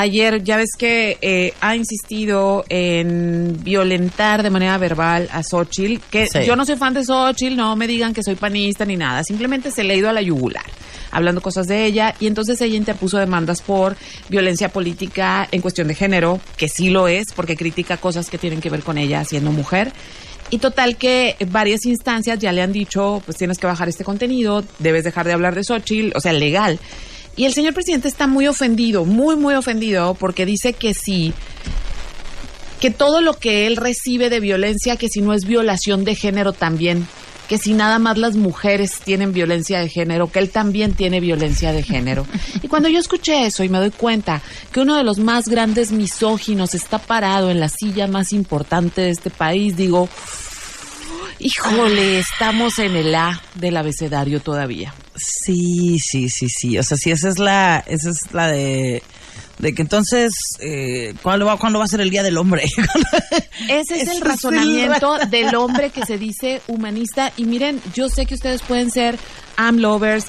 Ayer 0.00 0.42
ya 0.44 0.56
ves 0.56 0.70
que 0.78 1.18
eh, 1.20 1.54
ha 1.60 1.74
insistido 1.76 2.64
en 2.68 3.58
violentar 3.62 4.42
de 4.42 4.50
manera 4.50 4.78
verbal 4.78 5.28
a 5.32 5.42
Xochitl, 5.42 6.00
que 6.10 6.26
Sí. 6.26 6.40
yo 6.46 6.56
no 6.56 6.64
soy 6.64 6.76
fan 6.76 6.94
de 6.94 7.04
Xochitl, 7.04 7.56
no 7.56 7.74
me 7.76 7.86
digan 7.86 8.14
que 8.14 8.22
soy 8.22 8.34
panista 8.34 8.84
ni 8.84 8.96
nada, 8.96 9.24
simplemente 9.24 9.70
se 9.70 9.84
le 9.84 9.94
ha 9.94 9.96
ido 9.96 10.08
a 10.08 10.12
la 10.12 10.22
yugular, 10.22 10.64
hablando 11.10 11.40
cosas 11.40 11.66
de 11.66 11.84
ella, 11.84 12.14
y 12.20 12.26
entonces 12.26 12.60
ella 12.60 12.76
interpuso 12.76 13.18
demandas 13.18 13.62
por 13.62 13.96
violencia 14.28 14.68
política 14.70 15.48
en 15.50 15.60
cuestión 15.60 15.88
de 15.88 15.94
género, 15.94 16.40
que 16.56 16.68
sí 16.68 16.90
lo 16.90 17.08
es, 17.08 17.32
porque 17.34 17.56
critica 17.56 17.96
cosas 17.96 18.30
que 18.30 18.38
tienen 18.38 18.60
que 18.60 18.70
ver 18.70 18.82
con 18.82 18.98
ella 18.98 19.24
siendo 19.24 19.50
mujer. 19.52 19.92
Y 20.50 20.58
total 20.58 20.96
que 20.96 21.36
varias 21.48 21.84
instancias 21.84 22.38
ya 22.38 22.52
le 22.52 22.62
han 22.62 22.72
dicho, 22.72 23.20
pues 23.26 23.36
tienes 23.36 23.58
que 23.58 23.66
bajar 23.66 23.88
este 23.90 24.02
contenido, 24.02 24.64
debes 24.78 25.04
dejar 25.04 25.26
de 25.26 25.34
hablar 25.34 25.54
de 25.54 25.62
Xochitl, 25.62 26.16
o 26.16 26.20
sea, 26.20 26.32
legal. 26.32 26.78
Y 27.38 27.44
el 27.44 27.54
señor 27.54 27.72
presidente 27.72 28.08
está 28.08 28.26
muy 28.26 28.48
ofendido, 28.48 29.04
muy, 29.04 29.36
muy 29.36 29.54
ofendido, 29.54 30.14
porque 30.14 30.44
dice 30.44 30.72
que 30.72 30.92
sí, 30.92 31.32
que 32.80 32.90
todo 32.90 33.20
lo 33.20 33.34
que 33.34 33.68
él 33.68 33.76
recibe 33.76 34.28
de 34.28 34.40
violencia, 34.40 34.96
que 34.96 35.08
si 35.08 35.20
no 35.20 35.32
es 35.32 35.44
violación 35.44 36.04
de 36.04 36.16
género 36.16 36.52
también, 36.52 37.06
que 37.48 37.56
si 37.56 37.74
nada 37.74 38.00
más 38.00 38.18
las 38.18 38.34
mujeres 38.34 38.98
tienen 39.04 39.32
violencia 39.32 39.78
de 39.78 39.88
género, 39.88 40.32
que 40.32 40.40
él 40.40 40.50
también 40.50 40.94
tiene 40.94 41.20
violencia 41.20 41.72
de 41.72 41.84
género. 41.84 42.26
Y 42.62 42.66
cuando 42.66 42.88
yo 42.88 42.98
escuché 42.98 43.46
eso 43.46 43.62
y 43.62 43.68
me 43.68 43.78
doy 43.78 43.92
cuenta 43.92 44.42
que 44.72 44.80
uno 44.80 44.96
de 44.96 45.04
los 45.04 45.20
más 45.20 45.46
grandes 45.46 45.92
misóginos 45.92 46.74
está 46.74 46.98
parado 46.98 47.50
en 47.52 47.60
la 47.60 47.68
silla 47.68 48.08
más 48.08 48.32
importante 48.32 49.00
de 49.00 49.10
este 49.10 49.30
país, 49.30 49.76
digo, 49.76 50.08
Híjole, 51.40 52.18
estamos 52.18 52.80
en 52.80 52.96
el 52.96 53.14
A 53.14 53.40
del 53.54 53.76
abecedario 53.76 54.40
todavía. 54.40 54.92
Sí, 55.18 55.98
sí, 56.00 56.28
sí, 56.28 56.48
sí. 56.48 56.78
O 56.78 56.82
sea, 56.82 56.96
sí, 56.96 57.10
esa 57.10 57.28
es 57.28 57.38
la, 57.38 57.82
esa 57.86 58.10
es 58.10 58.32
la 58.32 58.48
de, 58.48 59.02
de 59.58 59.74
que 59.74 59.82
entonces, 59.82 60.32
eh, 60.60 61.14
¿cuándo, 61.22 61.46
va, 61.46 61.56
¿cuándo 61.58 61.78
va 61.78 61.84
a 61.84 61.88
ser 61.88 62.00
el 62.00 62.10
Día 62.10 62.22
del 62.22 62.36
Hombre? 62.38 62.64
Ese 63.68 64.00
es 64.02 64.08
el 64.08 64.20
razonamiento 64.20 65.16
el- 65.20 65.30
del 65.30 65.54
hombre 65.56 65.90
que 65.90 66.04
se 66.06 66.16
dice 66.18 66.62
humanista. 66.68 67.32
Y 67.36 67.44
miren, 67.44 67.80
yo 67.94 68.08
sé 68.08 68.24
que 68.26 68.34
ustedes 68.34 68.62
pueden 68.62 68.90
ser 68.90 69.18
am 69.56 69.78
lovers. 69.78 70.26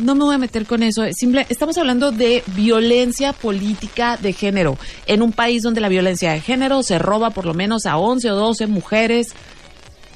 No 0.00 0.14
me 0.16 0.24
voy 0.24 0.34
a 0.34 0.38
meter 0.38 0.66
con 0.66 0.82
eso. 0.82 1.04
es 1.04 1.16
Simple, 1.16 1.46
estamos 1.48 1.78
hablando 1.78 2.10
de 2.10 2.42
violencia 2.48 3.32
política 3.32 4.16
de 4.16 4.32
género. 4.32 4.76
En 5.06 5.22
un 5.22 5.32
país 5.32 5.62
donde 5.62 5.80
la 5.80 5.88
violencia 5.88 6.32
de 6.32 6.40
género 6.40 6.82
se 6.82 6.98
roba 6.98 7.30
por 7.30 7.46
lo 7.46 7.54
menos 7.54 7.86
a 7.86 7.96
11 7.96 8.30
o 8.32 8.34
12 8.34 8.66
mujeres 8.66 9.28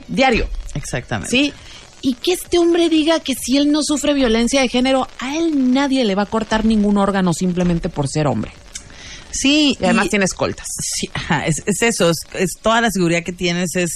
diario. 0.08 0.48
Exactamente. 0.74 1.30
¿Sí? 1.30 1.52
Y 2.02 2.14
que 2.14 2.32
este 2.32 2.58
hombre 2.58 2.88
diga 2.88 3.20
que 3.20 3.34
si 3.34 3.56
él 3.58 3.70
no 3.70 3.80
sufre 3.82 4.14
violencia 4.14 4.60
de 4.62 4.68
género, 4.68 5.06
a 5.18 5.36
él 5.36 5.72
nadie 5.72 6.04
le 6.04 6.14
va 6.14 6.22
a 6.22 6.26
cortar 6.26 6.64
ningún 6.64 6.96
órgano 6.96 7.32
simplemente 7.34 7.88
por 7.88 8.08
ser 8.08 8.26
hombre. 8.26 8.52
Sí, 9.30 9.76
Y 9.80 9.84
además 9.84 10.06
y- 10.06 10.10
tiene 10.10 10.24
escoltas. 10.24 10.66
Sí, 10.80 11.08
es, 11.46 11.62
es 11.66 11.82
eso, 11.82 12.10
es, 12.10 12.16
es 12.34 12.50
toda 12.60 12.80
la 12.80 12.90
seguridad 12.90 13.22
que 13.22 13.32
tienes 13.32 13.76
es 13.76 13.90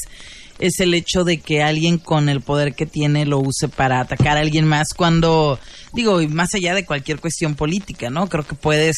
es 0.61 0.79
el 0.79 0.95
hecho 0.95 1.25
de 1.25 1.39
que 1.41 1.65
alguien 1.65 1.99
con 1.99 2.29
el 2.29 2.41
poder 2.41 2.77
que 2.77 2.87
tiene 2.87 3.27
lo 3.27 3.41
use 3.41 3.67
para 3.69 3.99
atacar 3.99 4.37
a 4.37 4.41
alguien 4.41 4.65
más 4.69 4.87
cuando 4.97 5.59
digo, 5.95 6.21
y 6.23 6.29
más 6.29 6.55
allá 6.55 6.75
de 6.77 6.87
cualquier 6.87 7.19
cuestión 7.19 7.57
política, 7.57 8.09
¿no? 8.09 8.29
Creo 8.29 8.47
que 8.47 8.55
puedes 8.55 8.97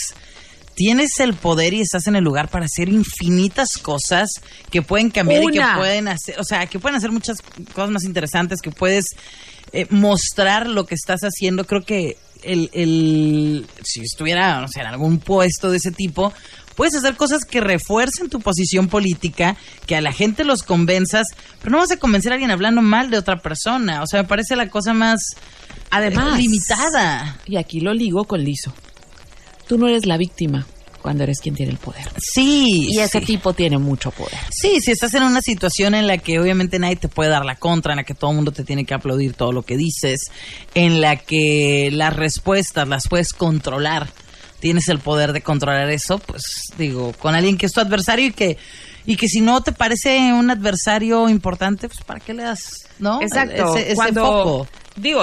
tienes 0.76 1.18
el 1.20 1.34
poder 1.34 1.74
y 1.74 1.80
estás 1.80 2.06
en 2.06 2.14
el 2.14 2.22
lugar 2.22 2.48
para 2.48 2.66
hacer 2.66 2.88
infinitas 2.88 3.70
cosas 3.82 4.28
que 4.70 4.82
pueden 4.82 5.10
cambiar 5.10 5.42
y 5.42 5.46
que 5.48 5.64
pueden 5.76 6.06
hacer, 6.06 6.38
o 6.38 6.44
sea, 6.44 6.66
que 6.66 6.78
pueden 6.78 6.96
hacer 6.96 7.10
muchas 7.10 7.38
cosas 7.74 7.90
más 7.90 8.04
interesantes, 8.04 8.60
que 8.60 8.70
puedes 8.70 9.06
eh, 9.72 9.86
mostrar 9.90 10.68
lo 10.68 10.84
que 10.84 10.94
estás 10.94 11.22
haciendo. 11.22 11.64
Creo 11.64 11.82
que 11.82 12.18
el, 12.42 12.70
el 12.74 13.66
si 13.82 14.02
estuviera, 14.02 14.60
no 14.60 14.68
sé, 14.68 14.80
en 14.80 14.86
algún 14.86 15.18
puesto 15.18 15.70
de 15.70 15.78
ese 15.78 15.92
tipo, 15.92 16.32
puedes 16.76 16.94
hacer 16.94 17.16
cosas 17.16 17.44
que 17.44 17.62
refuercen 17.62 18.28
tu 18.28 18.40
posición 18.40 18.88
política, 18.88 19.56
que 19.86 19.96
a 19.96 20.02
la 20.02 20.12
gente 20.12 20.44
los 20.44 20.62
convenzas, 20.62 21.28
pero 21.60 21.70
no 21.70 21.78
vas 21.78 21.90
a 21.90 21.96
convencer 21.96 22.32
a 22.32 22.34
alguien 22.34 22.50
hablando 22.50 22.82
mal 22.82 23.10
de 23.10 23.16
otra 23.16 23.38
persona. 23.38 24.02
O 24.02 24.06
sea, 24.06 24.22
me 24.22 24.28
parece 24.28 24.54
la 24.56 24.68
cosa 24.68 24.92
más 24.92 25.20
Además, 25.90 26.38
eh, 26.38 26.42
limitada. 26.42 27.38
Y 27.46 27.56
aquí 27.56 27.80
lo 27.80 27.94
ligo 27.94 28.26
con 28.26 28.44
liso. 28.44 28.74
Tú 29.66 29.78
no 29.78 29.88
eres 29.88 30.06
la 30.06 30.16
víctima 30.16 30.66
cuando 31.06 31.22
eres 31.22 31.38
quien 31.40 31.54
tiene 31.54 31.70
el 31.70 31.78
poder. 31.78 32.08
Sí. 32.18 32.88
Y 32.90 32.98
ese 32.98 33.20
sí. 33.20 33.26
tipo 33.26 33.52
tiene 33.52 33.78
mucho 33.78 34.10
poder. 34.10 34.38
Sí, 34.50 34.80
si 34.80 34.90
estás 34.90 35.14
en 35.14 35.22
una 35.22 35.40
situación 35.40 35.94
en 35.94 36.08
la 36.08 36.18
que 36.18 36.40
obviamente 36.40 36.80
nadie 36.80 36.96
te 36.96 37.06
puede 37.06 37.30
dar 37.30 37.44
la 37.44 37.54
contra, 37.54 37.92
en 37.92 37.98
la 37.98 38.04
que 38.04 38.14
todo 38.14 38.30
el 38.30 38.36
mundo 38.36 38.50
te 38.50 38.64
tiene 38.64 38.84
que 38.84 38.94
aplaudir 38.94 39.34
todo 39.34 39.52
lo 39.52 39.62
que 39.62 39.76
dices, 39.76 40.32
en 40.74 41.00
la 41.00 41.14
que 41.14 41.90
las 41.92 42.16
respuestas 42.16 42.88
las 42.88 43.06
puedes 43.06 43.32
controlar, 43.32 44.08
tienes 44.58 44.88
el 44.88 44.98
poder 44.98 45.32
de 45.32 45.42
controlar 45.42 45.88
eso, 45.90 46.18
pues 46.18 46.42
digo, 46.76 47.12
con 47.12 47.36
alguien 47.36 47.56
que 47.56 47.66
es 47.66 47.72
tu 47.72 47.80
adversario 47.80 48.26
y 48.26 48.32
que 48.32 48.58
y 49.08 49.16
que 49.16 49.28
si 49.28 49.40
no 49.40 49.62
te 49.62 49.70
parece 49.70 50.32
un 50.32 50.50
adversario 50.50 51.28
importante, 51.28 51.86
pues 51.86 52.00
para 52.04 52.18
qué 52.18 52.34
le 52.34 52.42
das, 52.42 52.88
¿no? 52.98 53.22
Exacto. 53.22 53.76
Ese, 53.76 53.86
ese 53.86 53.94
Cuando, 53.94 54.24
foco. 54.24 54.68
Digo, 54.96 55.22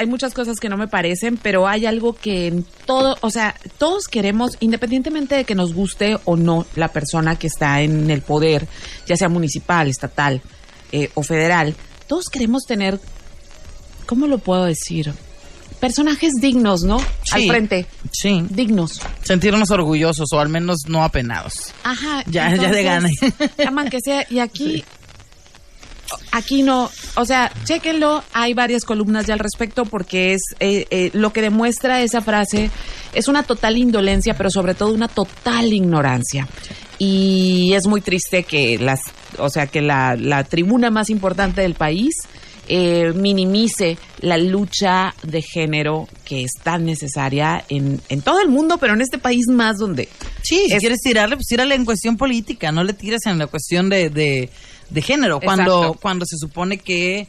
hay 0.00 0.06
muchas 0.06 0.32
cosas 0.34 0.58
que 0.58 0.68
no 0.70 0.76
me 0.78 0.88
parecen, 0.88 1.36
pero 1.36 1.68
hay 1.68 1.84
algo 1.86 2.14
que 2.14 2.46
en 2.46 2.64
todo, 2.86 3.16
o 3.20 3.30
sea, 3.30 3.54
todos 3.78 4.04
queremos, 4.08 4.56
independientemente 4.60 5.34
de 5.34 5.44
que 5.44 5.54
nos 5.54 5.74
guste 5.74 6.16
o 6.24 6.36
no 6.36 6.64
la 6.74 6.88
persona 6.88 7.36
que 7.38 7.46
está 7.48 7.82
en 7.82 8.10
el 8.10 8.22
poder, 8.22 8.66
ya 9.06 9.16
sea 9.16 9.28
municipal, 9.28 9.88
estatal 9.88 10.40
eh, 10.92 11.10
o 11.14 11.22
federal, 11.22 11.74
todos 12.08 12.24
queremos 12.32 12.62
tener, 12.66 12.98
¿cómo 14.06 14.26
lo 14.26 14.38
puedo 14.38 14.64
decir? 14.64 15.12
Personajes 15.80 16.32
dignos, 16.40 16.82
¿no? 16.82 16.96
Al 17.32 17.40
Sí. 17.42 17.48
frente. 17.48 17.86
Sí. 18.12 18.44
Dignos. 18.50 19.00
Sentirnos 19.22 19.70
orgullosos 19.70 20.28
o 20.32 20.40
al 20.40 20.48
menos 20.50 20.78
no 20.88 21.02
apenados. 21.04 21.72
Ajá. 21.84 22.22
Ya- 22.26 22.54
ya 22.54 22.70
de 22.70 22.82
gane. 22.82 23.10
Aman 23.66 23.88
que 23.88 23.98
sea. 24.00 24.26
Y 24.28 24.40
aquí, 24.40 24.84
aquí 26.32 26.62
no, 26.62 26.90
o 27.16 27.24
sea, 27.24 27.52
chéquenlo. 27.64 28.22
Hay 28.32 28.54
varias 28.54 28.84
columnas 28.84 29.26
ya 29.26 29.34
al 29.34 29.40
respecto 29.40 29.84
porque 29.84 30.34
es 30.34 30.42
eh, 30.60 30.86
eh, 30.90 31.10
lo 31.12 31.32
que 31.32 31.42
demuestra 31.42 32.02
esa 32.02 32.20
frase 32.22 32.70
es 33.14 33.28
una 33.28 33.42
total 33.42 33.76
indolencia, 33.78 34.34
pero 34.34 34.50
sobre 34.50 34.74
todo 34.74 34.92
una 34.92 35.08
total 35.08 35.72
ignorancia. 35.72 36.46
Y 36.98 37.72
es 37.74 37.86
muy 37.86 38.00
triste 38.00 38.44
que 38.44 38.78
las, 38.78 39.00
o 39.38 39.48
sea, 39.48 39.66
que 39.66 39.80
la, 39.80 40.16
la 40.16 40.44
tribuna 40.44 40.90
más 40.90 41.08
importante 41.10 41.62
del 41.62 41.74
país 41.74 42.14
eh, 42.68 43.12
minimice 43.16 43.98
la 44.20 44.36
lucha 44.36 45.14
de 45.22 45.42
género 45.42 46.08
que 46.24 46.44
es 46.44 46.52
tan 46.62 46.84
necesaria 46.84 47.64
en, 47.68 48.00
en 48.10 48.20
todo 48.22 48.40
el 48.40 48.48
mundo, 48.48 48.78
pero 48.78 48.92
en 48.94 49.00
este 49.00 49.18
país 49.18 49.46
más 49.48 49.78
donde 49.78 50.08
Sí, 50.42 50.66
si 50.68 50.74
Es- 50.74 50.78
quieres 50.80 51.00
tirarle, 51.00 51.36
pues 51.36 51.46
tírale 51.48 51.74
en 51.74 51.84
cuestión 51.84 52.16
política, 52.16 52.70
no 52.70 52.84
le 52.84 52.92
tires 52.92 53.26
en 53.26 53.38
la 53.38 53.46
cuestión 53.48 53.88
de, 53.88 54.10
de, 54.10 54.50
de 54.90 55.02
género. 55.02 55.40
Cuando, 55.40 55.78
Exacto. 55.78 56.00
cuando 56.00 56.26
se 56.26 56.36
supone 56.36 56.78
que 56.78 57.26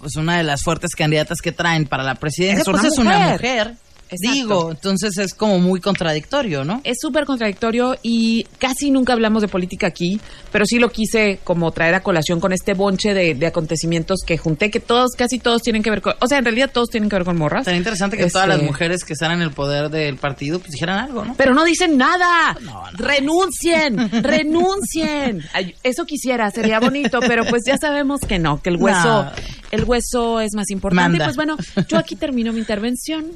pues 0.00 0.16
una 0.16 0.36
de 0.36 0.42
las 0.42 0.62
fuertes 0.62 0.96
candidatas 0.96 1.38
que 1.40 1.52
traen 1.52 1.86
para 1.86 2.02
la 2.02 2.16
presidencia 2.16 2.62
Es 2.62 2.68
una 2.68 2.80
pues 2.80 2.92
es 2.92 2.98
una 2.98 3.18
mujer. 3.30 3.74
Exacto. 4.12 4.32
Digo, 4.32 4.70
entonces 4.70 5.18
es 5.18 5.34
como 5.34 5.58
muy 5.58 5.80
contradictorio, 5.80 6.64
¿no? 6.64 6.80
Es 6.84 6.98
súper 7.00 7.24
contradictorio 7.24 7.96
y 8.02 8.44
casi 8.58 8.90
nunca 8.90 9.12
hablamos 9.12 9.42
de 9.42 9.48
política 9.48 9.86
aquí, 9.86 10.20
pero 10.50 10.64
sí 10.66 10.78
lo 10.78 10.90
quise 10.90 11.40
como 11.44 11.72
traer 11.72 11.94
a 11.94 12.02
colación 12.02 12.40
con 12.40 12.52
este 12.52 12.74
bonche 12.74 13.14
de, 13.14 13.34
de 13.34 13.46
acontecimientos 13.46 14.20
que 14.26 14.38
junté, 14.38 14.70
que 14.70 14.80
todos, 14.80 15.12
casi 15.16 15.38
todos 15.38 15.62
tienen 15.62 15.82
que 15.82 15.90
ver 15.90 16.02
con, 16.02 16.14
o 16.20 16.26
sea, 16.26 16.38
en 16.38 16.44
realidad 16.44 16.70
todos 16.72 16.88
tienen 16.90 17.08
que 17.08 17.16
ver 17.16 17.24
con 17.24 17.36
morras. 17.38 17.64
Sería 17.64 17.78
interesante 17.78 18.16
que 18.16 18.26
todas 18.26 18.48
Este, 18.48 18.58
las 18.58 18.66
mujeres 18.66 19.04
que 19.04 19.14
están 19.14 19.32
en 19.32 19.42
el 19.42 19.50
poder 19.50 19.90
del 19.90 20.16
partido 20.16 20.58
pues 20.58 20.70
dijeran 20.72 20.98
algo, 20.98 21.24
¿no? 21.24 21.34
Pero 21.36 21.54
no 21.54 21.64
dicen 21.64 21.96
nada. 21.96 22.56
No, 22.60 22.84
no. 22.90 22.98
Renuncien, 22.98 24.10
renuncien. 24.22 25.42
Ay, 25.52 25.74
eso 25.82 26.04
quisiera, 26.04 26.50
sería 26.50 26.80
bonito, 26.80 27.20
pero 27.20 27.44
pues 27.44 27.62
ya 27.66 27.76
sabemos 27.78 28.20
que 28.20 28.38
no, 28.38 28.60
que 28.60 28.70
el 28.70 28.76
hueso, 28.76 29.24
No. 29.24 29.32
El 29.72 29.84
hueso 29.84 30.40
es 30.40 30.54
más 30.54 30.70
importante. 30.70 31.18
Manda. 31.18 31.24
Pues 31.24 31.36
bueno, 31.36 31.56
yo 31.88 31.98
aquí 31.98 32.14
termino 32.14 32.52
mi 32.52 32.60
intervención. 32.60 33.32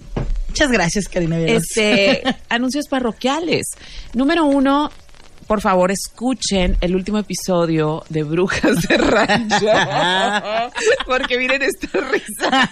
Muchas 0.48 0.70
gracias, 0.70 1.08
Karina 1.08 1.38
Villalobos. 1.38 1.64
Este, 1.64 2.22
anuncios 2.48 2.86
parroquiales. 2.88 3.66
Número 4.14 4.44
uno, 4.44 4.90
por 5.46 5.60
favor, 5.60 5.90
escuchen 5.90 6.76
el 6.80 6.94
último 6.94 7.18
episodio 7.18 8.04
de 8.10 8.22
Brujas 8.22 8.82
de 8.82 8.96
Rancho. 8.98 9.66
Porque 11.06 11.38
miren 11.38 11.62
esta 11.62 12.00
risa. 12.00 12.70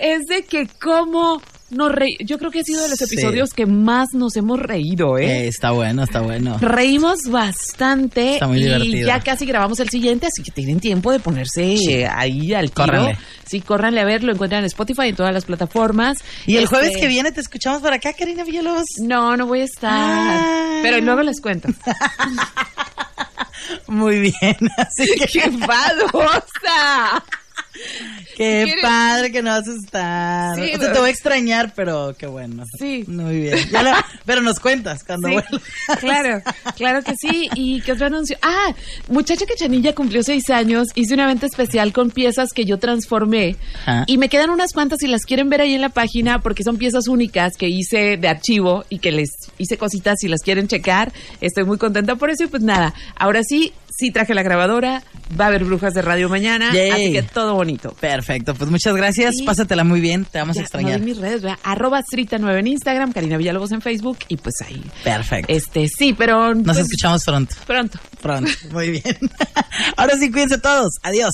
Es 0.00 0.26
de 0.26 0.44
que 0.44 0.68
cómo 0.80 1.40
nos 1.70 1.92
reí. 1.92 2.16
Yo 2.24 2.38
creo 2.38 2.50
que 2.50 2.60
ha 2.60 2.64
sido 2.64 2.82
de 2.82 2.88
los 2.88 2.98
Sí. 2.98 3.04
episodios 3.04 3.50
que 3.50 3.66
más 3.66 4.08
nos 4.14 4.36
hemos 4.36 4.58
reído, 4.58 5.18
¿eh? 5.18 5.44
Eh, 5.44 5.48
está 5.48 5.70
bueno, 5.72 6.02
está 6.04 6.20
bueno. 6.20 6.56
Reímos 6.60 7.18
bastante 7.30 8.34
Está 8.34 8.46
muy 8.46 8.58
y 8.58 8.64
divertido. 8.64 9.06
ya 9.06 9.20
casi 9.20 9.46
grabamos 9.46 9.78
el 9.80 9.88
siguiente, 9.88 10.26
así 10.26 10.42
que 10.42 10.50
tienen 10.50 10.80
tiempo 10.80 11.12
de 11.12 11.20
ponerse 11.20 11.76
Sí. 11.76 11.92
eh, 11.94 12.06
ahí 12.08 12.54
al 12.54 12.70
tiro. 12.70 12.86
Córranle. 12.86 13.18
Sí, 13.46 13.60
córranle 13.60 14.00
a 14.00 14.04
ver, 14.04 14.22
lo 14.24 14.32
encuentran 14.32 14.60
en 14.60 14.66
Spotify, 14.66 15.08
en 15.08 15.16
todas 15.16 15.32
las 15.32 15.44
plataformas. 15.44 16.18
Y 16.46 16.56
el 16.56 16.64
Este, 16.64 16.76
jueves 16.76 16.96
que 16.98 17.06
viene 17.08 17.32
te 17.32 17.40
escuchamos 17.40 17.80
por 17.82 17.92
acá, 17.92 18.12
Karina 18.12 18.44
Villalobos. 18.44 18.84
No, 19.02 19.36
no 19.36 19.46
voy 19.46 19.60
a 19.60 19.64
estar. 19.64 19.90
Ah. 19.92 20.78
Pero 20.82 21.00
luego 21.00 21.22
les 21.22 21.40
cuento. 21.40 21.68
Muy 23.86 24.20
bien, 24.20 24.56
así 24.76 25.06
que 25.18 25.26
¡Qué 25.32 25.50
fadosa! 25.50 27.24
Qué 28.36 28.74
padre 28.82 29.32
que 29.32 29.42
no 29.42 29.50
vas 29.50 29.66
a 29.68 29.74
estar. 29.74 30.54
Sí, 30.56 30.72
o 30.74 30.78
sea, 30.78 30.92
te 30.92 30.98
voy 31.00 31.08
a 31.08 31.12
extrañar, 31.12 31.72
pero 31.74 32.14
qué 32.16 32.26
bueno. 32.26 32.64
Sí. 32.78 33.04
Muy 33.08 33.40
bien. 33.40 33.58
Ya 33.70 33.82
lo- 33.82 33.90
pero 34.26 34.42
nos 34.42 34.60
cuentas 34.60 35.02
cuando 35.04 35.28
Sí, 35.28 35.34
vuelvas. 35.34 35.62
claro, 36.00 36.42
claro 36.76 37.02
que 37.02 37.14
sí. 37.16 37.48
¿Y 37.54 37.80
qué 37.80 37.92
otro 37.92 38.06
anuncio? 38.06 38.36
Ah, 38.42 38.72
Muchacha 39.08 39.44
que 39.46 39.54
Chanilla 39.56 39.94
cumplió 39.94 40.22
seis 40.22 40.50
años, 40.50 40.88
hice 40.94 41.14
una 41.14 41.26
venta 41.26 41.46
especial 41.46 41.92
con 41.92 42.10
piezas 42.10 42.50
que 42.52 42.64
yo 42.64 42.78
transformé. 42.78 43.56
Ajá. 43.82 44.04
Y 44.06 44.18
me 44.18 44.28
quedan 44.28 44.50
unas 44.50 44.72
cuantas 44.72 44.98
si 45.00 45.08
las 45.08 45.22
quieren 45.22 45.48
ver 45.50 45.60
ahí 45.60 45.74
en 45.74 45.80
la 45.80 45.88
página, 45.88 46.40
porque 46.40 46.62
son 46.62 46.76
piezas 46.78 47.08
únicas 47.08 47.54
que 47.56 47.68
hice 47.68 48.16
de 48.16 48.28
archivo 48.28 48.84
y 48.88 48.98
que 49.00 49.10
les 49.10 49.30
hice 49.58 49.76
cositas 49.76 50.16
si 50.20 50.28
las 50.28 50.42
quieren 50.42 50.68
checar. 50.68 51.12
Estoy 51.40 51.64
muy 51.64 51.78
contenta 51.78 52.14
por 52.16 52.30
eso 52.30 52.44
y 52.44 52.46
pues 52.46 52.62
nada, 52.62 52.94
ahora 53.16 53.40
sí, 53.42 53.72
sí 53.88 54.10
traje 54.12 54.32
la 54.34 54.42
grabadora, 54.44 55.02
va 55.38 55.46
a 55.46 55.48
haber 55.48 55.64
brujas 55.64 55.92
de 55.94 56.02
radio 56.02 56.28
mañana, 56.28 56.72
Yay. 56.72 56.90
así 56.90 57.12
que 57.12 57.22
todo 57.22 57.54
bonito. 57.54 57.67
Perfecto, 58.00 58.54
pues 58.54 58.70
muchas 58.70 58.94
gracias. 58.96 59.34
Sí. 59.36 59.44
Pásatela 59.44 59.84
muy 59.84 60.00
bien, 60.00 60.24
te 60.24 60.38
vamos 60.38 60.56
Ya, 60.56 60.62
a 60.62 60.64
extrañar. 60.64 61.00
no 61.00 61.04
mis 61.06 61.18
redes, 61.18 61.42
¿verdad? 61.42 61.58
arroba 61.62 62.00
Strita9 62.02 62.58
en 62.60 62.66
Instagram, 62.68 63.12
Karina 63.12 63.36
Villalobos 63.36 63.72
en 63.72 63.80
Facebook 63.82 64.18
y 64.28 64.36
pues 64.36 64.54
ahí. 64.66 64.82
Perfecto. 65.04 65.52
Este, 65.52 65.88
sí, 65.88 66.14
pero 66.16 66.54
Nos 66.54 66.64
pues, 66.64 66.78
escuchamos 66.78 67.22
pronto. 67.24 67.54
pronto. 67.66 67.98
Pronto. 68.22 68.50
Muy 68.72 68.90
bien. 68.90 69.16
Ahora 69.96 70.16
sí, 70.16 70.30
cuídense 70.30 70.58
todos. 70.58 70.92
Adiós. 71.02 71.32